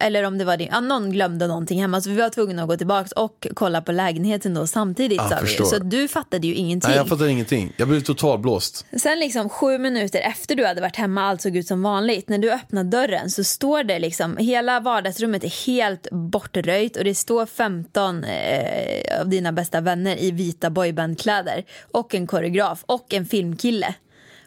Eller 0.00 0.24
om 0.24 0.38
det 0.38 0.44
var 0.44 0.62
ja, 0.70 0.80
någon 0.80 1.10
glömde 1.10 1.46
någonting 1.46 1.80
hemma 1.80 2.00
så 2.00 2.10
vi 2.10 2.16
var 2.16 2.28
tvungna 2.28 2.62
att 2.62 2.68
gå 2.68 2.76
tillbaka 2.76 3.20
och 3.20 3.46
kolla 3.54 3.82
på 3.82 3.92
lägenheten 3.92 4.54
då 4.54 4.66
samtidigt 4.66 5.20
vi. 5.30 5.36
förstår. 5.40 5.64
Så 5.64 5.78
du 5.78 6.08
fattade 6.08 6.46
ju 6.46 6.54
ingenting. 6.54 6.88
Nej, 6.88 6.96
jag 6.98 7.08
fattar 7.08 7.28
ingenting. 7.28 7.72
Jag 7.76 7.88
blev 7.88 8.00
totalblåst. 8.00 8.86
Sen 8.96 9.18
liksom 9.18 9.48
sju 9.48 9.78
minuter 9.78 10.20
efter 10.20 10.54
du 10.54 10.66
hade 10.66 10.80
varit 10.80 10.96
hemma, 10.96 11.22
allt 11.22 11.42
såg 11.42 11.56
ut 11.56 11.66
som 11.66 11.82
vanligt. 11.82 12.28
När 12.28 12.38
du 12.38 12.52
öppnar 12.52 12.84
dörren 12.84 13.30
så 13.30 13.44
står 13.44 13.84
det 13.84 13.98
liksom, 13.98 14.36
hela 14.36 14.80
vardagsrummet 14.80 15.44
är 15.44 15.66
helt 15.66 16.10
bortröjt 16.10 16.96
och 16.96 17.04
det 17.04 17.14
står 17.14 17.46
15 17.46 18.24
eh, 18.24 19.20
av 19.20 19.28
dina 19.28 19.52
bästa 19.52 19.80
vänner 19.80 20.22
i 20.22 20.30
vita 20.30 20.70
boybandkläder 20.70 21.64
och 21.92 22.14
en 22.14 22.26
koreograf 22.26 22.84
och 22.86 23.14
en 23.14 23.26
filmkille 23.26 23.94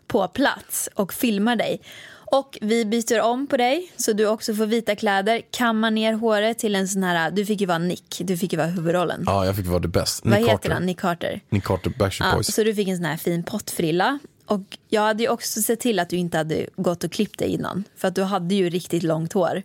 på 0.07 0.27
plats 0.27 0.89
och 0.95 1.13
filmar 1.13 1.55
dig. 1.55 1.81
Och 2.34 2.57
vi 2.61 2.86
byter 2.86 3.21
om 3.21 3.47
på 3.47 3.57
dig 3.57 3.91
så 3.97 4.13
du 4.13 4.27
också 4.27 4.53
får 4.55 4.65
vita 4.65 4.95
kläder, 4.95 5.41
kammar 5.51 5.91
ner 5.91 6.13
håret 6.13 6.59
till 6.59 6.75
en 6.75 6.88
sån 6.88 7.03
här, 7.03 7.31
du 7.31 7.45
fick 7.45 7.61
ju 7.61 7.67
vara 7.67 7.77
Nick, 7.77 8.21
du 8.23 8.38
fick 8.38 8.53
ju 8.53 8.57
vara 8.57 8.67
huvudrollen. 8.67 9.23
Ja, 9.25 9.45
jag 9.45 9.55
fick 9.55 9.65
vara 9.65 9.79
det 9.79 9.88
bäst. 9.88 10.25
Vad 10.25 10.31
Nick 10.34 10.41
heter 10.41 10.51
Carter. 10.51 10.69
han? 10.69 10.86
Nick 10.86 10.99
Carter. 10.99 11.41
Nick 11.49 11.63
Carter, 11.63 11.89
Backstreet 11.99 12.31
Ja, 12.31 12.36
Boys. 12.36 12.55
så 12.55 12.63
du 12.63 12.75
fick 12.75 12.88
en 12.88 12.95
sån 12.95 13.05
här 13.05 13.17
fin 13.17 13.43
pottfrilla. 13.43 14.19
Och 14.45 14.77
jag 14.89 15.01
hade 15.01 15.23
ju 15.23 15.29
också 15.29 15.61
sett 15.61 15.79
till 15.79 15.99
att 15.99 16.09
du 16.09 16.15
inte 16.15 16.38
hade 16.38 16.67
gått 16.75 17.03
och 17.03 17.11
klippt 17.11 17.39
dig 17.39 17.49
innan. 17.49 17.84
För 17.97 18.07
att 18.07 18.15
du 18.15 18.23
hade 18.23 18.55
ju 18.55 18.69
riktigt 18.69 19.03
långt 19.03 19.34
hår. 19.34 19.63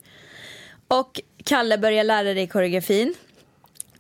Och 0.89 1.21
Kalle 1.45 1.79
börjar 1.79 2.05
lära 2.05 2.35
dig 2.35 2.47
koreografin. 2.47 3.15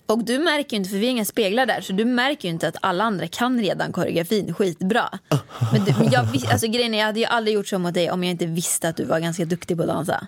Och 0.08 0.24
du 0.24 0.38
märker 0.38 0.70
ju 0.70 0.76
inte, 0.76 0.90
för 0.90 0.96
vi 0.96 1.06
har 1.06 1.10
inga 1.10 1.24
speglar 1.24 1.66
där, 1.66 1.80
så 1.80 1.92
du 1.92 2.04
märker 2.04 2.48
ju 2.48 2.54
inte 2.54 2.68
att 2.68 2.76
alla 2.82 3.04
andra 3.04 3.28
kan 3.28 3.60
redan 3.60 3.92
koreografin 3.92 4.54
skitbra. 4.54 5.18
Men, 5.72 5.84
du, 5.84 5.94
men 5.98 6.10
jag, 6.10 6.26
alltså, 6.50 6.66
grejen 6.66 6.94
är, 6.94 6.98
jag 6.98 7.06
hade 7.06 7.20
ju 7.20 7.26
aldrig 7.26 7.54
gjort 7.54 7.68
så 7.68 7.78
mot 7.78 7.94
dig 7.94 8.10
om 8.10 8.24
jag 8.24 8.30
inte 8.30 8.46
visste 8.46 8.88
att 8.88 8.96
du 8.96 9.04
var 9.04 9.20
ganska 9.20 9.44
duktig 9.44 9.76
på 9.76 9.82
att 9.82 9.88
dansa. 9.88 10.26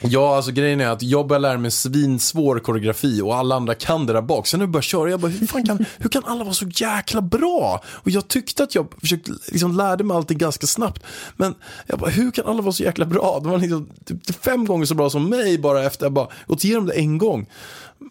Ja, 0.00 0.36
alltså 0.36 0.52
grejen 0.52 0.80
är 0.80 0.88
att 0.88 1.02
jag 1.02 1.26
börjar 1.26 1.40
lära 1.40 1.58
mig 1.58 1.70
svinsvår 1.70 2.58
koreografi 2.58 3.20
och 3.20 3.36
alla 3.36 3.54
andra 3.54 3.74
kan 3.74 4.06
det 4.06 4.12
där 4.12 4.22
bak. 4.22 4.46
Sen 4.46 4.58
när 4.58 4.62
jag 4.62 4.70
började 4.70 4.86
köra, 4.86 5.10
jag 5.10 5.20
bara, 5.20 5.28
hur, 5.28 5.46
fan 5.46 5.66
kan, 5.66 5.84
hur 5.98 6.08
kan 6.08 6.24
alla 6.24 6.44
vara 6.44 6.54
så 6.54 6.66
jäkla 6.68 7.20
bra? 7.22 7.82
Och 7.86 8.10
jag 8.10 8.28
tyckte 8.28 8.62
att 8.62 8.74
jag 8.74 8.86
försökte, 9.00 9.32
liksom 9.52 9.76
lärde 9.76 10.04
mig 10.04 10.16
allting 10.16 10.38
ganska 10.38 10.66
snabbt. 10.66 11.02
Men 11.36 11.54
jag 11.86 11.98
bara, 11.98 12.10
hur 12.10 12.30
kan 12.30 12.46
alla 12.46 12.62
vara 12.62 12.72
så 12.72 12.82
jäkla 12.82 13.04
bra? 13.04 13.40
De 13.42 13.50
var 13.50 13.58
liksom 13.58 13.88
typ 14.04 14.44
fem 14.44 14.64
gånger 14.64 14.86
så 14.86 14.94
bra 14.94 15.10
som 15.10 15.28
mig 15.28 15.58
bara 15.58 15.84
efter 15.84 16.04
jag 16.04 16.12
bara 16.12 16.28
gått 16.46 16.64
igenom 16.64 16.86
det 16.86 16.92
en 16.92 17.18
gång. 17.18 17.46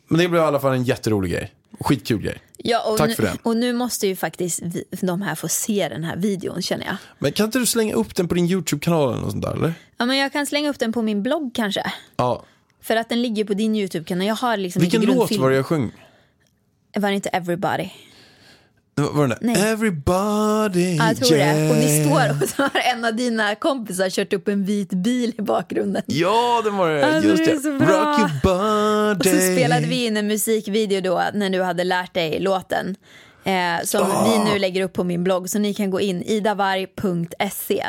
Men 0.08 0.20
det 0.20 0.28
blev 0.28 0.42
i 0.42 0.46
alla 0.46 0.60
fall 0.60 0.74
en 0.74 0.84
jätterolig 0.84 1.32
grej. 1.32 1.52
Skitkul 1.80 2.22
grej. 2.22 2.38
Ja, 2.58 2.92
och 2.92 2.98
Tack 2.98 3.10
nu, 3.10 3.16
för 3.16 3.24
den. 3.24 3.38
Och 3.44 3.58
nu 3.58 3.74
måste 3.74 4.08
ju 4.08 4.16
faktiskt 4.16 4.60
vi, 4.64 4.84
de 5.02 5.22
här 5.22 5.36
få 5.36 5.48
se 5.48 5.90
den 5.90 6.04
här 6.04 6.18
videon 6.18 6.62
känner 6.62 6.86
jag. 6.86 6.96
Men 7.20 7.32
kan 7.32 7.46
inte 7.46 7.60
du 7.60 7.66
slänga 7.66 7.94
upp 7.94 8.16
den 8.16 8.28
på 8.28 8.36
din 8.36 8.46
YouTube-kanal 8.46 9.18
eller 9.18 9.30
sånt 9.30 9.44
där, 9.44 9.54
eller? 9.54 9.74
Ja, 9.98 10.06
men 10.06 10.18
jag 10.18 10.32
kan 10.32 10.46
slänga 10.46 10.70
upp 10.70 10.80
den 10.80 10.94
på 10.94 11.02
min 11.02 11.24
blogg 11.24 11.52
kanske. 11.56 11.94
Ja. 12.16 12.46
För 12.82 12.96
att 12.96 13.10
den 13.10 13.22
ligger 13.22 13.46
på 13.46 13.54
din 13.54 13.76
YouTube-kanal. 13.76 14.28
Jag 14.28 14.36
har 14.36 14.58
liksom 14.58 14.82
Vilken 14.82 15.02
låt 15.02 15.32
var 15.32 15.50
det 15.50 15.56
jag 15.56 15.66
sjöng? 15.66 15.92
Var 16.96 17.10
det 17.10 17.16
inte 17.16 17.30
Everybody? 17.30 17.90
Var 19.10 19.22
den 19.22 19.30
där? 19.30 19.38
Nej. 19.42 19.72
Everybody, 19.72 20.96
Ja, 20.96 21.08
jag 21.08 21.18
tror 21.18 21.38
yeah. 21.40 21.58
det. 21.58 21.70
Och 21.70 21.76
ni 21.78 22.06
står 22.06 22.44
och 22.44 22.50
så 22.50 22.62
har 22.62 22.82
en 22.96 23.06
av 23.06 23.16
dina 23.16 23.56
kompisar 23.56 24.10
kört 24.10 24.34
upp 24.34 24.48
en 24.48 24.66
vit 24.66 24.90
bil 24.90 25.34
i 25.38 25.42
bakgrunden. 25.42 26.02
Ja, 26.06 26.62
det 26.64 26.70
var 26.70 26.90
det. 26.90 27.06
Alltså, 27.06 27.30
Just 27.30 27.64
det. 27.64 27.70
Rock 27.70 28.20
your 28.20 28.32
body. 28.44 29.30
Och 29.30 29.36
så 29.36 29.42
spelade 29.58 29.88
vi 29.88 30.06
in 30.06 30.18
en 30.18 30.28
musikvideo 30.28 31.02
då 31.02 31.24
när 31.34 31.50
du 31.50 31.62
hade 31.64 31.84
lärt 31.84 32.14
dig 32.14 32.40
låten. 32.40 32.96
Eh, 33.44 33.54
som 33.84 34.02
Ah. 34.12 34.24
vi 34.46 34.52
nu 34.54 34.60
lägger 34.60 34.82
upp 34.84 34.94
på 34.94 35.04
min 35.04 35.24
blogg 35.24 35.50
så 35.50 35.60
ni 35.60 35.74
kan 35.74 35.90
gå 35.92 36.02
in 36.02 36.22
idavarg.se. 36.22 37.86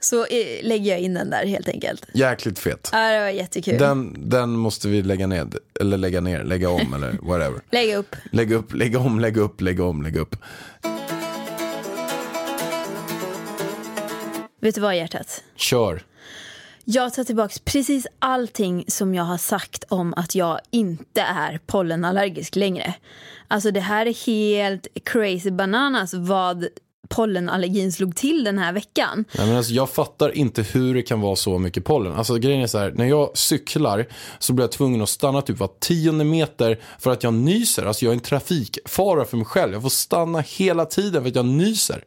Så 0.00 0.26
eh, 0.26 0.62
lägger 0.62 0.90
jag 0.90 1.00
in 1.00 1.14
den 1.14 1.30
där 1.30 1.46
helt 1.46 1.68
enkelt. 1.68 2.06
Jäkligt 2.14 2.58
fet. 2.58 2.88
Ja, 2.92 2.98
det 3.10 3.20
var 3.20 3.28
jättekul. 3.28 3.78
Den, 3.78 4.30
den 4.30 4.50
måste 4.50 4.88
vi 4.88 5.02
lägga 5.02 5.26
ner, 5.26 5.48
eller 5.80 5.98
lägga 5.98 6.20
ner, 6.20 6.44
lägga 6.44 6.70
om 6.70 6.94
eller 6.94 7.12
whatever. 7.22 7.60
Lägg 7.70 7.94
upp. 7.94 8.16
Lägga 8.32 8.56
upp, 8.56 8.74
lägga 8.74 8.98
om, 8.98 9.20
lägga 9.20 9.40
upp, 9.40 9.60
lägga 9.60 9.84
om, 9.84 10.02
lägga 10.02 10.20
upp. 10.20 10.36
Vet 14.60 14.74
du 14.74 14.80
vad 14.80 14.96
hjärtat? 14.96 15.44
Kör. 15.56 16.02
Jag 16.84 17.14
tar 17.14 17.24
tillbaka 17.24 17.54
precis 17.64 18.06
allting 18.18 18.84
som 18.88 19.14
jag 19.14 19.24
har 19.24 19.38
sagt 19.38 19.84
om 19.88 20.14
att 20.14 20.34
jag 20.34 20.60
inte 20.70 21.20
är 21.20 21.60
pollenallergisk 21.66 22.56
längre. 22.56 22.94
Alltså 23.48 23.70
det 23.70 23.80
här 23.80 24.06
är 24.06 24.26
helt 24.26 24.86
crazy 25.04 25.50
bananas 25.50 26.14
vad 26.14 26.66
pollenallergin 27.08 27.92
slog 27.92 28.16
till 28.16 28.44
den 28.44 28.58
här 28.58 28.72
veckan. 28.72 29.24
Nej, 29.38 29.46
men 29.46 29.56
alltså, 29.56 29.72
jag 29.72 29.90
fattar 29.90 30.36
inte 30.36 30.62
hur 30.62 30.94
det 30.94 31.02
kan 31.02 31.20
vara 31.20 31.36
så 31.36 31.58
mycket 31.58 31.84
pollen. 31.84 32.12
Alltså, 32.12 32.36
grejen 32.36 32.62
är 32.62 32.66
så 32.66 32.78
här, 32.78 32.90
när 32.90 33.06
jag 33.06 33.38
cyklar 33.38 34.06
så 34.38 34.52
blir 34.52 34.62
jag 34.62 34.72
tvungen 34.72 35.02
att 35.02 35.08
stanna 35.08 35.42
typ 35.42 35.58
var 35.58 35.70
tionde 35.80 36.24
meter 36.24 36.80
för 36.98 37.10
att 37.10 37.22
jag 37.22 37.34
nyser. 37.34 37.84
Alltså 37.86 38.04
jag 38.04 38.10
är 38.10 38.14
en 38.14 38.20
trafikfara 38.20 39.24
för 39.24 39.36
mig 39.36 39.46
själv. 39.46 39.72
Jag 39.72 39.82
får 39.82 39.88
stanna 39.88 40.40
hela 40.40 40.84
tiden 40.84 41.22
för 41.22 41.28
att 41.28 41.36
jag 41.36 41.46
nyser. 41.46 42.04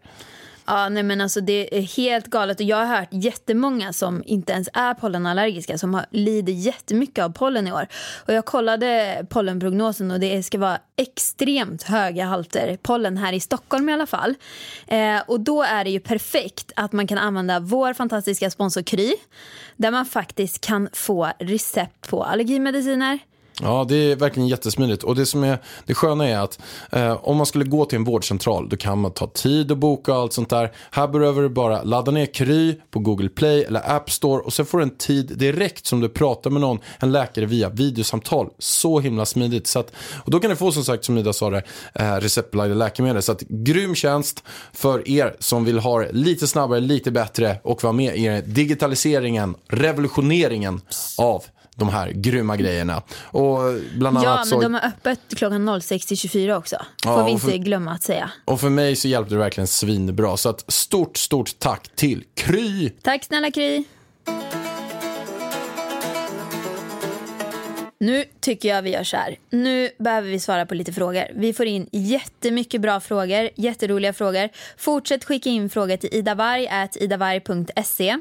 Ja, 0.65 0.89
nej 0.89 1.03
men 1.03 1.21
alltså 1.21 1.41
det 1.41 1.77
är 1.77 1.81
helt 1.81 2.27
galet 2.27 2.59
och 2.59 2.65
jag 2.65 2.77
har 2.77 2.97
hört 2.97 3.09
jättemånga 3.11 3.93
som 3.93 4.23
inte 4.25 4.53
ens 4.53 4.69
är 4.73 4.93
pollenallergiska 4.93 5.77
som 5.77 5.93
har, 5.93 6.05
lider 6.11 6.53
jättemycket 6.53 7.25
av 7.25 7.29
pollen 7.29 7.67
i 7.67 7.71
år. 7.71 7.87
Och 8.25 8.33
jag 8.33 8.45
kollade 8.45 9.25
pollenprognosen 9.29 10.11
och 10.11 10.19
det 10.19 10.43
ska 10.43 10.57
vara 10.57 10.79
extremt 10.97 11.83
höga 11.83 12.25
halter 12.25 12.77
pollen 12.81 13.17
här 13.17 13.33
i 13.33 13.39
Stockholm 13.39 13.89
i 13.89 13.93
alla 13.93 14.05
fall. 14.05 14.35
Eh, 14.87 15.21
och 15.27 15.39
då 15.39 15.63
är 15.63 15.83
det 15.83 15.89
ju 15.89 15.99
perfekt 15.99 16.71
att 16.75 16.91
man 16.91 17.07
kan 17.07 17.17
använda 17.17 17.59
vår 17.59 17.93
fantastiska 17.93 18.49
sponsor 18.51 18.81
Kry 18.81 19.13
där 19.75 19.91
man 19.91 20.05
faktiskt 20.05 20.61
kan 20.61 20.89
få 20.93 21.31
recept 21.39 22.09
på 22.09 22.23
allergimediciner. 22.23 23.19
Ja, 23.63 23.85
det 23.89 23.95
är 23.95 24.15
verkligen 24.15 24.47
jättesmidigt. 24.47 25.03
Och 25.03 25.15
det 25.15 25.25
som 25.25 25.43
är 25.43 25.57
det 25.85 25.93
sköna 25.93 26.27
är 26.27 26.37
att 26.37 26.59
eh, 26.91 27.27
om 27.27 27.37
man 27.37 27.45
skulle 27.45 27.65
gå 27.65 27.85
till 27.85 27.95
en 27.95 28.03
vårdcentral 28.03 28.69
då 28.69 28.77
kan 28.77 28.99
man 28.99 29.11
ta 29.11 29.27
tid 29.27 29.71
och 29.71 29.77
boka 29.77 30.13
och 30.13 30.21
allt 30.21 30.33
sånt 30.33 30.49
där. 30.49 30.71
Här 30.91 31.07
behöver 31.07 31.41
du 31.41 31.49
bara 31.49 31.83
ladda 31.83 32.11
ner 32.11 32.25
Kry 32.25 32.75
på 32.91 32.99
Google 32.99 33.29
Play 33.29 33.63
eller 33.63 33.95
App 33.95 34.11
Store 34.11 34.41
och 34.41 34.53
sen 34.53 34.65
får 34.65 34.77
du 34.77 34.83
en 34.83 34.97
tid 34.97 35.37
direkt 35.37 35.85
som 35.85 35.99
du 35.99 36.09
pratar 36.09 36.49
med 36.49 36.61
någon, 36.61 36.79
en 36.99 37.11
läkare 37.11 37.45
via 37.45 37.69
videosamtal. 37.69 38.49
Så 38.59 38.99
himla 38.99 39.25
smidigt. 39.25 39.67
Så 39.67 39.79
att, 39.79 39.91
och 40.15 40.31
då 40.31 40.39
kan 40.39 40.49
du 40.49 40.55
få 40.55 40.71
som 40.71 40.83
sagt, 40.83 41.05
som 41.05 41.17
Ida 41.17 41.33
sa 41.33 41.49
det, 41.49 41.63
eh, 41.93 42.15
receptbelagda 42.15 42.75
läkemedel. 42.75 43.21
Så 43.21 43.31
att 43.31 43.41
grym 43.41 43.95
tjänst 43.95 44.43
för 44.73 45.09
er 45.09 45.35
som 45.39 45.65
vill 45.65 45.79
ha 45.79 45.99
det 45.99 46.11
lite 46.11 46.47
snabbare, 46.47 46.79
lite 46.79 47.11
bättre 47.11 47.59
och 47.63 47.83
vara 47.83 47.93
med 47.93 48.15
i 48.15 48.41
digitaliseringen, 48.45 49.55
revolutioneringen 49.67 50.81
av 51.17 51.43
de 51.85 51.89
här 51.89 52.11
grymma 52.11 52.57
grejerna. 52.57 53.01
Och 53.21 53.59
bland 53.97 54.17
annat 54.17 54.23
Ja, 54.29 54.35
men 54.35 54.45
så... 54.45 54.61
de 54.61 54.73
har 54.73 54.81
öppet 54.87 55.19
klockan 55.35 55.81
06 55.81 56.05
till 56.05 56.17
24 56.17 56.57
också. 56.57 56.75
Får 57.03 57.11
Ja, 57.19 57.25
vi 57.25 57.31
inte 57.31 57.45
för- 57.45 57.57
glömma 57.57 57.91
att 57.91 58.03
säga. 58.03 58.31
Och 58.45 58.61
för 58.61 58.69
mig 58.69 58.95
så 58.95 59.07
hjälpte 59.07 59.33
det 59.35 59.39
verkligen 59.39 59.67
svinbra. 59.67 60.37
Så 60.37 60.49
att 60.49 60.71
stort, 60.71 61.17
stort 61.17 61.59
tack 61.59 61.89
till 61.95 62.23
Kry. 62.35 62.89
Tack 63.01 63.23
snälla 63.23 63.51
Kry. 63.51 63.83
Nu 67.99 68.25
tycker 68.39 68.69
jag 68.69 68.81
vi 68.81 68.89
gör 68.93 69.03
så 69.03 69.17
här. 69.17 69.35
Nu 69.49 69.89
behöver 69.99 70.29
vi 70.29 70.39
svara 70.39 70.65
på 70.65 70.75
lite 70.75 70.93
frågor. 70.93 71.23
Vi 71.35 71.53
får 71.53 71.65
in 71.65 71.89
jättemycket 71.91 72.81
bra 72.81 72.99
frågor, 72.99 73.49
jätteroliga 73.55 74.13
frågor. 74.13 74.49
Fortsätt 74.77 75.23
skicka 75.25 75.49
in 75.49 75.69
frågor 75.69 75.97
till 75.97 76.09
idavarg.idavarg.se. 76.13 78.17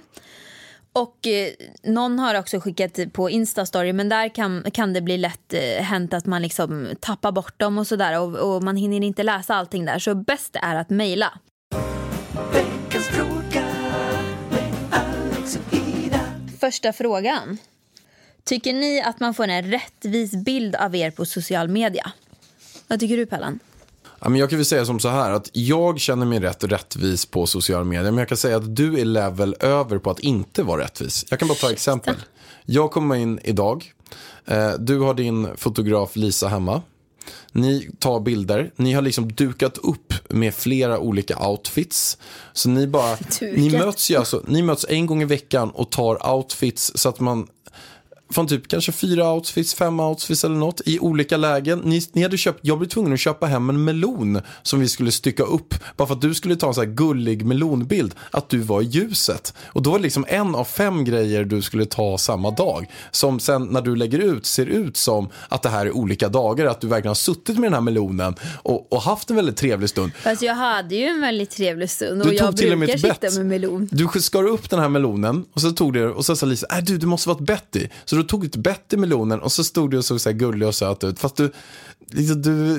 Och 0.93 1.27
eh, 1.27 1.53
någon 1.83 2.19
har 2.19 2.35
också 2.35 2.61
skickat 2.61 3.13
på 3.13 3.31
Instastory 3.31 3.93
men 3.93 4.09
där 4.09 4.29
kan, 4.29 4.71
kan 4.73 4.93
det 4.93 5.01
bli 5.01 5.19
lätt 5.19 5.55
eh, 5.55 5.83
hänt 5.83 6.15
att 6.15 6.27
man 6.27 6.43
liksom 6.43 6.89
tappar 7.01 7.33
bort 7.33 7.61
dem 7.61 7.79
och 7.79 7.87
sådär 7.87 8.21
och, 8.21 8.55
och 8.55 8.63
man 8.63 8.77
hinner 8.77 9.01
inte 9.01 9.23
läsa 9.23 9.55
allting 9.55 9.85
där. 9.85 9.99
Så 9.99 10.15
bäst 10.15 10.57
är 10.63 10.75
att 10.75 10.91
mejla. 10.91 11.39
Första 16.61 16.93
frågan. 16.93 17.59
Tycker 18.45 18.73
ni 18.73 19.03
att 19.03 19.21
man 19.21 19.35
får 19.35 19.49
en 19.49 19.71
rättvis 19.71 20.45
bild 20.45 20.77
av 20.77 20.97
er 20.97 21.11
på 21.11 21.25
social 21.25 21.69
media? 21.69 22.13
Vad 22.89 23.01
tycker 23.01 23.17
du 23.17 23.27
Pellan? 23.27 23.59
Men 24.23 24.37
jag 24.37 24.51
kan 24.51 24.59
väl 24.59 24.67
säga 24.67 24.85
som 24.85 25.01
så 25.01 25.09
här 25.09 25.31
att 25.31 25.51
jag 25.53 26.01
känner 26.01 26.27
mig 26.27 26.41
rätt 26.41 26.65
rättvis 26.65 27.27
på 27.27 27.47
sociala 27.47 27.85
medier. 27.85 28.11
Men 28.11 28.19
jag 28.19 28.29
kan 28.29 28.37
säga 28.39 28.57
att 28.57 28.77
du 28.77 29.01
är 29.01 29.05
level 29.05 29.57
över 29.61 29.99
på 29.99 30.11
att 30.11 30.21
inte 30.21 30.63
vara 30.63 30.83
rättvis. 30.83 31.25
Jag 31.31 31.39
kan 31.39 31.49
bara 31.49 31.55
ta 31.59 31.73
exempel. 31.73 32.15
Jag 32.65 32.91
kommer 32.91 33.17
in 33.17 33.41
idag. 33.45 33.93
Eh, 34.47 34.73
Du 34.79 34.99
har 34.99 35.15
din 35.15 35.49
fotograf 35.57 36.17
Lisa 36.17 36.49
hemma. 36.49 36.83
Ni 37.53 37.91
tar 37.99 38.21
bilder. 38.21 38.71
Ni 38.77 38.93
har 38.93 39.03
liksom 39.03 39.33
dukat 39.33 39.79
upp 39.79 40.15
med 40.29 40.55
flera 40.55 40.99
olika 40.99 41.49
outfits. 41.49 42.19
Så 42.53 42.69
ni 42.69 42.87
bara, 42.87 43.17
ni 43.41 43.71
möts 43.71 44.11
ju 44.11 44.17
alltså, 44.17 44.43
ni 44.47 44.63
möts 44.63 44.87
en 44.89 45.07
gång 45.07 45.23
i 45.23 45.25
veckan 45.25 45.71
och 45.71 45.91
tar 45.91 46.31
outfits 46.35 46.93
så 46.95 47.09
att 47.09 47.21
man 47.21 47.47
från 48.31 48.47
typ 48.47 48.69
kanske 48.69 48.93
fyra 48.93 49.33
outfits, 49.33 49.75
fem 49.75 50.01
outfits 50.01 50.45
eller 50.45 50.55
något 50.57 50.81
i 50.85 50.99
olika 50.99 51.37
lägen. 51.37 51.79
Ni, 51.79 52.01
ni 52.13 52.23
hade 52.23 52.37
köpt, 52.37 52.59
jag 52.63 52.79
blev 52.79 52.89
tvungen 52.89 53.13
att 53.13 53.21
köpa 53.21 53.47
hem 53.47 53.71
en 53.71 53.85
melon 53.85 54.41
som 54.63 54.81
vi 54.81 54.89
skulle 54.89 55.13
stycka 55.13 55.43
upp 55.43 55.75
bara 55.97 56.09
för 56.09 56.15
att 56.15 56.21
du 56.21 56.35
skulle 56.35 56.57
ta 56.57 56.69
en 56.69 56.75
så 56.75 56.81
här 56.81 56.89
gullig 56.89 57.45
melonbild 57.47 58.15
att 58.31 58.49
du 58.49 58.59
var 58.59 58.83
i 58.83 58.85
ljuset. 58.85 59.55
Och 59.67 59.83
då 59.83 59.91
var 59.91 59.99
det 59.99 60.03
liksom 60.03 60.25
en 60.29 60.55
av 60.55 60.65
fem 60.65 61.05
grejer 61.05 61.45
du 61.45 61.63
skulle 61.63 61.87
ta 61.87 62.19
samma 62.19 62.51
dag 62.51 62.87
som 63.11 63.41
sen 63.41 63.65
när 63.65 63.81
du 63.83 63.97
lägger 63.97 64.19
ut 64.19 64.47
ser 64.47 64.67
ut 64.67 64.97
som 64.97 65.29
att 65.49 65.63
det 65.63 65.69
här 65.69 65.87
är 65.87 65.97
olika 65.97 66.29
dagar, 66.29 66.67
att 66.67 66.81
du 66.81 66.87
verkligen 66.87 67.11
har 67.11 67.15
suttit 67.15 67.59
med 67.59 67.67
den 67.67 67.75
här 67.75 67.81
melonen 67.81 68.35
och, 68.63 68.93
och 68.93 69.03
haft 69.03 69.31
en 69.31 69.37
väldigt 69.37 69.57
trevlig 69.57 69.91
stund. 69.91 70.13
Fast 70.23 70.43
jag 70.43 70.55
hade 70.55 70.95
ju 70.95 71.05
en 71.05 71.21
väldigt 71.21 71.51
trevlig 71.51 71.91
stund 71.91 72.23
och 72.23 72.29
Du 72.29 72.35
jag 72.35 72.57
till 72.57 72.77
brukar 72.77 72.97
sitta 72.97 73.15
bett. 73.21 73.37
med 73.37 73.47
melon. 73.47 73.89
Du 73.93 74.09
skar 74.21 74.45
upp 74.45 74.71
den 74.71 74.81
här 74.81 74.89
melonen 74.89 75.45
och 75.53 75.61
så 75.61 75.71
tog 75.71 75.93
du 75.93 76.11
och 76.11 76.25
så 76.25 76.37
sa 76.37 76.47
Lisa, 76.47 76.67
äh, 76.71 76.85
du, 76.85 76.99
du 76.99 77.07
måste 77.07 77.29
vara 77.29 77.39
ett 77.39 77.47
Betty. 77.47 77.89
Så 78.05 78.17
du 78.21 78.27
tog 78.29 78.45
ett 78.45 78.57
bett 78.57 78.93
i 78.93 78.97
melonen 78.97 79.41
och 79.41 79.53
så 79.53 79.65
stod 79.65 79.91
du 79.91 79.99
och 79.99 80.05
såg 80.05 80.21
så 80.21 80.29
här 80.31 80.37
gullig 80.37 80.69
och 80.69 80.75
söt 80.75 81.05
ut. 81.05 81.19
Fast 81.19 81.37
du, 81.37 81.53
liksom, 82.11 82.43
du 82.43 82.79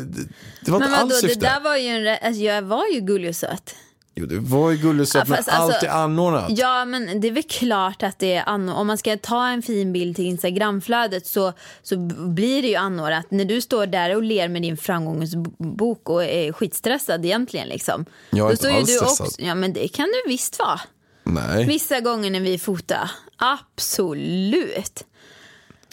det 0.66 0.72
var 0.72 0.80
Men 0.80 0.88
inte 0.88 0.92
vadå, 0.92 1.14
alls 1.14 1.22
det 1.22 1.28
syfte. 1.28 1.40
där 1.40 1.60
var 1.64 1.76
ju 1.78 1.88
en, 1.88 2.18
alltså 2.28 2.42
jag 2.44 2.62
var 2.62 2.84
ju 2.94 3.00
gullig 3.00 3.30
och 3.30 3.36
söt. 3.36 3.76
Jo, 4.16 4.26
du 4.26 4.40
var 4.40 4.72
ju 4.72 4.78
gullig 4.78 5.08
söt, 5.08 5.24
Ja, 5.28 5.30
men 5.30 5.38
fast 5.38 5.50
allt 5.50 5.74
alltså- 5.74 5.86
är 5.86 5.90
anordnat. 5.90 6.46
Ja 6.50 6.86
men 6.86 7.22
det 7.22 7.28
är 7.28 7.32
väl 7.32 7.44
klart 7.44 8.04
att 8.04 8.20
det 8.20 8.34
är 8.34 8.44
anno- 8.46 8.74
om 8.74 8.88
man 8.88 8.98
ska 8.98 9.18
ta 9.18 9.48
en 9.48 9.62
fin 9.62 9.94
bild 9.94 10.16
till 10.16 10.26
instagramflödet 10.26 11.28
så, 11.28 11.54
så 11.84 11.98
blir 12.28 12.62
det 12.62 12.68
ju 12.68 12.76
anordnat. 12.76 13.26
När 13.32 13.46
du 13.46 13.62
står 13.62 13.86
där 13.88 14.16
och 14.16 14.24
ler 14.24 14.48
med 14.50 14.62
din 14.62 14.78
framgångsbok 14.78 16.10
och 16.10 16.24
är 16.24 16.52
skitstressad 16.52 17.26
egentligen 17.26 17.68
liksom. 17.68 18.06
Jag 18.30 18.48
är 18.48 18.52
inte 18.52 18.58
står 18.58 18.72
ju 18.72 18.78
alls 18.78 18.88
du 18.88 18.94
stressad. 18.94 19.28
också, 19.28 19.42
ja 19.42 19.56
men 19.56 19.74
det 19.74 19.88
kan 19.88 20.06
du 20.06 20.30
visst 20.32 20.60
vara. 20.60 20.82
Nej. 21.24 21.66
Vissa 21.66 22.00
gånger 22.00 22.32
när 22.32 22.40
vi 22.40 22.58
fotar, 22.60 23.12
absolut. 23.38 25.04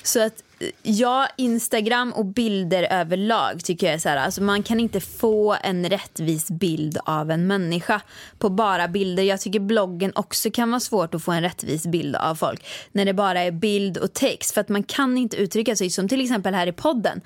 Så 0.09 0.21
att 0.21 0.43
ja, 0.83 1.29
Instagram 1.37 2.13
och 2.13 2.25
bilder 2.25 2.83
överlag 2.91 3.65
tycker 3.65 3.87
jag 3.87 3.95
är 3.95 3.99
så 3.99 4.09
här, 4.09 4.17
alltså 4.17 4.43
man 4.43 4.63
kan 4.63 4.81
inte 4.81 5.01
få 5.01 5.57
en 5.63 5.91
rättvis 5.91 6.51
bild 6.51 6.99
av 7.05 7.31
en 7.31 7.47
människa 7.47 8.01
på 8.39 8.51
bara 8.51 8.89
bilder. 8.89 9.23
Jag 9.23 9.41
tycker 9.41 9.61
bloggen 9.61 10.13
också 10.15 10.51
kan 10.51 10.71
vara 10.71 10.81
svårt 10.81 11.15
att 11.15 11.23
få 11.23 11.33
en 11.33 11.43
rättvis 11.43 11.87
bild 11.87 12.17
av 12.17 12.35
folk 12.35 12.67
när 12.93 13.05
det 13.05 13.15
bara 13.15 13.41
är 13.41 13.51
bild 13.51 13.99
och 13.99 14.13
text 14.13 14.55
för 14.55 14.61
att 14.61 14.69
man 14.69 14.83
kan 14.83 15.19
inte 15.19 15.37
uttrycka 15.37 15.77
sig 15.77 15.91
som 15.91 16.09
till 16.09 16.21
exempel 16.21 16.55
här 16.55 16.67
i 16.67 16.73
podden. 16.73 17.21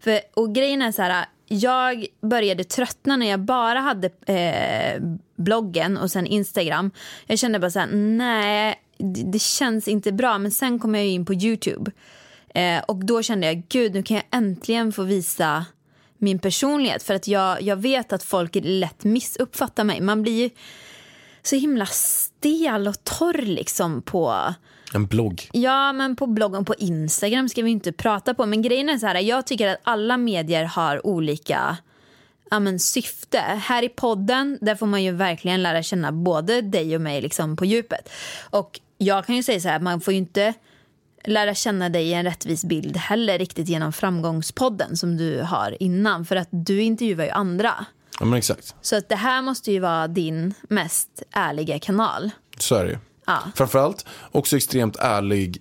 För, 0.00 0.20
och 0.34 0.54
grejen 0.54 0.82
är 0.82 0.92
så 0.92 1.02
här, 1.02 1.26
jag 1.48 2.06
började 2.20 2.64
tröttna 2.64 3.16
när 3.16 3.30
jag 3.30 3.40
bara 3.40 3.78
hade 3.78 4.10
eh, 4.26 5.02
bloggen 5.36 5.96
och 5.96 6.10
sen 6.10 6.26
Instagram. 6.26 6.90
Jag 7.26 7.38
kände 7.38 7.58
bara 7.58 7.70
så 7.70 7.78
här, 7.78 7.88
nej, 7.92 8.82
det, 8.98 9.22
det 9.32 9.38
känns 9.38 9.88
inte 9.88 10.12
bra. 10.12 10.38
Men 10.38 10.50
sen 10.50 10.78
kom 10.78 10.94
jag 10.94 11.04
ju 11.04 11.10
in 11.10 11.24
på 11.24 11.34
Youtube. 11.34 11.90
Eh, 12.54 12.82
och 12.82 13.04
då 13.04 13.22
kände 13.22 13.46
jag, 13.46 13.62
gud 13.68 13.94
nu 13.94 14.02
kan 14.02 14.16
jag 14.16 14.24
äntligen 14.30 14.92
få 14.92 15.02
visa 15.02 15.66
min 16.18 16.38
personlighet. 16.38 17.02
För 17.02 17.14
att 17.14 17.28
jag, 17.28 17.62
jag 17.62 17.76
vet 17.76 18.12
att 18.12 18.22
folk 18.22 18.56
lätt 18.62 19.04
missuppfattar 19.04 19.84
mig. 19.84 20.00
Man 20.00 20.22
blir 20.22 20.42
ju 20.42 20.50
så 21.42 21.56
himla 21.56 21.86
stel 21.86 22.88
och 22.88 23.04
torr 23.04 23.42
liksom 23.42 24.02
på... 24.02 24.54
En 24.94 25.06
blogg. 25.06 25.48
Ja, 25.52 25.92
men 25.92 26.16
på 26.16 26.26
bloggen 26.26 26.64
på 26.64 26.74
Instagram 26.74 27.48
ska 27.48 27.62
vi 27.62 27.70
inte 27.70 27.92
prata 27.92 28.34
på. 28.34 28.46
Men 28.46 28.62
grejen 28.62 28.88
är 28.88 28.98
så 28.98 29.06
här, 29.06 29.20
jag 29.20 29.46
tycker 29.46 29.68
att 29.68 29.80
alla 29.82 30.16
medier 30.16 30.64
har 30.64 31.06
olika 31.06 31.76
ja, 32.50 32.60
men, 32.60 32.78
syfte. 32.78 33.38
Här 33.38 33.82
i 33.82 33.88
podden, 33.88 34.58
där 34.60 34.74
får 34.74 34.86
man 34.86 35.02
ju 35.02 35.12
verkligen 35.12 35.62
lära 35.62 35.82
känna 35.82 36.12
både 36.12 36.62
dig 36.62 36.96
och 36.96 37.00
mig 37.02 37.22
liksom, 37.22 37.56
på 37.56 37.64
djupet. 37.64 38.08
Och 38.50 38.80
jag 38.98 39.26
kan 39.26 39.36
ju 39.36 39.42
säga 39.42 39.60
så 39.60 39.68
här, 39.68 39.80
man 39.80 40.00
får 40.00 40.12
ju 40.12 40.18
inte 40.18 40.54
lära 41.24 41.54
känna 41.54 41.88
dig 41.88 42.06
i 42.08 42.12
en 42.14 42.24
rättvis 42.24 42.64
bild 42.64 42.96
heller 42.96 43.38
riktigt 43.38 43.68
genom 43.68 43.92
framgångspodden 43.92 44.96
som 44.96 45.16
du 45.16 45.40
har 45.42 45.82
innan. 45.82 46.24
För 46.24 46.36
att 46.36 46.48
du 46.50 46.82
intervjuar 46.82 47.24
ju 47.24 47.30
andra. 47.30 47.86
Ja 48.20 48.26
men 48.26 48.38
exakt. 48.38 48.74
Så 48.82 48.96
att 48.96 49.08
det 49.08 49.16
här 49.16 49.42
måste 49.42 49.72
ju 49.72 49.78
vara 49.80 50.08
din 50.08 50.54
mest 50.68 51.22
ärliga 51.32 51.78
kanal. 51.78 52.30
Så 52.58 52.74
är 52.74 52.84
det 52.84 52.90
ju. 52.90 52.98
Ja. 53.26 53.38
Framförallt 53.54 54.06
också 54.32 54.56
extremt 54.56 54.96
ärlig 54.96 55.58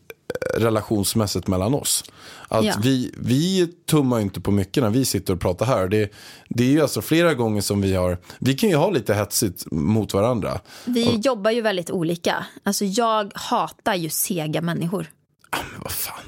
eh, 0.56 0.60
relationsmässigt 0.60 1.48
mellan 1.48 1.74
oss. 1.74 2.04
Att 2.48 2.66
Ja. 2.66 2.74
vi, 2.84 3.14
vi 3.18 3.68
tummar 3.90 4.20
inte 4.20 4.42
på 4.42 4.52
mycket 4.52 4.84
när 4.84 4.90
vi 4.90 5.06
sitter 5.06 5.34
och 5.34 5.40
pratar 5.42 5.66
här. 5.66 5.88
Det, 5.88 6.12
det 6.50 6.64
är 6.64 6.68
ju 6.68 6.82
alltså 6.82 7.02
flera 7.02 7.34
gånger 7.34 7.62
som 7.62 7.82
vi 7.82 7.94
har, 7.96 8.18
vi 8.40 8.54
kan 8.54 8.70
ju 8.70 8.76
ha 8.76 8.90
lite 8.90 9.14
hetsigt 9.14 9.66
mot 9.72 10.14
varandra. 10.14 10.60
Vi 10.86 11.16
jobbar 11.16 11.52
ju 11.52 11.62
väldigt 11.62 11.92
olika. 11.92 12.46
Alltså 12.64 12.86
jag 12.86 13.32
hatar 13.36 13.96
ju 13.96 14.10
sega 14.10 14.62
människor. 14.62 15.08
Men 15.52 15.82
vad 15.84 15.92
fan, 15.92 16.24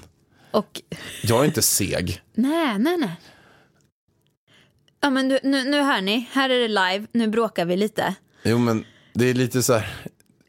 Och 0.52 0.82
jag 1.24 1.42
är 1.42 1.46
inte 1.46 1.62
seg. 1.62 2.22
nej, 2.34 2.80
nej, 2.80 2.98
nej. 2.98 3.12
Ja 5.02 5.10
men 5.10 5.28
nu, 5.28 5.40
nu, 5.44 5.64
nu 5.64 5.82
hör 5.82 6.02
ni, 6.02 6.30
här 6.32 6.50
är 6.50 6.60
det 6.60 6.68
live, 6.68 7.08
nu 7.12 7.28
bråkar 7.28 7.66
vi 7.66 7.78
lite. 7.78 8.16
Jo 8.44 8.58
men 8.58 8.86
det 9.14 9.30
är 9.30 9.34
lite 9.34 9.64
så 9.64 9.74
här, 9.74 9.90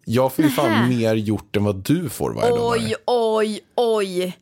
jag 0.05 0.33
får 0.33 0.45
ju 0.45 0.51
fan 0.51 0.71
Nähä. 0.71 0.89
mer 0.89 1.15
gjort 1.15 1.57
än 1.57 1.65
vad 1.65 1.77
du 1.77 2.09
får 2.09 2.33
varje 2.35 2.51
dag. 2.51 2.73
Oj, 2.73 2.95
oj, 3.07 3.61
oj. 3.75 4.39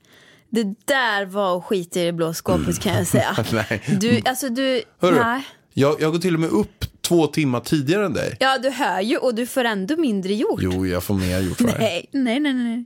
Det 0.50 0.62
där 0.84 1.24
var 1.24 1.58
att 1.58 1.64
skita 1.64 2.00
i 2.00 2.04
det 2.04 2.12
blå 2.12 2.34
skåpet 2.34 2.80
kan 2.80 2.94
jag 2.96 3.06
säga. 3.06 3.36
Nej. 3.52 3.82
Du, 4.00 4.22
alltså 4.24 4.48
du, 4.48 4.82
Hörru, 5.00 5.18
nej. 5.24 5.42
jag, 5.72 6.00
jag 6.00 6.12
går 6.12 6.18
till 6.18 6.34
och 6.34 6.40
med 6.40 6.50
upp 6.50 6.84
två 7.00 7.26
timmar 7.26 7.60
tidigare 7.60 8.06
än 8.06 8.12
dig. 8.12 8.36
Ja, 8.40 8.58
du 8.58 8.70
hör 8.70 9.00
ju 9.00 9.16
och 9.16 9.34
du 9.34 9.46
får 9.46 9.64
ändå 9.64 9.96
mindre 9.96 10.34
gjort. 10.34 10.60
Jo, 10.62 10.86
jag 10.86 11.04
får 11.04 11.14
mer 11.14 11.40
gjort 11.40 11.60
varje. 11.60 11.78
Nej, 11.78 12.08
nej, 12.12 12.40
nej, 12.40 12.52
nej. 12.54 12.84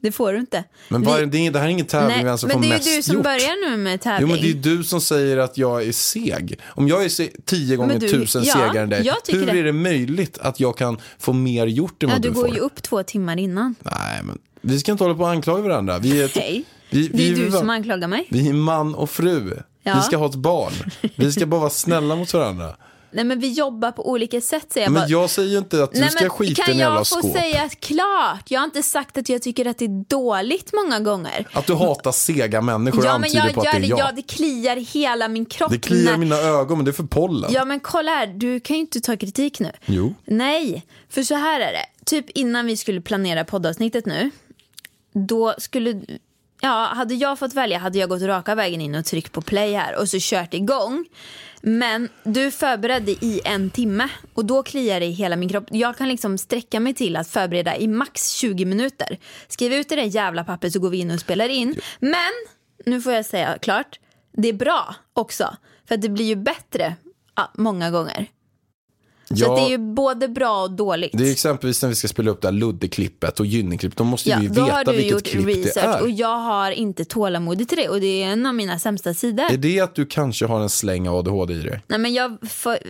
Det 0.00 0.12
får 0.12 0.32
du 0.32 0.38
inte. 0.38 0.64
Men 0.88 1.00
Vi- 1.02 1.10
är, 1.10 1.26
det, 1.26 1.38
är- 1.46 1.50
det 1.50 1.58
här 1.58 1.66
är 1.66 1.70
ingen 1.70 1.86
tävling 1.86 2.16
Nej, 2.16 2.24
vem 2.24 2.38
som 2.38 2.46
men 2.48 2.54
får 2.56 2.60
det 2.62 2.66
är 2.66 2.70
mest 2.70 2.88
ju 2.92 2.96
du 2.96 3.02
som 3.02 3.14
gjort. 3.14 3.24
börjar 3.24 3.70
nu 3.70 3.76
med 3.76 3.92
Jo 3.92 3.98
tävling. 3.98 4.28
men 4.30 4.40
det 4.40 4.50
är 4.50 4.76
du 4.76 4.84
som 4.84 5.00
säger 5.00 5.36
att 5.36 5.58
jag 5.58 5.82
är 5.86 5.92
seg. 5.92 6.58
Om 6.66 6.88
jag 6.88 7.04
är 7.04 7.08
se- 7.08 7.30
tio 7.44 7.76
gånger 7.76 7.98
du- 7.98 8.08
tusen 8.08 8.44
ja, 8.44 8.54
segare 8.54 8.80
än 8.82 8.88
dig, 8.90 9.12
hur 9.28 9.46
det. 9.46 9.52
är 9.58 9.64
det 9.64 9.72
möjligt 9.72 10.38
att 10.38 10.60
jag 10.60 10.76
kan 10.76 10.98
få 11.18 11.32
mer 11.32 11.66
gjort 11.66 12.02
än 12.02 12.08
ja, 12.08 12.14
vad 12.14 12.22
du 12.22 12.28
du, 12.28 12.34
går 12.34 12.46
får? 12.46 12.54
ju 12.54 12.60
upp 12.60 12.82
två 12.82 13.02
timmar 13.02 13.36
innan. 13.38 13.74
Nej 13.80 14.20
men, 14.24 14.38
vi 14.60 14.80
ska 14.80 14.92
inte 14.92 15.04
hålla 15.04 15.14
på 15.16 15.22
och 15.22 15.30
anklaga 15.30 15.62
varandra. 15.62 15.98
Vi 15.98 16.20
är, 16.20 16.24
ett, 16.24 16.36
Nej, 16.36 16.64
vi, 16.90 17.08
det 17.08 17.14
är 17.14 17.18
vi, 17.18 17.34
du 17.34 17.44
vi, 17.44 17.50
som 17.52 17.70
anklagar 17.70 18.08
mig. 18.08 18.26
vi 18.30 18.48
är 18.48 18.52
man 18.52 18.94
och 18.94 19.10
fru. 19.10 19.56
Ja. 19.82 19.94
Vi 19.96 20.02
ska 20.02 20.16
ha 20.16 20.26
ett 20.26 20.34
barn. 20.34 20.72
Vi 21.16 21.32
ska 21.32 21.46
bara 21.46 21.60
vara 21.60 21.70
snälla 21.70 22.16
mot 22.16 22.34
varandra. 22.34 22.76
Nej, 23.10 23.24
men 23.24 23.40
vi 23.40 23.52
jobbar 23.52 23.92
på 23.92 24.10
olika 24.10 24.40
sätt 24.40 24.72
säger 24.72 24.86
jag 24.86 24.92
Men 24.92 25.02
bara. 25.02 25.08
jag 25.08 25.30
säger 25.30 25.48
ju 25.48 25.58
inte 25.58 25.82
att 25.84 25.92
du 25.92 26.00
Nej, 26.00 26.10
ska 26.10 26.20
men 26.24 26.30
skita 26.30 26.50
i 26.62 26.64
kan 26.64 26.72
en 26.72 26.78
jävla 26.78 26.96
jag 26.98 27.08
få 27.08 27.18
skåp. 27.18 27.32
säga 27.32 27.68
klart? 27.80 28.50
Jag 28.50 28.60
har 28.60 28.64
inte 28.64 28.82
sagt 28.82 29.18
att 29.18 29.28
jag 29.28 29.42
tycker 29.42 29.66
att 29.66 29.78
det 29.78 29.84
är 29.84 30.04
dåligt 30.08 30.72
många 30.84 31.00
gånger. 31.00 31.48
Att 31.52 31.66
du 31.66 31.74
hatar 31.74 32.12
sega 32.12 32.60
människor 32.60 33.04
ja, 33.04 33.12
men 33.12 33.22
antyder 33.24 33.44
jag 33.46 33.54
på 33.54 33.60
att 33.60 33.66
gör 33.66 33.80
det 33.80 33.86
är 33.86 33.90
jag. 33.90 33.98
ja, 33.98 34.12
det 34.16 34.22
kliar 34.22 34.76
hela 34.76 35.28
min 35.28 35.46
kropp. 35.46 35.70
Det 35.72 35.78
kliar 35.78 36.14
i 36.14 36.16
mina 36.16 36.36
ögon, 36.36 36.78
men 36.78 36.84
det 36.84 36.90
är 36.90 36.92
för 36.92 37.02
pollen. 37.04 37.50
Ja, 37.52 37.64
men 37.64 37.80
kolla 37.80 38.10
här, 38.10 38.26
du 38.26 38.60
kan 38.60 38.76
ju 38.76 38.80
inte 38.80 39.00
ta 39.00 39.16
kritik 39.16 39.60
nu. 39.60 39.70
Jo. 39.86 40.14
Nej, 40.24 40.86
för 41.08 41.22
så 41.22 41.34
här 41.34 41.60
är 41.60 41.72
det. 41.72 41.86
Typ 42.04 42.30
innan 42.30 42.66
vi 42.66 42.76
skulle 42.76 43.00
planera 43.00 43.44
poddavsnittet 43.44 44.06
nu, 44.06 44.30
då 45.12 45.54
skulle... 45.58 46.00
Ja, 46.60 46.92
hade 46.94 47.14
jag 47.14 47.38
fått 47.38 47.54
välja 47.54 47.78
hade 47.78 47.98
jag 47.98 48.08
gått 48.08 48.22
raka 48.22 48.54
vägen 48.54 48.80
in 48.80 48.94
och 48.94 49.04
tryckt 49.04 49.32
på 49.32 49.40
play 49.40 49.72
här 49.72 50.00
och 50.00 50.08
så 50.08 50.16
kört 50.20 50.54
igång. 50.54 51.04
Men 51.62 52.08
du 52.24 52.50
förberedde 52.50 53.12
i 53.12 53.40
en 53.44 53.70
timme 53.70 54.08
och 54.34 54.44
då 54.44 54.62
kliar 54.62 55.00
det 55.00 55.06
i 55.06 55.10
hela 55.10 55.36
min 55.36 55.48
kropp. 55.48 55.64
Jag 55.70 55.96
kan 55.96 56.08
liksom 56.08 56.38
sträcka 56.38 56.80
mig 56.80 56.94
till 56.94 57.16
att 57.16 57.28
förbereda 57.28 57.76
i 57.76 57.88
max 57.88 58.30
20 58.30 58.64
minuter. 58.64 59.18
Skriv 59.48 59.72
ut 59.72 59.88
det 59.88 59.96
där 59.96 60.02
jävla 60.02 60.44
pappret 60.44 60.72
så 60.72 60.80
går 60.80 60.90
vi 60.90 60.98
in 60.98 61.10
och 61.10 61.20
spelar 61.20 61.48
in. 61.48 61.80
Men, 61.98 62.32
nu 62.86 63.02
får 63.02 63.12
jag 63.12 63.26
säga 63.26 63.58
klart, 63.58 64.00
det 64.32 64.48
är 64.48 64.52
bra 64.52 64.94
också. 65.12 65.56
För 65.88 65.94
att 65.94 66.02
det 66.02 66.08
blir 66.08 66.24
ju 66.24 66.36
bättre 66.36 66.96
ja, 67.36 67.50
många 67.54 67.90
gånger. 67.90 68.26
Så 69.28 69.34
Ja. 69.36 69.50
att 69.52 69.56
det 69.56 69.62
är 69.62 69.70
ju 69.70 69.78
både 69.78 70.28
bra 70.28 70.62
och 70.62 70.70
dåligt. 70.70 71.10
Det 71.14 71.28
är 71.28 71.32
exempelvis 71.32 71.82
när 71.82 71.88
vi 71.88 71.94
ska 71.94 72.08
spela 72.08 72.30
upp 72.30 72.40
det 72.40 72.48
här 72.48 72.52
Ludde-klippet 72.52 73.40
och 73.40 73.46
Gynning-klippet. 73.46 73.98
Då 73.98 74.04
måste 74.04 74.30
ja, 74.30 74.36
vi 74.38 74.44
ju 74.44 74.48
då 74.50 74.60
har 74.60 74.78
veta 74.78 74.90
du 74.90 74.96
vilket 74.96 75.12
gjort 75.12 75.24
klipp 75.26 75.46
det 75.46 75.52
research 75.52 75.96
är. 75.96 76.02
och 76.02 76.10
jag 76.10 76.38
har 76.38 76.70
inte 76.70 77.04
tålamod 77.04 77.68
till 77.68 77.78
det 77.78 77.88
och 77.88 78.00
det 78.00 78.22
är 78.22 78.26
en 78.26 78.46
av 78.46 78.54
mina 78.54 78.78
sämsta 78.78 79.14
sidor. 79.14 79.44
Är 79.52 79.56
det 79.56 79.80
att 79.80 79.94
du 79.94 80.06
kanske 80.06 80.46
har 80.46 80.60
en 80.60 80.68
släng 80.70 81.08
av 81.08 81.16
ADHD 81.16 81.54
i 81.54 81.58
dig? 81.60 81.80
Nej, 81.86 81.98
men 81.98 82.14
jag, 82.14 82.36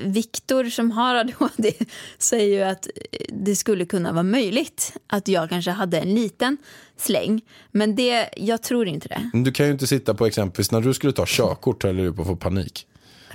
Viktor 0.04 0.64
som 0.64 0.90
har 0.90 1.14
ADHD 1.14 1.72
säger 2.18 2.56
ju 2.56 2.62
att 2.62 2.88
det 3.28 3.56
skulle 3.56 3.84
kunna 3.86 4.12
vara 4.12 4.22
möjligt 4.22 4.92
att 5.06 5.28
jag 5.28 5.48
kanske 5.48 5.70
hade 5.70 5.98
en 5.98 6.14
liten 6.14 6.56
släng. 6.98 7.40
Men 7.70 7.96
det, 7.96 8.28
jag 8.36 8.62
tror 8.62 8.88
inte 8.88 9.08
det. 9.08 9.30
Men 9.32 9.44
du 9.44 9.52
kan 9.52 9.66
ju 9.66 9.72
inte 9.72 9.86
sitta 9.86 10.14
på 10.14 10.26
exempelvis 10.26 10.70
när 10.70 10.80
du 10.80 10.94
skulle 10.94 11.12
ta 11.12 11.24
körkort 11.26 11.82
höll 11.82 11.96
du 11.96 12.12
på 12.12 12.22
att 12.22 12.28
få 12.28 12.36
panik. 12.36 12.86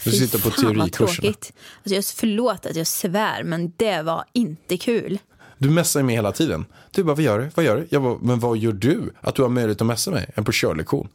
Du 0.03 0.11
sitter 0.11 0.39
på 0.39 0.51
fan, 0.51 0.77
vad 0.77 0.91
tråkigt. 0.91 1.53
Alltså 1.77 1.95
jag, 1.95 2.05
förlåt 2.05 2.65
att 2.65 2.75
jag 2.75 2.87
svär 2.87 3.43
men 3.43 3.73
det 3.77 4.01
var 4.01 4.25
inte 4.33 4.77
kul. 4.77 5.19
Du 5.57 5.69
messar 5.69 6.03
mig 6.03 6.15
hela 6.15 6.31
tiden. 6.31 6.65
Du 6.91 7.03
bara, 7.03 7.15
vad 7.15 7.23
gör 7.23 7.39
du? 7.39 7.49
Vad 7.55 7.65
gör 7.65 7.75
du? 7.75 7.87
Jag 7.89 8.03
bara, 8.03 8.17
men 8.21 8.39
vad 8.39 8.57
gör 8.57 8.71
du? 8.71 9.13
Att 9.21 9.35
du 9.35 9.41
har 9.41 9.49
möjlighet 9.49 9.81
att 9.81 9.87
messa 9.87 10.11
mig? 10.11 10.29
En 10.35 10.45
på 10.45 10.51
körlektion. 10.51 11.07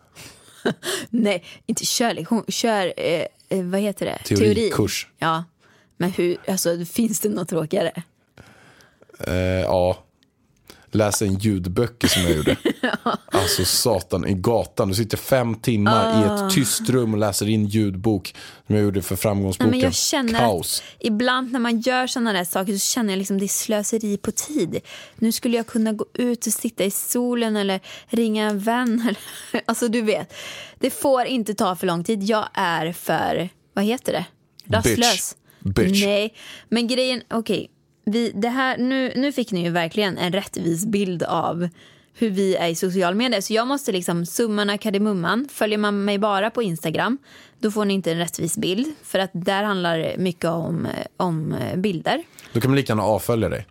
Nej, 1.10 1.44
inte 1.66 1.84
körlektion. 1.84 2.44
Kör, 2.48 2.92
eh, 2.96 3.24
eh, 3.48 3.64
vad 3.64 3.80
heter 3.80 4.06
det? 4.06 4.36
Teorikurs. 4.36 5.08
Ja, 5.18 5.44
men 5.96 6.10
hur, 6.10 6.36
alltså 6.48 6.84
finns 6.84 7.20
det 7.20 7.28
något 7.28 7.48
tråkigare? 7.48 8.02
Eh, 9.20 9.34
ja. 9.34 10.05
Läsa 10.90 11.24
en 11.24 11.34
ljudböcker 11.38 12.08
som 12.08 12.22
jag 12.22 12.32
gjorde. 12.36 12.56
Alltså 13.32 13.64
satan 13.64 14.26
i 14.26 14.34
gatan. 14.34 14.88
Du 14.88 14.94
sitter 14.94 15.16
fem 15.16 15.54
timmar 15.54 16.22
i 16.22 16.26
ett 16.46 16.54
tyst 16.54 16.90
rum 16.90 17.12
och 17.12 17.18
läser 17.18 17.48
in 17.48 17.66
ljudbok. 17.66 18.34
Som 18.66 18.74
jag 18.74 18.84
gjorde 18.84 19.02
för 19.02 19.14
Nej, 19.14 19.20
framgångsboken. 19.20 19.70
men 19.70 19.80
jag 19.80 19.94
känner 19.94 20.38
Kaos. 20.38 20.80
att 20.80 21.06
ibland 21.06 21.52
när 21.52 21.60
man 21.60 21.80
gör 21.80 22.06
sådana 22.06 22.32
där 22.32 22.44
saker 22.44 22.72
så 22.72 22.78
känner 22.78 23.12
jag 23.12 23.18
liksom 23.18 23.38
det 23.38 23.44
är 23.44 23.48
slöseri 23.48 24.16
på 24.16 24.32
tid. 24.32 24.80
Nu 25.16 25.32
skulle 25.32 25.56
jag 25.56 25.66
kunna 25.66 25.92
gå 25.92 26.06
ut 26.14 26.46
och 26.46 26.52
sitta 26.52 26.84
i 26.84 26.90
solen 26.90 27.56
eller 27.56 27.80
ringa 28.08 28.50
en 28.50 28.58
vän. 28.58 29.00
Eller, 29.52 29.62
alltså 29.66 29.88
du 29.88 30.02
vet, 30.02 30.34
det 30.78 30.90
får 30.90 31.24
inte 31.24 31.54
ta 31.54 31.76
för 31.76 31.86
lång 31.86 32.04
tid. 32.04 32.22
Jag 32.22 32.48
är 32.54 32.92
för, 32.92 33.48
vad 33.72 33.84
heter 33.84 34.12
det? 34.12 34.24
Rastlös. 34.76 35.36
Bitch. 35.60 36.04
Nej, 36.04 36.34
men 36.68 36.86
grejen, 36.86 37.22
okej 37.30 37.70
vi, 38.10 38.32
det 38.34 38.48
här, 38.48 38.78
nu, 38.78 39.12
nu 39.16 39.32
fick 39.32 39.52
ni 39.52 39.62
ju 39.64 39.70
verkligen 39.70 40.18
en 40.18 40.32
rättvis 40.32 40.86
bild 40.86 41.22
av 41.22 41.68
hur 42.18 42.30
vi 42.30 42.56
är 42.56 42.68
i 42.68 42.74
social 42.74 43.14
medier. 43.14 43.40
Så 43.40 43.52
jag 43.52 43.66
måste 43.66 43.92
liksom, 43.92 44.26
summan 44.26 44.78
kardemumman. 44.78 45.48
Följer 45.52 45.78
man 45.78 46.04
mig 46.04 46.18
bara 46.18 46.50
på 46.50 46.62
Instagram, 46.62 47.18
då 47.58 47.70
får 47.70 47.84
ni 47.84 47.94
inte 47.94 48.12
en 48.12 48.18
rättvis 48.18 48.58
bild. 48.58 48.94
För 49.02 49.18
att 49.18 49.30
där 49.32 49.62
handlar 49.62 49.98
det 49.98 50.14
mycket 50.18 50.50
om, 50.50 50.88
om 51.16 51.52
eh, 51.52 51.76
bilder. 51.76 52.22
Då 52.52 52.60
kan 52.60 52.70
man 52.70 52.76
lika 52.76 52.90
gärna 52.90 53.02
avfölja 53.02 53.48
dig. 53.48 53.66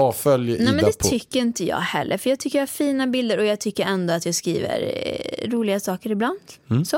Avfölj 0.00 0.52
Ida 0.52 0.64
Nej 0.64 0.72
men 0.72 0.84
det 0.84 0.98
på... 0.98 1.08
tycker 1.08 1.40
inte 1.40 1.64
jag 1.64 1.76
heller. 1.76 2.18
För 2.18 2.30
jag 2.30 2.38
tycker 2.38 2.58
jag 2.58 2.62
har 2.62 2.66
fina 2.66 3.06
bilder 3.06 3.38
och 3.38 3.44
jag 3.44 3.60
tycker 3.60 3.84
ändå 3.84 4.14
att 4.14 4.26
jag 4.26 4.34
skriver 4.34 4.92
eh, 4.94 5.50
roliga 5.50 5.80
saker 5.80 6.10
ibland. 6.10 6.40
Mm. 6.70 6.84
Så. 6.84 6.96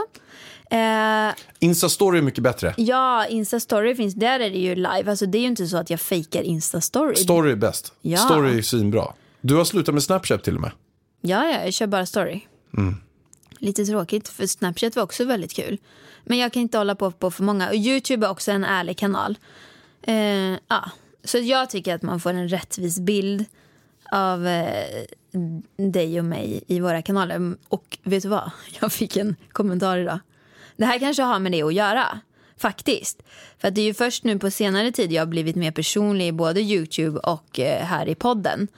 Eh, 0.70 1.32
Insta-story 1.60 2.18
är 2.18 2.22
mycket 2.22 2.44
bättre. 2.44 2.74
ja, 2.76 3.26
Insta-story 3.30 3.94
finns, 3.94 4.14
där 4.14 4.40
är 4.40 4.50
det 4.50 4.58
ju 4.58 4.74
live. 4.74 5.04
Alltså 5.10 5.26
det 5.26 5.38
är 5.38 5.42
ju 5.42 5.46
inte 5.46 5.66
så 5.66 5.76
att 5.76 5.90
jag 5.90 6.00
fejkar 6.00 6.42
Insta-story. 6.42 7.14
Story 7.14 7.52
är 7.52 7.56
bäst. 7.56 7.92
Ja. 8.00 8.18
Story 8.18 8.58
är 8.58 8.62
svinbra. 8.62 9.12
Du 9.40 9.54
har 9.54 9.64
slutat 9.64 9.94
med 9.94 10.02
Snapchat 10.02 10.44
till 10.44 10.54
och 10.54 10.60
med. 10.60 10.70
Ja, 11.20 11.48
ja, 11.48 11.64
jag 11.64 11.72
kör 11.72 11.86
bara 11.86 12.06
story. 12.06 12.40
lite 13.58 13.84
tråkigt 13.84 14.28
för 14.28 14.46
Snapchat 14.46 14.96
var 14.96 15.02
också 15.02 15.24
väldigt 15.24 15.52
kul. 15.52 15.78
Men 16.24 16.38
jag 16.38 16.52
kan 16.52 16.62
inte 16.62 16.78
hålla 16.78 16.94
på 16.94 17.10
på 17.10 17.30
för 17.30 17.42
många. 17.42 17.68
Och 17.68 17.74
Youtube 17.74 18.26
är 18.26 18.30
också 18.30 18.50
en 18.50 18.64
ärlig 18.64 18.98
kanal. 18.98 19.38
Eh, 20.02 20.14
ja. 20.68 20.90
Så 21.24 21.38
jag 21.38 21.70
tycker 21.70 21.94
att 21.94 22.02
man 22.02 22.20
får 22.20 22.30
en 22.30 22.48
rättvis 22.48 23.00
bild 23.00 23.44
av 24.10 24.46
eh, 24.46 25.04
dig 25.76 26.18
och 26.18 26.24
mig 26.24 26.64
i 26.66 26.80
våra 26.80 27.02
kanaler. 27.02 27.56
Och 27.68 27.98
vet 28.02 28.22
du 28.22 28.28
vad? 28.28 28.50
Jag 28.80 28.92
fick 28.92 29.16
en 29.16 29.36
kommentar 29.52 29.98
idag. 29.98 30.18
Det 30.76 30.84
här 30.84 30.98
kanske 30.98 31.22
har 31.22 31.38
med 31.38 31.52
det 31.52 31.62
att 31.62 31.74
göra. 31.74 32.20
Faktiskt. 32.56 33.22
För 33.58 33.68
att 33.68 33.74
det 33.74 33.80
är 33.80 33.84
ju 33.84 33.94
först 33.94 34.24
nu 34.24 34.38
på 34.38 34.50
senare 34.50 34.92
tid 34.92 35.12
jag 35.12 35.20
har 35.22 35.26
blivit 35.26 35.56
mer 35.56 35.70
personlig 35.70 36.28
i 36.28 36.32
både 36.32 36.60
Youtube 36.60 37.18
och 37.18 37.60
eh, 37.60 37.84
här 37.84 38.08
i 38.08 38.14
podden. 38.14 38.68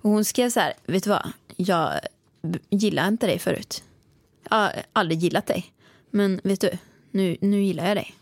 Och 0.00 0.10
hon 0.10 0.24
skrev 0.24 0.50
så 0.50 0.60
här, 0.60 0.72
vet 0.86 1.04
du 1.04 1.10
vad? 1.10 1.32
Jag 1.56 1.92
gillade 2.42 2.58
gillar 2.70 3.08
inte 3.08 3.26
dig 3.26 3.38
förut. 3.38 3.82
Jag 4.50 4.56
har 4.56 4.72
aldrig 4.92 5.18
gillat 5.18 5.46
dig. 5.46 5.72
Men 6.10 6.40
vet 6.44 6.60
du, 6.60 6.70
nu, 7.10 7.36
nu 7.40 7.62
gillar 7.62 7.88
jag 7.88 7.96
dig. 7.96 8.14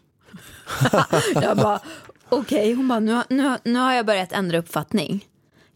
jag 1.34 1.56
bara, 1.56 1.80
okej. 2.28 2.74
Hon 2.74 2.88
bara, 2.88 3.00
nu, 3.00 3.22
nu, 3.28 3.56
nu 3.64 3.78
har 3.78 3.92
jag 3.94 4.06
börjat 4.06 4.32
ändra 4.32 4.58
uppfattning. 4.58 5.26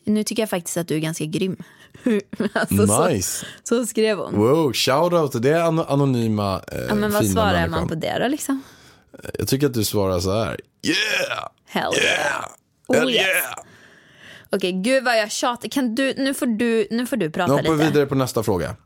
Nu 0.04 0.24
tycker 0.24 0.42
jag 0.42 0.50
faktiskt 0.50 0.76
att 0.76 0.88
du 0.88 0.94
är 0.94 0.98
ganska 0.98 1.24
grym. 1.24 1.56
alltså, 2.52 3.06
Nice. 3.08 3.46
så, 3.64 3.76
så 3.76 3.86
skrev 3.86 4.18
hon. 4.18 4.34
Wow, 4.36 4.72
shoutout 4.72 5.32
till 5.32 5.42
det 5.42 5.64
an- 5.64 5.78
anonyma 5.88 6.60
eh, 6.72 6.78
Ja, 6.88 6.94
men 6.94 7.12
vad 7.12 7.26
svarar 7.26 7.52
människan. 7.52 7.70
man 7.70 7.88
på 7.88 7.94
det 7.94 8.18
då 8.22 8.28
liksom? 8.28 8.62
Jag 9.38 9.48
tycker 9.48 9.66
att 9.66 9.74
du 9.74 9.84
svarar 9.84 10.20
så 10.20 10.32
här. 10.44 10.60
Yeah! 10.82 11.48
Hell 11.66 11.92
Yeah! 12.02 12.44
Oh, 12.86 12.96
Hell 12.96 13.10
yeah! 13.10 13.54
Okej, 14.52 14.72
gud 14.72 15.04
vad 15.04 15.18
jag 15.18 15.30
tjatar. 15.30 15.68
Kan 15.68 15.94
du, 15.94 16.14
nu, 16.16 16.34
får 16.34 16.46
du, 16.46 16.86
nu 16.90 17.06
får 17.06 17.16
du 17.16 17.30
prata 17.30 17.52
Nu 17.52 17.58
hoppar 17.58 17.72
vi 17.72 17.78
lite. 17.78 17.90
vidare 17.92 18.06
på 18.06 18.14
nästa 18.14 18.42
fråga. 18.42 18.76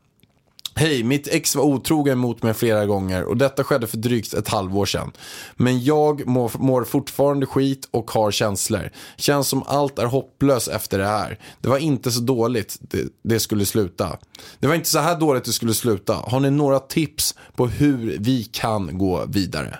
Hej, 0.77 1.03
mitt 1.03 1.27
ex 1.27 1.55
var 1.55 1.63
otrogen 1.63 2.17
mot 2.17 2.43
mig 2.43 2.53
flera 2.53 2.85
gånger 2.85 3.23
och 3.23 3.37
detta 3.37 3.63
skedde 3.63 3.87
för 3.87 3.97
drygt 3.97 4.33
ett 4.33 4.47
halvår 4.47 4.85
sedan. 4.85 5.11
Men 5.55 5.83
jag 5.83 6.27
mår, 6.27 6.51
mår 6.57 6.83
fortfarande 6.83 7.45
skit 7.45 7.87
och 7.91 8.11
har 8.11 8.31
känslor. 8.31 8.89
Känns 9.17 9.47
som 9.47 9.63
allt 9.63 9.99
är 9.99 10.05
hopplöst 10.05 10.67
efter 10.67 10.99
det 10.99 11.05
här. 11.05 11.39
Det 11.61 11.69
var 11.69 11.77
inte 11.77 12.11
så 12.11 12.21
dåligt 12.21 12.77
det, 12.81 13.07
det 13.23 13.39
skulle 13.39 13.65
sluta. 13.65 14.17
Det 14.59 14.67
var 14.67 14.75
inte 14.75 14.89
så 14.89 14.99
här 14.99 15.19
dåligt 15.19 15.45
det 15.45 15.53
skulle 15.53 15.73
sluta. 15.73 16.13
Har 16.13 16.39
ni 16.39 16.51
några 16.51 16.79
tips 16.79 17.35
på 17.55 17.67
hur 17.67 18.17
vi 18.19 18.43
kan 18.43 18.97
gå 18.97 19.25
vidare? 19.25 19.79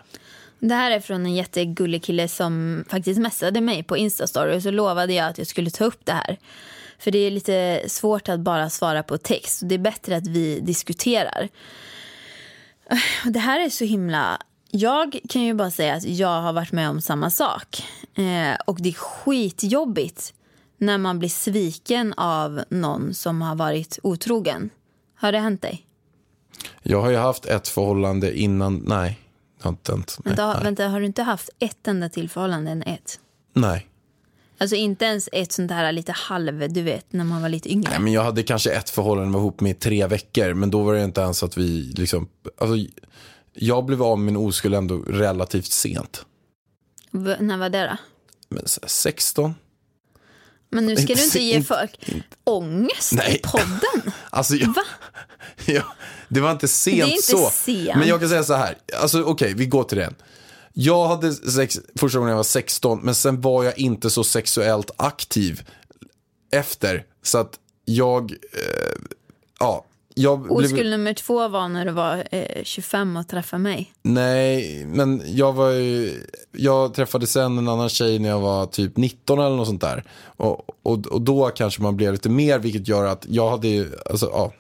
Det 0.59 0.75
här 0.75 0.91
är 0.91 0.99
från 0.99 1.25
en 1.25 1.35
jättegullig 1.35 2.03
kille 2.03 2.27
som 2.27 2.83
faktiskt 2.89 3.19
messade 3.19 3.61
mig 3.61 3.83
på 3.83 3.97
Instastory 3.97 4.57
och 4.57 4.63
så 4.63 4.71
lovade 4.71 5.13
jag 5.13 5.27
att 5.27 5.37
jag 5.37 5.47
skulle 5.47 5.69
ta 5.69 5.85
upp 5.85 5.99
det 6.03 6.11
här. 6.11 6.37
För 6.99 7.11
det 7.11 7.17
är 7.19 7.31
lite 7.31 7.83
svårt 7.87 8.29
att 8.29 8.39
bara 8.39 8.69
svara 8.69 9.03
på 9.03 9.17
text. 9.17 9.61
Det 9.63 9.75
är 9.75 9.79
bättre 9.79 10.17
att 10.17 10.27
vi 10.27 10.59
diskuterar. 10.59 11.49
Det 13.25 13.39
här 13.39 13.59
är 13.59 13.69
så 13.69 13.85
himla... 13.85 14.37
Jag 14.71 15.19
kan 15.29 15.41
ju 15.41 15.53
bara 15.53 15.71
säga 15.71 15.93
att 15.93 16.05
jag 16.05 16.41
har 16.41 16.53
varit 16.53 16.71
med 16.71 16.89
om 16.89 17.01
samma 17.01 17.29
sak. 17.29 17.83
Eh, 18.15 18.57
och 18.65 18.81
det 18.81 18.89
är 18.89 18.93
skitjobbigt 18.93 20.33
när 20.77 20.97
man 20.97 21.19
blir 21.19 21.29
sviken 21.29 22.13
av 22.13 22.63
någon 22.69 23.13
som 23.13 23.41
har 23.41 23.55
varit 23.55 23.99
otrogen. 24.03 24.69
Har 25.15 25.31
det 25.31 25.39
hänt 25.39 25.61
dig? 25.61 25.85
Jag 26.83 27.01
har 27.01 27.09
ju 27.09 27.17
haft 27.17 27.45
ett 27.45 27.67
förhållande 27.67 28.39
innan, 28.39 28.83
nej. 28.87 29.19
Det 29.57 29.63
har 29.63 29.71
inte 29.71 29.91
hänt. 29.91 30.17
Vänta, 30.23 30.53
nej. 30.53 30.63
vänta, 30.63 30.87
har 30.87 30.99
du 30.99 31.05
inte 31.05 31.23
haft 31.23 31.49
ett 31.59 31.87
enda 31.87 32.09
till 32.09 32.29
förhållande 32.29 32.71
än 32.71 32.83
ett? 32.83 33.19
nej. 33.53 33.87
Alltså 34.57 34.75
inte 34.75 35.05
ens 35.05 35.29
ett 35.31 35.51
sånt 35.51 35.71
här 35.71 35.91
lite 35.91 36.11
halv, 36.11 36.73
du 36.73 36.81
vet, 36.81 37.13
när 37.13 37.23
man 37.23 37.41
var 37.41 37.49
lite 37.49 37.71
yngre. 37.71 37.89
Nej, 37.89 37.99
men 37.99 38.13
jag 38.13 38.23
hade 38.23 38.43
kanske 38.43 38.71
ett 38.71 38.89
förhållande 38.89 39.31
var 39.33 39.39
ihop 39.39 39.61
med 39.61 39.71
i 39.71 39.73
tre 39.73 40.07
veckor. 40.07 40.53
Men 40.53 40.71
då 40.71 40.83
var 40.83 40.93
det 40.93 41.03
inte 41.03 41.21
ens 41.21 41.43
att 41.43 41.57
vi 41.57 41.93
liksom, 41.97 42.27
alltså, 42.57 42.75
jag 43.53 43.85
blev 43.85 44.03
av 44.03 44.19
med 44.19 44.25
min 44.33 44.37
oskuld 44.47 44.75
ändå 44.75 44.97
relativt 44.97 45.71
sent. 45.71 46.25
V- 47.11 47.35
när 47.39 47.57
var 47.57 47.69
det 47.69 47.83
då? 47.87 47.97
Men 48.55 48.67
så 48.67 48.79
här, 48.81 48.89
16? 48.89 49.55
Men 50.69 50.85
nu 50.85 50.95
ska 50.95 51.01
Inte 51.01 51.13
du 51.13 51.19
inte 51.23 51.31
se- 51.37 51.43
ge 51.43 51.53
inte- 51.55 51.67
folk 51.67 52.09
ångest 52.43 53.13
Nej. 53.13 53.35
i 53.35 53.47
podden. 53.47 54.11
Alltså, 54.29 54.55
jag, 54.55 54.67
Va? 54.67 54.83
ja, 55.65 55.83
det 56.29 56.39
var 56.41 56.51
inte 56.51 56.67
sent 56.67 56.97
Det 56.97 57.01
är 57.03 57.11
inte 57.11 57.21
så. 57.23 57.49
sent. 57.49 57.95
Men 57.97 58.07
jag 58.07 58.19
kan 58.19 58.29
säga 58.29 58.43
så 58.43 58.53
här, 58.53 58.77
alltså 59.01 59.23
okej, 59.23 59.53
vi 59.53 59.65
går 59.65 59.83
till 59.83 59.97
det. 59.97 60.13
Jag 60.77 61.07
hade 61.07 61.33
sex 61.33 61.79
första 61.95 62.19
gången 62.19 62.29
jag 62.29 62.37
var 62.37 62.43
16, 62.43 62.99
men 63.03 63.15
sen 63.15 63.41
var 63.41 63.63
jag 63.63 63.79
inte 63.79 64.09
så 64.09 64.23
sexuellt 64.23 64.91
aktiv 64.97 65.61
efter. 66.51 67.05
Så 67.21 67.37
att 67.37 67.59
jag, 67.85 68.31
eh, 68.31 68.95
ja, 69.59 69.85
jag 70.13 70.41
blev... 70.41 70.51
Oskuld 70.51 70.89
nummer 70.89 71.13
två 71.13 71.47
var 71.47 71.67
när 71.67 71.85
du 71.85 71.91
var 71.91 72.27
eh, 72.31 72.63
25 72.63 73.17
och 73.17 73.27
träffade 73.27 73.63
mig. 73.63 73.93
Nej, 74.01 74.85
men 74.85 75.21
jag 75.25 75.53
var 75.53 75.71
ju, 75.71 76.21
jag 76.51 76.93
träffade 76.93 77.27
sen 77.27 77.57
en 77.57 77.67
annan 77.67 77.89
tjej 77.89 78.19
när 78.19 78.29
jag 78.29 78.39
var 78.39 78.65
typ 78.65 78.97
19 78.97 79.39
eller 79.39 79.55
något 79.55 79.67
sånt 79.67 79.81
där. 79.81 80.03
Och, 80.25 80.69
och, 80.83 81.07
och 81.07 81.21
då 81.21 81.49
kanske 81.49 81.81
man 81.81 81.95
blev 81.95 82.11
lite 82.11 82.29
mer, 82.29 82.59
vilket 82.59 82.87
gör 82.87 83.05
att 83.05 83.25
jag 83.29 83.49
hade 83.49 83.67
ju, 83.67 83.91
alltså 84.05 84.29
ja. 84.33 84.53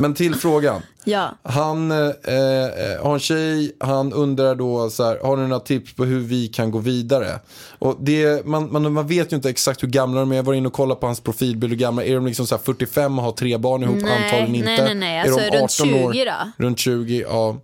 Men 0.00 0.14
till 0.14 0.34
frågan. 0.34 0.82
Ja. 1.04 1.30
Han 1.42 1.90
eh, 1.90 1.98
eh, 1.98 3.02
har 3.02 3.14
en 3.14 3.20
tjej, 3.20 3.76
han 3.80 4.12
undrar 4.12 4.54
då 4.54 4.90
så 4.90 5.04
här, 5.04 5.18
har 5.22 5.36
ni 5.36 5.42
några 5.42 5.60
tips 5.60 5.94
på 5.94 6.04
hur 6.04 6.20
vi 6.20 6.48
kan 6.48 6.70
gå 6.70 6.78
vidare? 6.78 7.40
Och 7.78 7.96
det, 8.00 8.46
man, 8.46 8.72
man, 8.72 8.92
man 8.92 9.06
vet 9.06 9.32
ju 9.32 9.36
inte 9.36 9.50
exakt 9.50 9.82
hur 9.82 9.88
gamla 9.88 10.20
de 10.20 10.32
är, 10.32 10.36
jag 10.36 10.42
var 10.42 10.54
inne 10.54 10.68
och 10.68 10.74
kollade 10.74 11.00
på 11.00 11.06
hans 11.06 11.20
profilbild, 11.20 11.72
hur 11.72 11.78
gamla, 11.78 12.04
är 12.04 12.14
de 12.14 12.26
liksom 12.26 12.46
så 12.46 12.54
här 12.56 12.62
45 12.62 13.18
och 13.18 13.24
har 13.24 13.32
tre 13.32 13.58
barn 13.58 13.82
ihop? 13.82 13.96
Nej, 14.02 14.24
Antagligen 14.24 14.54
inte. 14.54 14.64
nej, 14.64 14.80
nej, 14.84 14.94
nej. 14.94 15.18
Är 15.18 15.22
Alltså, 15.22 15.50
de 15.50 15.58
runt 15.58 15.70
20 16.12 16.24
då? 16.24 16.64
Runt 16.64 16.78
20, 16.78 17.24
ja. 17.28 17.56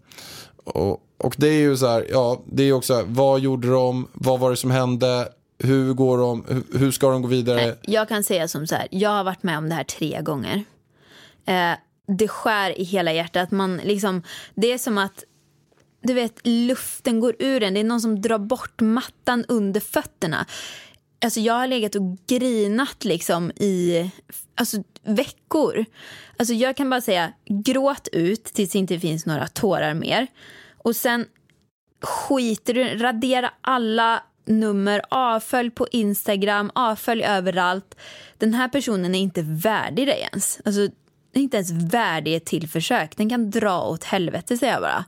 Och, 0.64 1.01
och 1.18 1.34
det 1.39 1.49
är 1.49 1.61
ju 1.61 1.76
så 1.76 1.87
här, 1.87 2.07
ja, 2.11 2.43
det 2.47 2.62
är 2.62 2.72
också 2.72 2.93
så 2.93 2.99
här, 2.99 3.07
vad 3.09 3.41
gjorde 3.41 3.70
de, 3.70 4.09
vad 4.12 4.41
var 4.41 4.51
det 4.51 4.57
som 4.57 4.70
hände, 4.70 5.28
hur 5.59 5.93
går 5.95 6.18
de, 6.18 6.45
hur, 6.49 6.78
hur 6.78 6.91
ska 6.91 7.11
de 7.11 7.22
gå 7.22 7.28
vidare? 7.28 7.74
Jag 7.82 8.09
kan 8.09 8.24
säga 8.24 8.49
som 8.49 8.66
så 8.66 8.74
här, 8.74 8.89
jag 8.91 9.11
har 9.11 9.24
varit 9.24 9.43
med 9.43 9.59
om 9.59 9.68
det 9.68 9.74
här 9.74 9.84
tre 9.84 10.20
gånger. 10.22 10.64
Eh, 11.47 11.73
det 12.07 12.29
skär 12.29 12.79
i 12.81 12.85
hela 12.85 13.13
hjärtat. 13.13 13.51
Man 13.51 13.77
liksom, 13.77 14.23
det 14.55 14.73
är 14.73 14.79
som 14.79 14.99
att 14.99 15.25
du 16.03 16.15
vet, 16.15 16.47
luften 16.47 17.21
går 17.21 17.37
ur 17.39 17.63
en. 17.63 17.75
Det 17.75 17.81
är 17.81 17.85
någon 17.85 18.01
som 18.01 18.21
drar 18.21 18.39
bort 18.39 18.81
mattan 18.81 19.45
under 19.49 19.81
fötterna. 19.81 20.47
Alltså 21.25 21.41
jag 21.41 21.55
har 21.55 21.67
legat 21.67 21.95
och 21.95 22.19
grinat 22.27 23.05
liksom 23.05 23.51
i 23.51 24.11
alltså, 24.55 24.83
veckor. 25.03 25.85
Alltså 26.37 26.55
jag 26.55 26.77
kan 26.77 26.91
bara 26.91 27.01
säga, 27.01 27.33
gråt 27.45 28.09
ut 28.13 28.45
tills 28.45 28.71
det 28.71 28.79
inte 28.79 29.01
finns 29.01 29.27
några 29.27 29.47
tårar 29.47 29.95
mer. 29.95 30.27
Och 30.79 30.97
sen 30.97 31.27
skiter 32.03 32.75
du 32.75 32.85
radera 32.85 33.51
alla 33.61 34.23
nummer, 34.45 35.03
avfölj 35.11 35.71
på 35.71 35.87
Instagram, 35.91 36.71
avfölj 36.75 37.25
överallt. 37.25 37.95
Den 38.39 38.55
här 38.55 38.69
personen 38.69 39.15
är 39.15 39.19
inte 39.19 39.43
värdig 39.43 40.07
dig 40.07 40.29
ens. 40.33 40.61
Alltså, 40.65 40.89
är 41.41 41.43
inte 41.43 41.57
ens 41.57 41.70
värdig 41.70 42.37
ett 42.37 42.45
till 42.45 42.68
försök. 42.68 43.16
Den 43.16 43.30
kan 43.30 43.51
dra 43.51 43.82
åt 43.82 44.05
helvete 44.05 44.57
säger 44.57 44.72
jag 44.72 44.82
bara. 44.82 45.05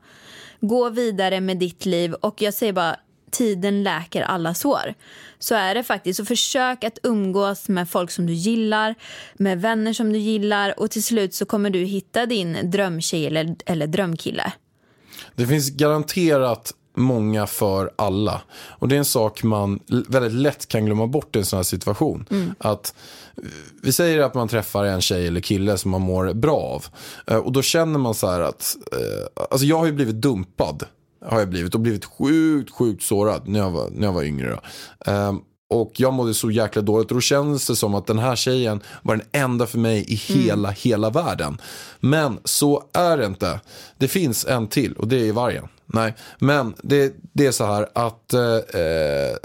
Gå 0.61 0.91
vidare 0.91 1.41
med 1.41 1.59
ditt 1.59 1.87
liv 1.87 2.15
och 2.15 2.43
jag 2.43 2.55
säger 2.55 2.73
bara 2.73 2.97
tiden 3.31 3.83
läker 3.83 4.23
alla 4.23 4.55
sår. 4.55 4.95
Så 5.39 5.55
är 5.55 5.75
det 5.75 5.83
faktiskt. 5.83 6.17
Så 6.17 6.25
försök 6.25 6.85
att 6.85 6.99
umgås 7.03 7.69
med 7.69 7.91
folk 7.91 8.11
som 8.11 8.27
du 8.27 8.33
gillar, 8.33 8.95
med 9.35 9.61
vänner 9.61 9.93
som 9.93 10.13
du 10.13 10.19
gillar 10.19 10.81
och 10.81 10.91
till 10.91 11.05
slut 11.05 11.35
så 11.35 11.45
kommer 11.45 11.71
du 11.71 11.79
hitta 11.79 12.27
din 12.27 12.71
drömtjej 12.71 13.27
eller, 13.27 13.57
eller 13.67 13.87
drömkille. 13.87 14.53
Det 15.35 15.47
finns 15.47 15.71
garanterat 15.71 16.75
många 16.99 17.47
för 17.47 17.91
alla. 17.97 18.41
Och 18.69 18.89
det 18.89 18.95
är 18.95 18.99
en 18.99 19.05
sak 19.05 19.43
man 19.43 19.79
väldigt 20.09 20.33
lätt 20.33 20.69
kan 20.69 20.87
glömma 20.87 21.07
bort 21.07 21.37
i 21.37 21.39
en 21.39 21.45
sån 21.45 21.57
här 21.57 21.65
situation. 21.65 22.25
Att 22.59 22.95
eh, 23.37 23.43
vi 23.83 23.93
säger 23.93 24.21
att 24.21 24.35
man 24.35 24.49
träffar 24.49 24.85
en 24.85 25.01
tjej 25.01 25.27
eller 25.27 25.41
kille 25.41 25.79
som 25.79 25.91
man 25.91 26.01
mår 26.01 26.33
bra 26.35 26.57
av. 26.57 26.87
Eh, 27.27 27.37
Och 27.37 27.53
då 27.53 27.63
känner 27.63 27.99
man 27.99 28.15
så 28.15 28.31
här 28.31 28.41
att, 28.41 28.77
eh, 28.93 29.45
alltså 29.51 29.67
jag 29.67 29.79
har 29.79 29.87
ju 29.87 29.93
blivit 29.93 30.17
dumpad. 30.21 30.83
Har 31.27 31.39
jag 31.39 31.49
blivit 31.49 31.75
och 31.75 31.81
blivit 31.81 32.05
sjukt, 32.05 32.71
sjukt 32.75 33.03
sårad 33.03 33.49
när 33.49 33.59
jag 33.61 33.71
var, 33.71 33.89
när 33.93 34.07
jag 34.07 34.13
var 34.13 34.23
yngre. 34.23 34.51
Då. 34.51 34.61
Och 35.69 35.93
jag 35.97 36.13
mådde 36.13 36.35
så 36.35 36.51
jäkla 36.51 36.83
dåligt 36.83 37.11
och 37.11 37.17
då 37.17 37.21
kändes 37.21 37.67
det 37.67 37.77
som 37.77 37.95
att 37.95 38.07
den 38.07 38.19
här 38.19 38.37
tjejen 38.37 38.81
var 39.03 39.17
den 39.17 39.27
enda 39.33 39.67
för 39.67 39.79
mig 39.79 40.05
i 40.09 40.15
hela, 40.15 40.71
hela 40.71 41.11
världen. 41.11 41.61
Men 42.01 42.39
så 42.45 42.85
är 42.93 43.17
det 43.17 43.27
inte. 43.27 43.61
Det 43.99 44.09
finns 44.09 44.47
en 44.47 44.67
till 44.67 44.93
och 44.93 45.09
det 45.09 45.29
är 45.29 45.33
vargen. 45.33 45.69
Nej, 45.87 46.15
men 46.39 46.75
det, 46.83 47.15
det 47.33 47.47
är 47.47 47.53
så 47.53 47.67
här 47.67 47.89
att 47.93 48.35
eh, 48.35 48.41
eh, 48.43 49.37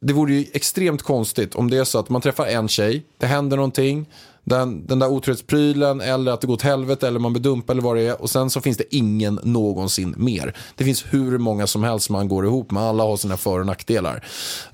det 0.00 0.12
vore 0.12 0.34
ju 0.34 0.46
extremt 0.52 1.02
konstigt 1.02 1.54
om 1.54 1.70
det 1.70 1.76
är 1.76 1.84
så 1.84 1.98
att 1.98 2.08
man 2.08 2.20
träffar 2.20 2.46
en 2.46 2.68
tjej, 2.68 3.06
det 3.18 3.26
händer 3.26 3.56
någonting, 3.56 4.06
Den, 4.50 4.86
den 4.86 4.98
där 4.98 5.08
otrohetsprylen 5.08 6.00
eller 6.00 6.32
att 6.32 6.40
det 6.40 6.46
går 6.46 6.54
åt 6.54 6.62
helvete 6.62 7.08
eller 7.08 7.18
man 7.18 7.32
blir 7.32 7.42
dumpad 7.42 7.74
eller 7.74 7.82
vad 7.82 7.96
det 7.96 8.02
är. 8.02 8.22
Och 8.22 8.30
sen 8.30 8.50
så 8.50 8.60
finns 8.60 8.76
det 8.76 8.94
ingen 8.96 9.40
någonsin 9.42 10.14
mer. 10.16 10.56
Det 10.76 10.84
finns 10.84 11.04
hur 11.10 11.38
många 11.38 11.66
som 11.66 11.84
helst 11.84 12.10
man 12.10 12.28
går 12.28 12.46
ihop 12.46 12.70
med. 12.70 12.82
Alla 12.82 13.02
har 13.02 13.16
sina 13.16 13.36
för 13.36 13.60
och 13.60 13.66
nackdelar. 13.66 14.24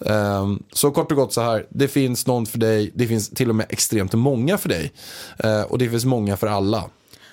Ehm, 0.07 0.63
så 0.73 0.91
kort 0.91 1.11
och 1.11 1.17
gott 1.17 1.33
så 1.33 1.41
här. 1.41 1.67
Det 1.71 1.89
finns 1.89 2.27
någon 2.27 2.47
för 2.47 2.59
dig. 2.59 2.93
Det 2.95 3.07
finns 3.07 3.31
till 3.31 3.49
och 3.49 3.55
med 3.55 3.67
extremt 3.69 4.13
många 4.13 4.59
för 4.59 4.69
dig. 4.69 4.93
Eh, 5.39 5.63
och 5.63 5.79
det 5.79 5.91
finns 5.91 6.05
många 6.05 6.37
för 6.37 6.47
alla. 6.47 6.85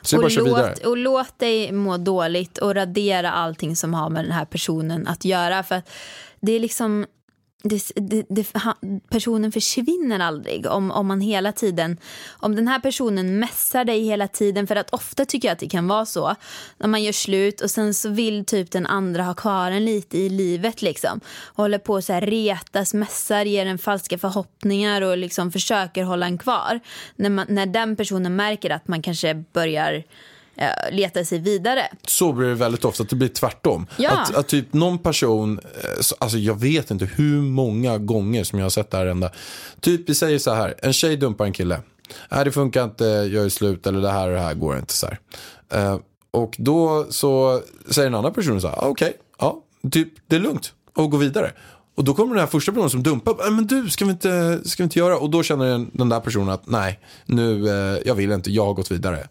Så 0.02 0.18
Och 0.18 0.32
låt, 0.32 0.80
och 0.80 0.98
låt 0.98 1.40
dig 1.40 1.72
må 1.72 1.98
dåligt 1.98 2.58
och 2.58 2.76
radera 2.76 3.32
allting 3.32 3.76
som 3.76 3.94
har 3.94 4.10
med 4.10 4.26
den 4.26 4.32
här 4.32 4.46
personen 4.46 5.08
att 5.08 5.26
göra. 5.26 5.64
För 5.64 5.76
att 5.76 5.90
det 6.42 6.52
är 6.52 6.60
liksom... 6.60 7.06
Det, 7.66 7.92
det, 7.96 8.26
det, 8.30 8.48
personen 9.10 9.52
försvinner 9.52 10.20
aldrig 10.20 10.66
om, 10.66 10.92
om 10.92 11.08
man 11.08 11.22
hela 11.22 11.52
tiden 11.52 11.98
om 12.40 12.56
den 12.56 12.68
här 12.68 12.80
personen 12.80 13.40
mässar 13.40 13.86
dig 13.86 14.04
hela 14.04 14.28
tiden. 14.28 14.68
För 14.68 14.76
att 14.76 14.94
ofta 14.94 15.26
tycker 15.26 15.48
jag 15.48 15.54
att 15.54 15.60
det 15.60 15.70
kan 15.70 15.88
vara 15.88 16.06
så 16.06 16.36
när 16.78 16.88
man 16.88 17.04
gör 17.04 17.12
slut 17.12 17.62
och 17.62 17.72
sen 17.72 17.94
så 17.94 18.10
vill 18.10 18.46
typ 18.46 18.72
den 18.72 18.86
andra 18.86 19.24
ha 19.24 19.34
kvar 19.34 19.72
en 19.72 19.86
lite 19.86 20.18
i 20.18 20.30
livet 20.30 20.82
liksom. 20.82 21.20
Håller 21.56 21.78
på 21.78 22.02
så 22.02 22.14
här 22.14 22.22
retas, 22.22 22.94
mässar, 22.94 23.46
ger 23.46 23.66
en 23.66 23.78
falska 23.78 24.18
förhoppningar 24.18 25.02
och 25.02 25.18
liksom 25.18 25.52
försöker 25.52 26.04
hålla 26.04 26.26
en 26.26 26.38
kvar. 26.38 26.80
När, 27.16 27.30
man, 27.30 27.46
när 27.50 27.66
den 27.66 27.96
personen 27.96 28.36
märker 28.36 28.70
att 28.70 28.88
man 28.88 29.02
kanske 29.02 29.34
börjar 29.34 30.04
leta 30.92 31.26
sig 31.26 31.40
vidare 31.40 31.82
så 32.08 32.34
blir 32.34 32.48
det 32.48 32.56
väldigt 32.56 32.86
ofta 32.86 33.04
att 33.04 33.10
det 33.10 33.16
blir 33.16 33.28
tvärtom. 33.30 33.88
Ja. 33.98 34.10
Att, 34.12 34.36
att 34.36 34.48
typ 34.48 34.74
någon 34.74 34.98
person, 34.98 35.60
eh, 35.84 36.02
så- 36.02 36.16
alltså 36.20 36.38
jag 36.38 36.60
vet 36.60 36.92
inte 36.92 37.06
hur 37.06 37.42
många 37.42 37.98
gånger 37.98 38.44
som 38.44 38.60
jag 38.60 38.66
har 38.66 38.70
sett 38.70 38.92
det 38.92 38.98
här 38.98 39.06
ända. 39.06 39.32
Typ 39.82 40.10
vi 40.10 40.16
säger 40.16 40.40
så 40.40 40.54
här, 40.54 40.74
en 40.78 40.94
tjej 40.94 41.18
dumpar 41.18 41.46
en 41.46 41.54
kille. 41.54 41.80
Nej 42.32 42.46
det 42.46 42.52
funkar 42.52 42.84
inte, 42.84 43.06
jag 43.06 43.46
är 43.46 43.50
slut 43.50 43.88
eller 43.88 44.02
det 44.02 44.12
här 44.12 44.28
och 44.28 44.34
det 44.34 44.40
här 44.42 44.54
går 44.54 44.78
inte 44.78 44.94
så 44.94 45.08
här. 45.08 45.20
Eh, 45.74 46.00
och 46.32 46.56
då 46.58 47.06
så 47.10 47.62
säger 47.90 48.10
den 48.10 48.16
andra 48.16 48.32
personen 48.32 48.62
så 48.62 48.68
här, 48.68 48.76
ah, 48.76 48.88
okej, 48.88 49.14
ja, 49.40 49.64
typ 49.92 50.10
det 50.28 50.36
är 50.36 50.40
lugnt 50.40 50.74
och 50.96 51.12
gå 51.12 51.18
vidare. 51.18 51.52
Och 51.96 52.04
då 52.04 52.14
kommer 52.14 52.36
den 52.36 52.40
här 52.40 52.48
första 52.48 52.72
personen 52.72 52.90
som 52.90 53.04
dumpar, 53.04 53.36
"Nej, 53.40 53.52
men 53.52 53.68
du 53.68 53.90
ska 53.90 54.06
vi 54.06 54.12
inte, 54.12 54.60
ska 54.66 54.84
vi 54.84 54.86
inte 54.86 55.00
göra? 55.00 55.18
Och 55.18 55.30
då 55.30 55.44
känner 55.44 55.66
den, 55.66 55.92
den 55.94 56.10
där 56.10 56.20
personen 56.20 56.50
att 56.50 56.68
nej, 56.68 57.00
nu, 57.26 57.68
eh, 57.70 58.00
jag 58.06 58.16
vill 58.16 58.32
inte, 58.32 58.52
jag 58.52 58.66
har 58.66 58.74
gått 58.74 58.92
vidare. 58.92 59.28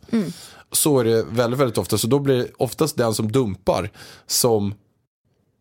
Så 0.73 1.01
är 1.01 1.05
det 1.05 1.25
väldigt, 1.29 1.61
väldigt 1.61 1.79
ofta. 1.79 1.99
Så 1.99 2.07
då 2.07 2.18
blir 2.18 2.39
det 2.39 2.49
oftast 2.57 2.97
den 2.97 3.14
som 3.14 3.33
dumpar 3.33 3.91
som 4.27 4.75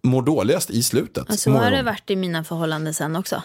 mår 0.03 0.21
dåligast 0.21 0.69
i 0.69 0.83
slutet. 0.83 1.29
Och 1.29 1.39
så 1.39 1.51
har 1.51 1.71
det 1.71 1.83
varit 1.83 2.09
i 2.09 2.15
mina 2.15 2.43
förhållanden 2.43 2.93
sen 2.93 3.15
också. 3.15 3.43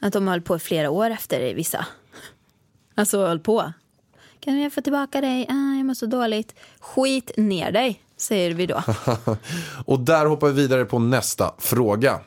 Att 0.00 0.12
de 0.12 0.28
höll 0.28 0.40
på 0.40 0.56
i 0.56 0.58
flera 0.58 0.90
år 0.90 1.10
efter 1.10 1.40
det, 1.40 1.54
vissa. 1.54 1.86
Alltså 2.94 3.26
höll 3.26 3.40
på. 3.40 3.72
Kan 4.40 4.60
jag 4.60 4.72
få 4.72 4.80
tillbaka 4.80 5.20
dig? 5.20 5.46
Ah, 5.48 5.76
jag 5.76 5.86
mår 5.86 5.94
så 5.94 6.06
dåligt. 6.06 6.54
Skit 6.80 7.30
ner 7.36 7.72
dig, 7.72 8.02
säger 8.16 8.50
vi 8.50 8.66
då. 8.66 8.82
Och 9.84 10.00
där 10.00 10.26
hoppar 10.26 10.46
vi 10.48 10.52
vidare 10.52 10.84
på 10.84 10.98
nästa 10.98 11.54
fråga. 11.58 12.20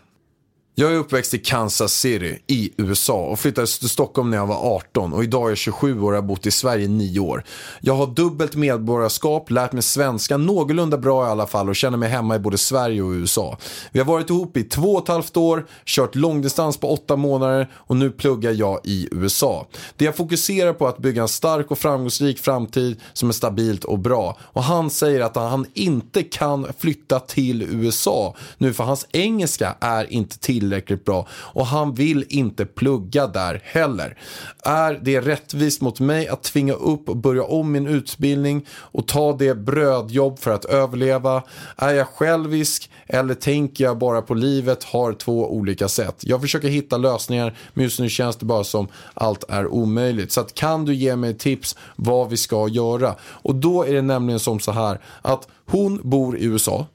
Jag 0.80 0.92
är 0.92 0.96
uppväxt 0.96 1.34
i 1.34 1.38
Kansas 1.38 1.94
City 1.94 2.40
i 2.48 2.72
USA 2.78 3.26
och 3.26 3.40
flyttade 3.40 3.68
till 3.68 3.90
Stockholm 3.90 4.30
när 4.30 4.38
jag 4.38 4.48
var 4.48 4.76
18 4.76 5.14
och 5.14 5.24
idag 5.24 5.46
är 5.46 5.50
jag 5.50 5.58
27 5.58 6.02
år 6.02 6.12
och 6.12 6.16
har 6.16 6.22
bott 6.22 6.46
i 6.46 6.52
Sverige 6.52 6.86
i 6.86 6.88
9 6.88 7.20
år. 7.20 7.44
Jag 7.82 7.94
har 7.94 8.08
dubbelt 8.08 8.56
medborgarskap, 8.56 9.52
lärt 9.52 9.72
mig 9.72 9.84
svenska 9.84 10.38
någorlunda 10.38 10.98
bra 10.98 11.28
i 11.28 11.30
alla 11.30 11.48
fall 11.48 11.70
och 11.70 11.76
känner 11.76 11.98
mig 11.98 12.10
hemma 12.10 12.36
i 12.36 12.40
både 12.40 12.58
Sverige 12.58 13.02
och 13.02 13.12
USA. 13.12 13.58
Vi 13.92 14.00
har 14.00 14.06
varit 14.06 14.30
ihop 14.30 14.58
i 14.58 14.64
två 14.64 14.94
och 14.94 15.04
ett 15.04 15.08
halvt 15.08 15.38
år, 15.38 15.66
kört 15.86 16.16
långdistans 16.16 16.78
på 16.78 16.94
åtta 16.94 17.16
månader 17.16 17.72
och 17.74 17.96
nu 17.96 18.12
pluggar 18.12 18.52
jag 18.52 18.80
i 18.84 19.08
USA. 19.12 19.68
Det 19.96 20.06
jag 20.06 20.16
fokuserar 20.16 20.74
på 20.74 20.86
är 20.86 20.90
att 20.90 20.98
bygga 20.98 21.22
en 21.22 21.28
stark 21.28 21.72
och 21.72 21.80
framgångsrik 21.80 22.40
framtid 22.40 23.00
som 23.14 23.30
är 23.30 23.34
stabilt 23.34 23.84
och 23.84 24.00
bra. 24.00 24.38
Och 24.42 24.64
han 24.64 24.90
säger 24.90 25.22
att 25.22 25.36
han 25.36 25.66
inte 25.74 26.24
kan 26.24 26.68
flytta 26.78 27.20
till 27.20 27.64
USA 27.64 28.36
nu 28.58 28.74
för 28.74 28.84
hans 28.84 29.08
engelska 29.12 29.76
är 29.80 30.14
inte 30.14 30.38
tillräckligt 30.70 31.06
bra 31.06 31.28
och 31.32 31.66
han 31.66 31.94
vill 31.94 32.26
inte 32.30 32.66
plugga 32.66 33.28
där 33.28 33.62
heller. 33.64 34.18
Är 34.64 35.00
det 35.02 35.22
rättvist 35.22 35.82
mot 35.82 36.00
mig 36.00 36.28
att 36.28 36.44
tvinga 36.44 36.74
upp 36.74 37.10
och 37.10 37.18
börja 37.18 37.44
om 37.44 37.72
min 37.72 37.88
utbildning 37.88 38.66
och 38.70 39.08
ta 39.08 39.34
det 39.34 39.56
brödjobb 39.56 40.40
för 40.40 40.52
att 40.52 40.66
överleva? 40.66 41.44
Är 41.78 41.94
jag 41.94 42.08
självisk 42.08 42.90
eller 43.08 43.34
tänker 43.34 43.84
jag 43.84 43.98
bara 43.98 44.22
på 44.22 44.34
livet 44.34 44.84
har 44.84 45.14
två 45.14 45.52
olika 45.52 45.88
sätt? 45.88 46.16
Jag 46.22 46.42
försöker 46.42 46.68
hitta 46.68 46.98
lösningar 46.98 47.58
men 47.74 47.84
just 47.84 48.00
nu 48.00 48.10
känns 48.10 48.36
det 48.36 48.46
bara 48.46 48.64
som 48.64 48.88
allt 49.14 49.44
är 49.50 49.68
omöjligt. 49.68 50.32
Så 50.32 50.42
att 50.42 50.54
kan 50.54 50.86
du 50.86 50.94
ge 50.94 51.16
mig 51.16 51.38
tips 51.38 51.76
vad 51.96 52.30
vi 52.30 52.38
ska 52.38 52.68
göra? 52.68 53.16
Och 53.22 53.56
då 53.56 53.84
är 53.84 53.94
det 53.94 54.02
nämligen 54.02 54.40
som 54.40 54.60
så 54.60 54.72
här 54.72 55.00
att 55.22 55.48
hon 55.66 56.00
bor 56.04 56.38
i 56.38 56.46
USA. 56.46 56.86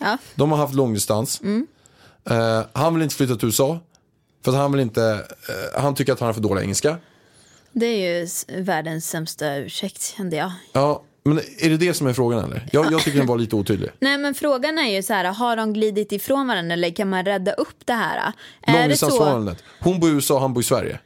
Ja. 0.00 0.18
De 0.34 0.50
har 0.50 0.58
haft 0.58 0.74
långdistans. 0.74 1.40
Eh, 2.30 2.62
han 2.72 2.94
vill 2.94 3.02
inte 3.02 3.14
flytta 3.14 3.36
till 3.36 3.46
USA. 3.48 3.78
För 4.44 4.52
att 4.52 4.58
han 4.58 4.72
vill 4.72 4.80
inte, 4.80 5.26
eh, 5.48 5.82
han 5.82 5.94
tycker 5.94 6.12
att 6.12 6.20
han 6.20 6.26
har 6.26 6.32
för 6.32 6.40
dålig 6.40 6.62
engelska. 6.62 6.96
Det 7.72 7.86
är 7.86 8.20
ju 8.20 8.28
världens 8.62 9.08
sämsta 9.08 9.56
ursäkt, 9.56 10.02
kände 10.16 10.36
jag. 10.36 10.52
Ja, 10.72 11.02
men 11.24 11.38
är 11.58 11.70
det 11.70 11.76
det 11.76 11.94
som 11.94 12.06
är 12.06 12.12
frågan 12.12 12.44
eller? 12.44 12.68
Jag, 12.72 12.92
jag 12.92 13.00
tycker 13.00 13.18
den 13.18 13.26
var 13.26 13.38
lite 13.38 13.56
otydlig. 13.56 13.90
Nej 14.00 14.18
men 14.18 14.34
frågan 14.34 14.78
är 14.78 14.90
ju 14.90 15.02
så 15.02 15.12
här, 15.12 15.24
har 15.24 15.56
de 15.56 15.72
glidit 15.72 16.12
ifrån 16.12 16.48
varandra 16.48 16.72
eller 16.72 16.90
kan 16.90 17.08
man 17.08 17.24
rädda 17.24 17.52
upp 17.52 17.76
det 17.84 17.92
här? 17.92 18.32
Så? 18.66 18.72
Långdistansförhållandet. 18.72 19.62
Hon 19.80 20.00
bor 20.00 20.10
i 20.10 20.12
USA, 20.12 20.40
han 20.40 20.54
bor 20.54 20.60
i 20.60 20.64
Sverige. 20.64 20.98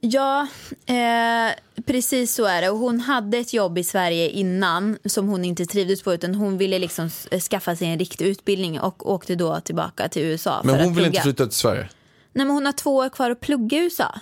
Ja, 0.00 0.46
eh, 0.86 1.82
precis 1.86 2.34
så 2.34 2.44
är 2.44 2.62
det. 2.62 2.70
Och 2.70 2.78
hon 2.78 3.00
hade 3.00 3.38
ett 3.38 3.52
jobb 3.52 3.78
i 3.78 3.84
Sverige 3.84 4.28
innan 4.28 4.98
som 5.04 5.28
hon 5.28 5.44
inte 5.44 5.66
trivdes 5.66 6.02
på 6.02 6.14
utan 6.14 6.34
hon 6.34 6.58
ville 6.58 6.78
liksom 6.78 7.10
skaffa 7.50 7.76
sig 7.76 7.88
en 7.88 7.98
riktig 7.98 8.26
utbildning 8.26 8.80
och 8.80 9.10
åkte 9.10 9.34
då 9.34 9.60
tillbaka 9.60 10.08
till 10.08 10.22
USA 10.22 10.60
Men 10.64 10.80
hon 10.80 10.94
vill 10.94 11.04
inte 11.04 11.20
flytta 11.20 11.46
till 11.46 11.56
Sverige. 11.56 11.88
Nej 12.32 12.46
men 12.46 12.50
hon 12.50 12.66
har 12.66 12.72
två 12.72 12.96
år 12.96 13.08
kvar 13.08 13.30
att 13.30 13.40
plugga 13.40 13.78
i 13.78 13.80
USA. 13.80 14.20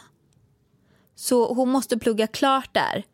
Så 1.14 1.54
hon 1.54 1.68
måste 1.68 1.98
plugga 1.98 2.26
klart 2.26 2.68
där. 2.72 3.04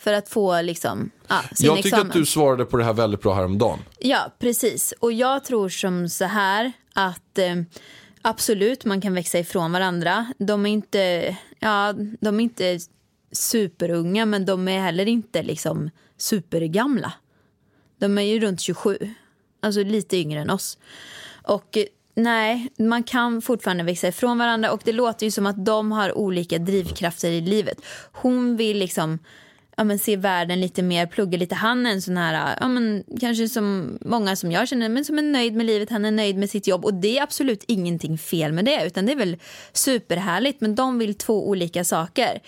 För 0.00 0.12
att 0.12 0.28
få 0.28 0.62
liksom, 0.62 1.10
ja, 1.28 1.42
sin 1.54 1.66
Jag 1.66 1.76
tyckte 1.76 1.88
examen. 1.88 2.06
att 2.06 2.12
du 2.12 2.26
svarade 2.26 2.64
på 2.64 2.76
det 2.76 2.84
här 2.84 2.92
väldigt 2.92 3.22
bra 3.22 3.34
häromdagen. 3.34 3.78
Ja, 3.98 4.32
precis. 4.38 4.94
Och 5.00 5.12
jag 5.12 5.44
tror 5.44 5.68
som 5.68 6.08
så 6.08 6.24
här 6.24 6.72
att 6.94 7.38
eh, 7.38 7.54
absolut, 8.22 8.84
man 8.84 9.00
kan 9.00 9.14
växa 9.14 9.38
ifrån 9.38 9.72
varandra. 9.72 10.26
De 10.38 10.66
är 10.66 10.70
inte, 10.70 11.36
ja, 11.58 11.94
de 12.20 12.40
är 12.40 12.44
inte 12.44 12.78
superunga, 13.32 14.26
men 14.26 14.44
de 14.44 14.68
är 14.68 14.80
heller 14.80 15.08
inte 15.08 15.42
liksom 15.42 15.90
supergamla. 16.16 17.12
De 17.98 18.18
är 18.18 18.22
ju 18.22 18.40
runt 18.40 18.60
27, 18.60 18.98
alltså 19.60 19.82
lite 19.82 20.16
yngre 20.16 20.40
än 20.40 20.50
oss. 20.50 20.78
Och 21.42 21.76
eh, 21.76 21.84
nej, 22.14 22.68
man 22.78 23.02
kan 23.02 23.42
fortfarande 23.42 23.84
växa 23.84 24.08
ifrån 24.08 24.38
varandra 24.38 24.72
och 24.72 24.82
det 24.84 24.92
låter 24.92 25.26
ju 25.26 25.30
som 25.30 25.46
att 25.46 25.64
de 25.64 25.92
har 25.92 26.18
olika 26.18 26.58
drivkrafter 26.58 27.30
i 27.30 27.40
livet. 27.40 27.78
Hon 28.12 28.56
vill 28.56 28.78
liksom 28.78 29.18
ja, 29.76 29.84
men 29.84 29.98
se 29.98 30.16
världen 30.16 30.60
lite 30.60 30.82
mer, 30.82 31.06
plugga 31.06 31.38
lite. 31.38 31.54
Han 31.54 31.86
är 31.86 31.90
en 31.90 32.02
sån 32.02 32.16
här, 32.16 32.56
ja, 32.60 32.68
men, 32.68 33.04
kanske 33.20 33.48
som 33.48 33.98
många 34.00 34.36
som 34.36 34.52
jag 34.52 34.68
känner, 34.68 34.88
men 34.88 35.04
som 35.04 35.18
är 35.18 35.22
nöjd 35.22 35.54
med 35.54 35.66
livet, 35.66 35.90
han 35.90 36.04
är 36.04 36.10
nöjd 36.10 36.36
med 36.36 36.50
sitt 36.50 36.66
jobb 36.66 36.84
och 36.84 36.94
det 36.94 37.18
är 37.18 37.22
absolut 37.22 37.64
ingenting 37.68 38.18
fel 38.18 38.52
med 38.52 38.64
det 38.64 38.86
utan 38.86 39.06
det 39.06 39.12
är 39.12 39.16
väl 39.16 39.36
superhärligt 39.72 40.60
men 40.60 40.74
de 40.74 40.98
vill 40.98 41.14
två 41.14 41.48
olika 41.48 41.84
saker. 41.84 42.40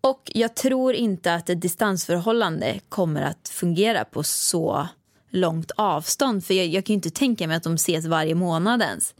Och 0.00 0.32
jag 0.34 0.54
tror 0.54 0.94
inte 0.94 1.34
att 1.34 1.50
ett 1.50 1.60
distansförhållande 1.60 2.80
kommer 2.88 3.22
att 3.22 3.48
fungera 3.48 4.04
på 4.04 4.22
så 4.22 4.88
långt 5.30 5.70
avstånd 5.76 6.44
för 6.44 6.54
jag, 6.54 6.66
jag 6.66 6.84
kan 6.84 6.92
ju 6.92 6.96
inte 6.96 7.10
tänka 7.10 7.46
mig 7.46 7.56
att 7.56 7.62
de 7.62 7.74
ses 7.74 8.06
varje 8.06 8.34
månad 8.34 8.82
ens. 8.82 9.14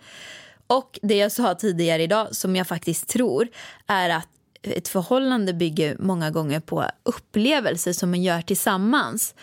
Och 0.67 0.99
det 1.03 1.17
jag 1.17 1.33
sa 1.33 1.55
tidigare 1.55 2.03
idag 2.03 2.37
som 2.37 2.57
jag 2.57 2.67
faktiskt 2.67 3.09
tror 3.09 3.49
är 3.87 4.11
att 4.11 4.29
ett 4.63 4.89
förhållande 4.89 5.55
bygger 5.55 5.97
många 5.99 6.31
gånger 6.31 6.61
på 6.61 6.85
upplevelser 7.03 7.93
som 7.93 8.11
man 8.11 8.23
gör 8.23 8.43
tillsammans. 8.43 9.35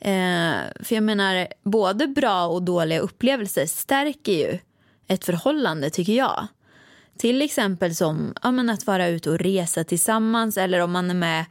Eh, 0.00 0.54
för 0.80 0.94
jag 0.94 1.02
menar, 1.02 1.46
både 1.62 2.06
bra 2.06 2.46
och 2.46 2.62
dåliga 2.62 3.00
upplevelser 3.00 3.66
stärker 3.66 4.32
ju 4.32 4.58
ett 5.06 5.24
förhållande 5.24 5.90
tycker 5.90 6.12
jag. 6.12 6.46
Till 7.18 7.42
exempel 7.42 7.94
som 7.94 8.34
ja, 8.42 8.50
men 8.50 8.70
att 8.70 8.86
vara 8.86 9.08
ute 9.08 9.30
och 9.30 9.38
resa 9.38 9.84
tillsammans 9.84 10.56
eller 10.56 10.80
om 10.80 10.92
man 10.92 11.10
är 11.10 11.14
med 11.14 11.44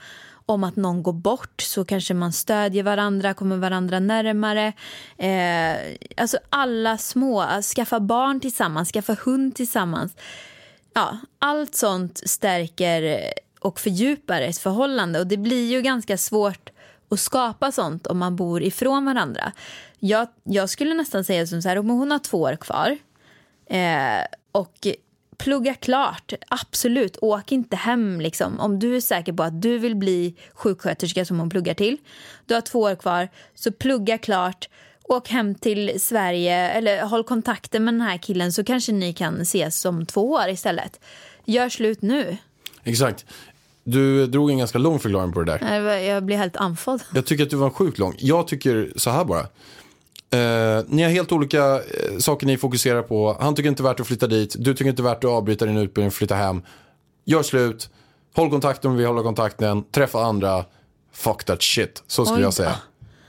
om 0.45 0.63
att 0.63 0.75
någon 0.75 1.03
går 1.03 1.13
bort 1.13 1.61
så 1.61 1.85
kanske 1.85 2.13
man 2.13 2.33
stödjer 2.33 2.83
varandra, 2.83 3.33
kommer 3.33 3.57
varandra 3.57 3.99
närmare. 3.99 4.73
Eh, 5.17 5.95
alltså 6.17 6.37
alla 6.49 6.97
små, 6.97 7.45
skaffa 7.75 7.99
barn 7.99 8.39
tillsammans, 8.39 8.91
skaffa 8.91 9.17
hund 9.25 9.55
tillsammans. 9.55 10.15
Ja, 10.93 11.17
allt 11.39 11.75
sånt 11.75 12.21
stärker 12.25 13.33
och 13.59 13.79
fördjupar 13.79 14.41
ett 14.41 14.57
förhållande 14.57 15.19
och 15.19 15.27
det 15.27 15.37
blir 15.37 15.71
ju 15.71 15.81
ganska 15.81 16.17
svårt 16.17 16.69
att 17.09 17.19
skapa 17.19 17.71
sånt 17.71 18.07
om 18.07 18.17
man 18.17 18.35
bor 18.35 18.63
ifrån 18.63 19.05
varandra. 19.05 19.51
Jag, 19.99 20.27
jag 20.43 20.69
skulle 20.69 20.93
nästan 20.93 21.23
säga 21.23 21.47
som 21.47 21.61
så 21.61 21.69
här, 21.69 21.77
om 21.77 21.89
hon 21.89 22.11
har 22.11 22.19
två 22.19 22.41
år 22.41 22.55
kvar 22.55 22.97
eh, 23.69 24.25
och 24.51 24.87
plugga 25.37 25.73
klart. 25.73 26.33
Absolut. 26.47 27.17
Åk 27.21 27.51
inte 27.51 27.75
hem 27.75 28.21
liksom. 28.21 28.59
Om 28.59 28.79
du 28.79 28.95
är 28.95 29.01
säker 29.01 29.33
på 29.33 29.43
att 29.43 29.61
du 29.61 29.77
vill 29.77 29.95
bli 29.95 30.35
sjuksköterska 30.53 31.25
som 31.25 31.39
hon 31.39 31.49
pluggar 31.49 31.73
till. 31.73 31.97
Du 32.45 32.53
har 32.53 32.61
två 32.61 32.79
år 32.79 32.95
kvar. 32.95 33.29
Så 33.55 33.71
plugga 33.71 34.17
klart. 34.17 34.69
Åk 35.13 35.29
hem 35.29 35.55
till 35.55 36.01
Sverige 36.01 36.69
eller 36.69 37.03
håll 37.05 37.23
kontakten 37.23 37.85
med 37.85 37.93
den 37.93 38.01
här 38.01 38.17
killen 38.17 38.53
så 38.53 38.63
kanske 38.63 38.91
ni 38.91 39.13
kan 39.13 39.41
ses 39.41 39.85
om 39.85 40.05
två 40.05 40.31
år 40.31 40.49
istället. 40.49 40.99
Gör 41.45 41.69
slut 41.69 42.01
nu. 42.01 42.37
Exakt. 42.83 43.25
Du 43.83 44.27
drog 44.27 44.51
en 44.51 44.57
ganska 44.57 44.77
lång 44.77 44.99
förklaring 44.99 45.33
på 45.33 45.43
det 45.43 45.57
där. 45.59 45.97
Jag 45.97 46.23
blir 46.23 46.37
helt 46.37 46.55
andfådd. 46.55 47.01
Jag 47.13 47.25
tycker 47.25 47.43
att 47.43 47.49
du 47.49 47.55
var 47.55 47.69
sjukt 47.69 47.97
lång. 47.97 48.15
Jag 48.17 48.47
tycker 48.47 48.93
så 48.95 49.09
här 49.09 49.25
bara. 49.25 49.39
Eh, 50.33 50.83
ni 50.87 51.03
har 51.03 51.09
helt 51.09 51.31
olika 51.31 51.75
eh, 51.75 52.17
saker 52.19 52.47
ni 52.47 52.57
fokuserar 52.57 53.01
på. 53.01 53.37
Han 53.39 53.55
tycker 53.55 53.69
inte 53.69 53.83
värt 53.83 53.99
att 53.99 54.07
flytta 54.07 54.27
dit. 54.27 54.55
Du 54.59 54.73
tycker 54.73 54.89
inte 54.89 55.03
värt 55.03 55.23
att 55.23 55.29
avbryta 55.29 55.65
din 55.65 55.77
utbildning 55.77 56.07
och 56.07 56.13
flytta 56.13 56.35
hem. 56.35 56.61
Gör 57.25 57.43
slut. 57.43 57.89
Håll 58.35 58.49
kontakten 58.49 58.91
om 58.91 58.97
vi 58.97 59.05
håller 59.05 59.23
kontakten. 59.23 59.83
Träffa 59.91 60.23
andra. 60.23 60.65
Fuck 61.13 61.43
that 61.43 61.61
shit. 61.63 62.03
Så 62.07 62.25
skulle 62.25 62.39
Oj 62.39 62.43
jag 62.43 62.53
säga. 62.53 62.75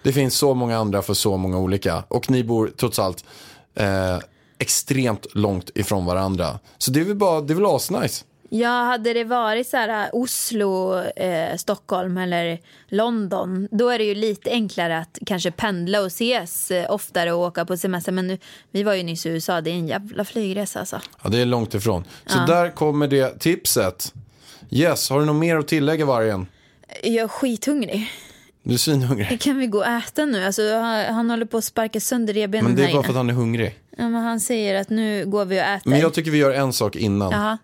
Det 0.05 0.13
finns 0.13 0.35
så 0.35 0.55
många 0.55 0.79
andra 0.79 1.03
för 1.03 1.15
så 1.15 1.37
många 1.37 1.59
olika. 1.59 2.05
Och 2.09 2.31
ni 2.31 2.45
bor 2.45 2.73
trots 2.77 2.99
allt 2.99 3.25
eh, 3.75 4.19
extremt 4.59 5.27
långt 5.35 5.71
ifrån 5.75 6.07
varandra. 6.07 6.59
Så 6.79 6.91
det 6.91 7.01
är 7.01 7.05
väl 7.05 7.17
bara, 7.17 7.41
det 7.41 7.53
är 7.53 7.55
väl 7.55 7.67
asnice. 7.67 8.25
Ja, 8.49 8.69
hade 8.69 9.13
det 9.13 9.25
varit 9.25 9.69
så 9.69 9.77
här 9.77 10.11
Oslo, 10.13 11.01
eh, 11.01 11.57
Stockholm 11.57 12.19
eller 12.19 12.59
London 12.89 13.69
då 13.71 13.89
är 13.89 13.99
det 13.99 14.05
ju 14.05 14.15
lite 14.15 14.51
enklare 14.51 14.99
att 14.99 15.19
kanske 15.27 15.51
pendla 15.51 16.01
och 16.01 16.07
ses 16.07 16.71
eh, 16.71 16.91
oftare 16.91 17.33
och 17.33 17.41
åka 17.41 17.65
på 17.65 17.77
semester. 17.77 18.13
Men 18.13 18.27
nu, 18.27 18.39
vi 18.71 18.83
var 18.83 18.95
ju 18.95 19.03
nyss 19.03 19.27
i 19.27 19.29
USA, 19.29 19.61
det 19.61 19.71
är 19.71 19.75
en 19.75 19.87
jävla 19.87 20.25
flygresa 20.25 20.81
alltså. 20.81 21.01
Ja, 21.23 21.29
det 21.31 21.39
är 21.39 21.47
långt 21.47 21.75
ifrån. 21.75 22.05
Så 22.27 22.39
där 22.39 22.71
kommer 22.71 23.09
det 23.09 23.39
tipset. 23.39 24.15
Yes, 24.71 25.11
har 25.11 25.21
du 25.21 25.27
något 25.27 25.37
mer 25.37 25.57
att 25.57 25.69
tillägga 25.69 26.05
vargen? 26.05 26.47
Jag 27.03 27.25
är 27.25 27.29
skithungrig. 27.29 28.11
Du 28.67 28.75
är 28.75 28.79
svinhungrig. 28.79 29.41
Kan 29.41 29.59
vi 29.59 29.67
gå 29.67 29.79
och 29.79 29.87
äta 29.87 30.25
nu? 30.25 30.45
Alltså, 30.45 30.75
han, 30.75 31.15
han 31.15 31.31
håller 31.31 31.47
på 31.47 31.57
att 31.57 31.65
sparka 31.65 32.01
sönder 32.01 32.35
revbenen 32.35 32.65
Men 32.65 32.77
det 32.77 32.91
är 32.91 32.93
bara 32.93 33.03
för 33.03 33.11
att 33.11 33.17
han 33.17 33.31
är 33.31 33.35
hungrig. 33.35 33.79
ja, 33.97 34.09
men 34.09 34.23
han 34.23 34.41
säger 34.41 34.81
att 34.81 34.91
nu 34.91 35.27
går 35.27 35.45
vi 35.45 35.61
och 35.61 35.65
äter. 35.65 35.91
Men 35.91 36.01
jag 36.01 36.15
tycker 36.15 36.31
vi 36.31 36.39
gör 36.39 36.51
en 36.51 36.73
sak 36.73 36.97
innan. 36.97 37.33
Jaha. 37.33 37.59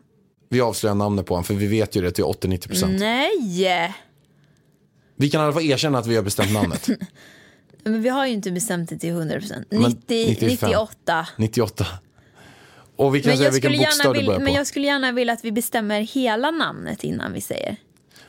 Vi 0.48 0.60
avslöjar 0.60 0.94
namnet 0.94 1.26
på 1.26 1.34
honom, 1.34 1.44
för 1.44 1.54
vi 1.54 1.66
vet 1.66 1.96
ju 1.96 2.02
det 2.02 2.10
till 2.10 2.24
80-90%. 2.24 2.84
Mm. 2.84 2.96
Nej! 2.96 3.94
Vi 5.16 5.30
kan 5.30 5.40
i 5.40 5.44
alla 5.44 5.52
fall 5.52 5.62
erkänna 5.62 5.98
att 5.98 6.06
vi 6.06 6.16
har 6.16 6.22
bestämt 6.22 6.52
namnet. 6.52 6.88
Men 7.84 8.02
vi 8.02 8.08
har 8.08 8.26
ju 8.26 8.32
inte 8.32 8.50
bestämt 8.50 8.88
det 8.88 8.98
till 8.98 9.12
100%. 9.12 9.64
Men 9.70 9.82
90, 9.82 10.26
95. 10.28 10.48
98. 10.48 11.26
98. 11.36 11.86
Och 12.96 13.14
vi 13.14 13.22
kan 13.22 13.30
Men 13.30 13.38
säga 13.38 13.50
vilken 13.50 13.72
bokstav 13.72 14.04
gärna 14.04 14.12
det 14.12 14.18
vill, 14.18 14.26
börjar 14.26 14.38
på. 14.38 14.44
men 14.44 14.54
jag 14.54 14.66
skulle 14.66 14.86
gärna 14.86 15.12
vilja 15.12 15.34
att 15.34 15.44
vi 15.44 15.52
bestämmer 15.52 16.00
hela 16.00 16.50
namnet 16.50 17.04
innan 17.04 17.32
vi 17.32 17.40
säger. 17.40 17.76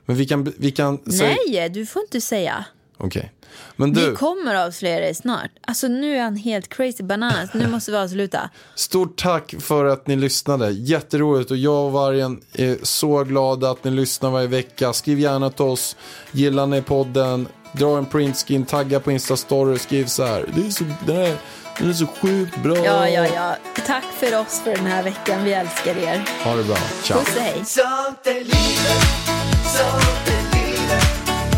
Men 0.05 0.15
vi 0.15 0.25
kan, 0.25 0.53
vi 0.57 0.71
kan. 0.71 0.99
Nej, 1.03 1.69
du 1.69 1.85
får 1.85 2.01
inte 2.01 2.21
säga. 2.21 2.65
Okej. 2.97 3.31
Men 3.75 3.93
du, 3.93 4.09
Vi 4.09 4.15
kommer 4.15 4.55
avslöja 4.55 4.99
det 4.99 5.15
snart. 5.15 5.51
Alltså 5.61 5.87
nu 5.87 6.17
är 6.17 6.23
han 6.23 6.35
helt 6.35 6.69
crazy 6.69 7.03
bananas. 7.03 7.49
Nu 7.53 7.67
måste 7.67 7.91
vi 7.91 7.97
avsluta. 7.97 8.49
stort 8.75 9.21
tack 9.21 9.55
för 9.59 9.85
att 9.85 10.07
ni 10.07 10.15
lyssnade. 10.15 10.69
Jätteroligt 10.71 11.51
och 11.51 11.57
jag 11.57 11.85
och 11.85 11.91
Vargen 11.91 12.41
är 12.53 12.77
så 12.83 13.23
glada 13.23 13.71
att 13.71 13.83
ni 13.83 13.91
lyssnar 13.91 14.29
varje 14.29 14.47
vecka. 14.47 14.93
Skriv 14.93 15.19
gärna 15.19 15.49
till 15.49 15.65
oss. 15.65 15.95
Gillar 16.31 16.67
ni 16.67 16.81
podden? 16.81 17.47
Dra 17.73 17.97
en 17.97 18.05
printskin, 18.05 18.65
tagga 18.65 18.99
på 18.99 19.11
Instastory 19.11 19.75
och 19.75 19.81
skriv 19.81 20.05
så 20.05 20.25
här. 20.25 20.49
Det 20.55 20.67
är 20.67 20.69
så, 20.69 20.83
den, 21.05 21.15
är, 21.15 21.35
den 21.77 21.89
är 21.89 21.93
så 21.93 22.05
sjukt 22.07 22.63
bra. 22.63 22.77
Ja, 22.77 23.09
ja, 23.09 23.27
ja. 23.35 23.55
Tack 23.85 24.03
för 24.03 24.39
oss 24.39 24.61
för 24.63 24.75
den 24.75 24.85
här 24.85 25.03
veckan. 25.03 25.43
Vi 25.43 25.53
älskar 25.53 25.97
er. 25.97 26.29
Ha 26.43 26.55
det 26.55 26.63
bra. 26.63 26.77
Ciao. 27.03 27.19
Puss 27.19 27.77
och 27.77 28.31
hej. 28.31 29.30
so 29.71 29.85
believer, 30.25 30.99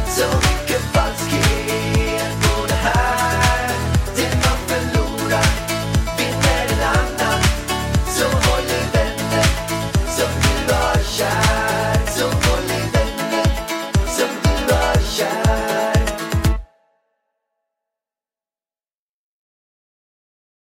so. 0.07 0.53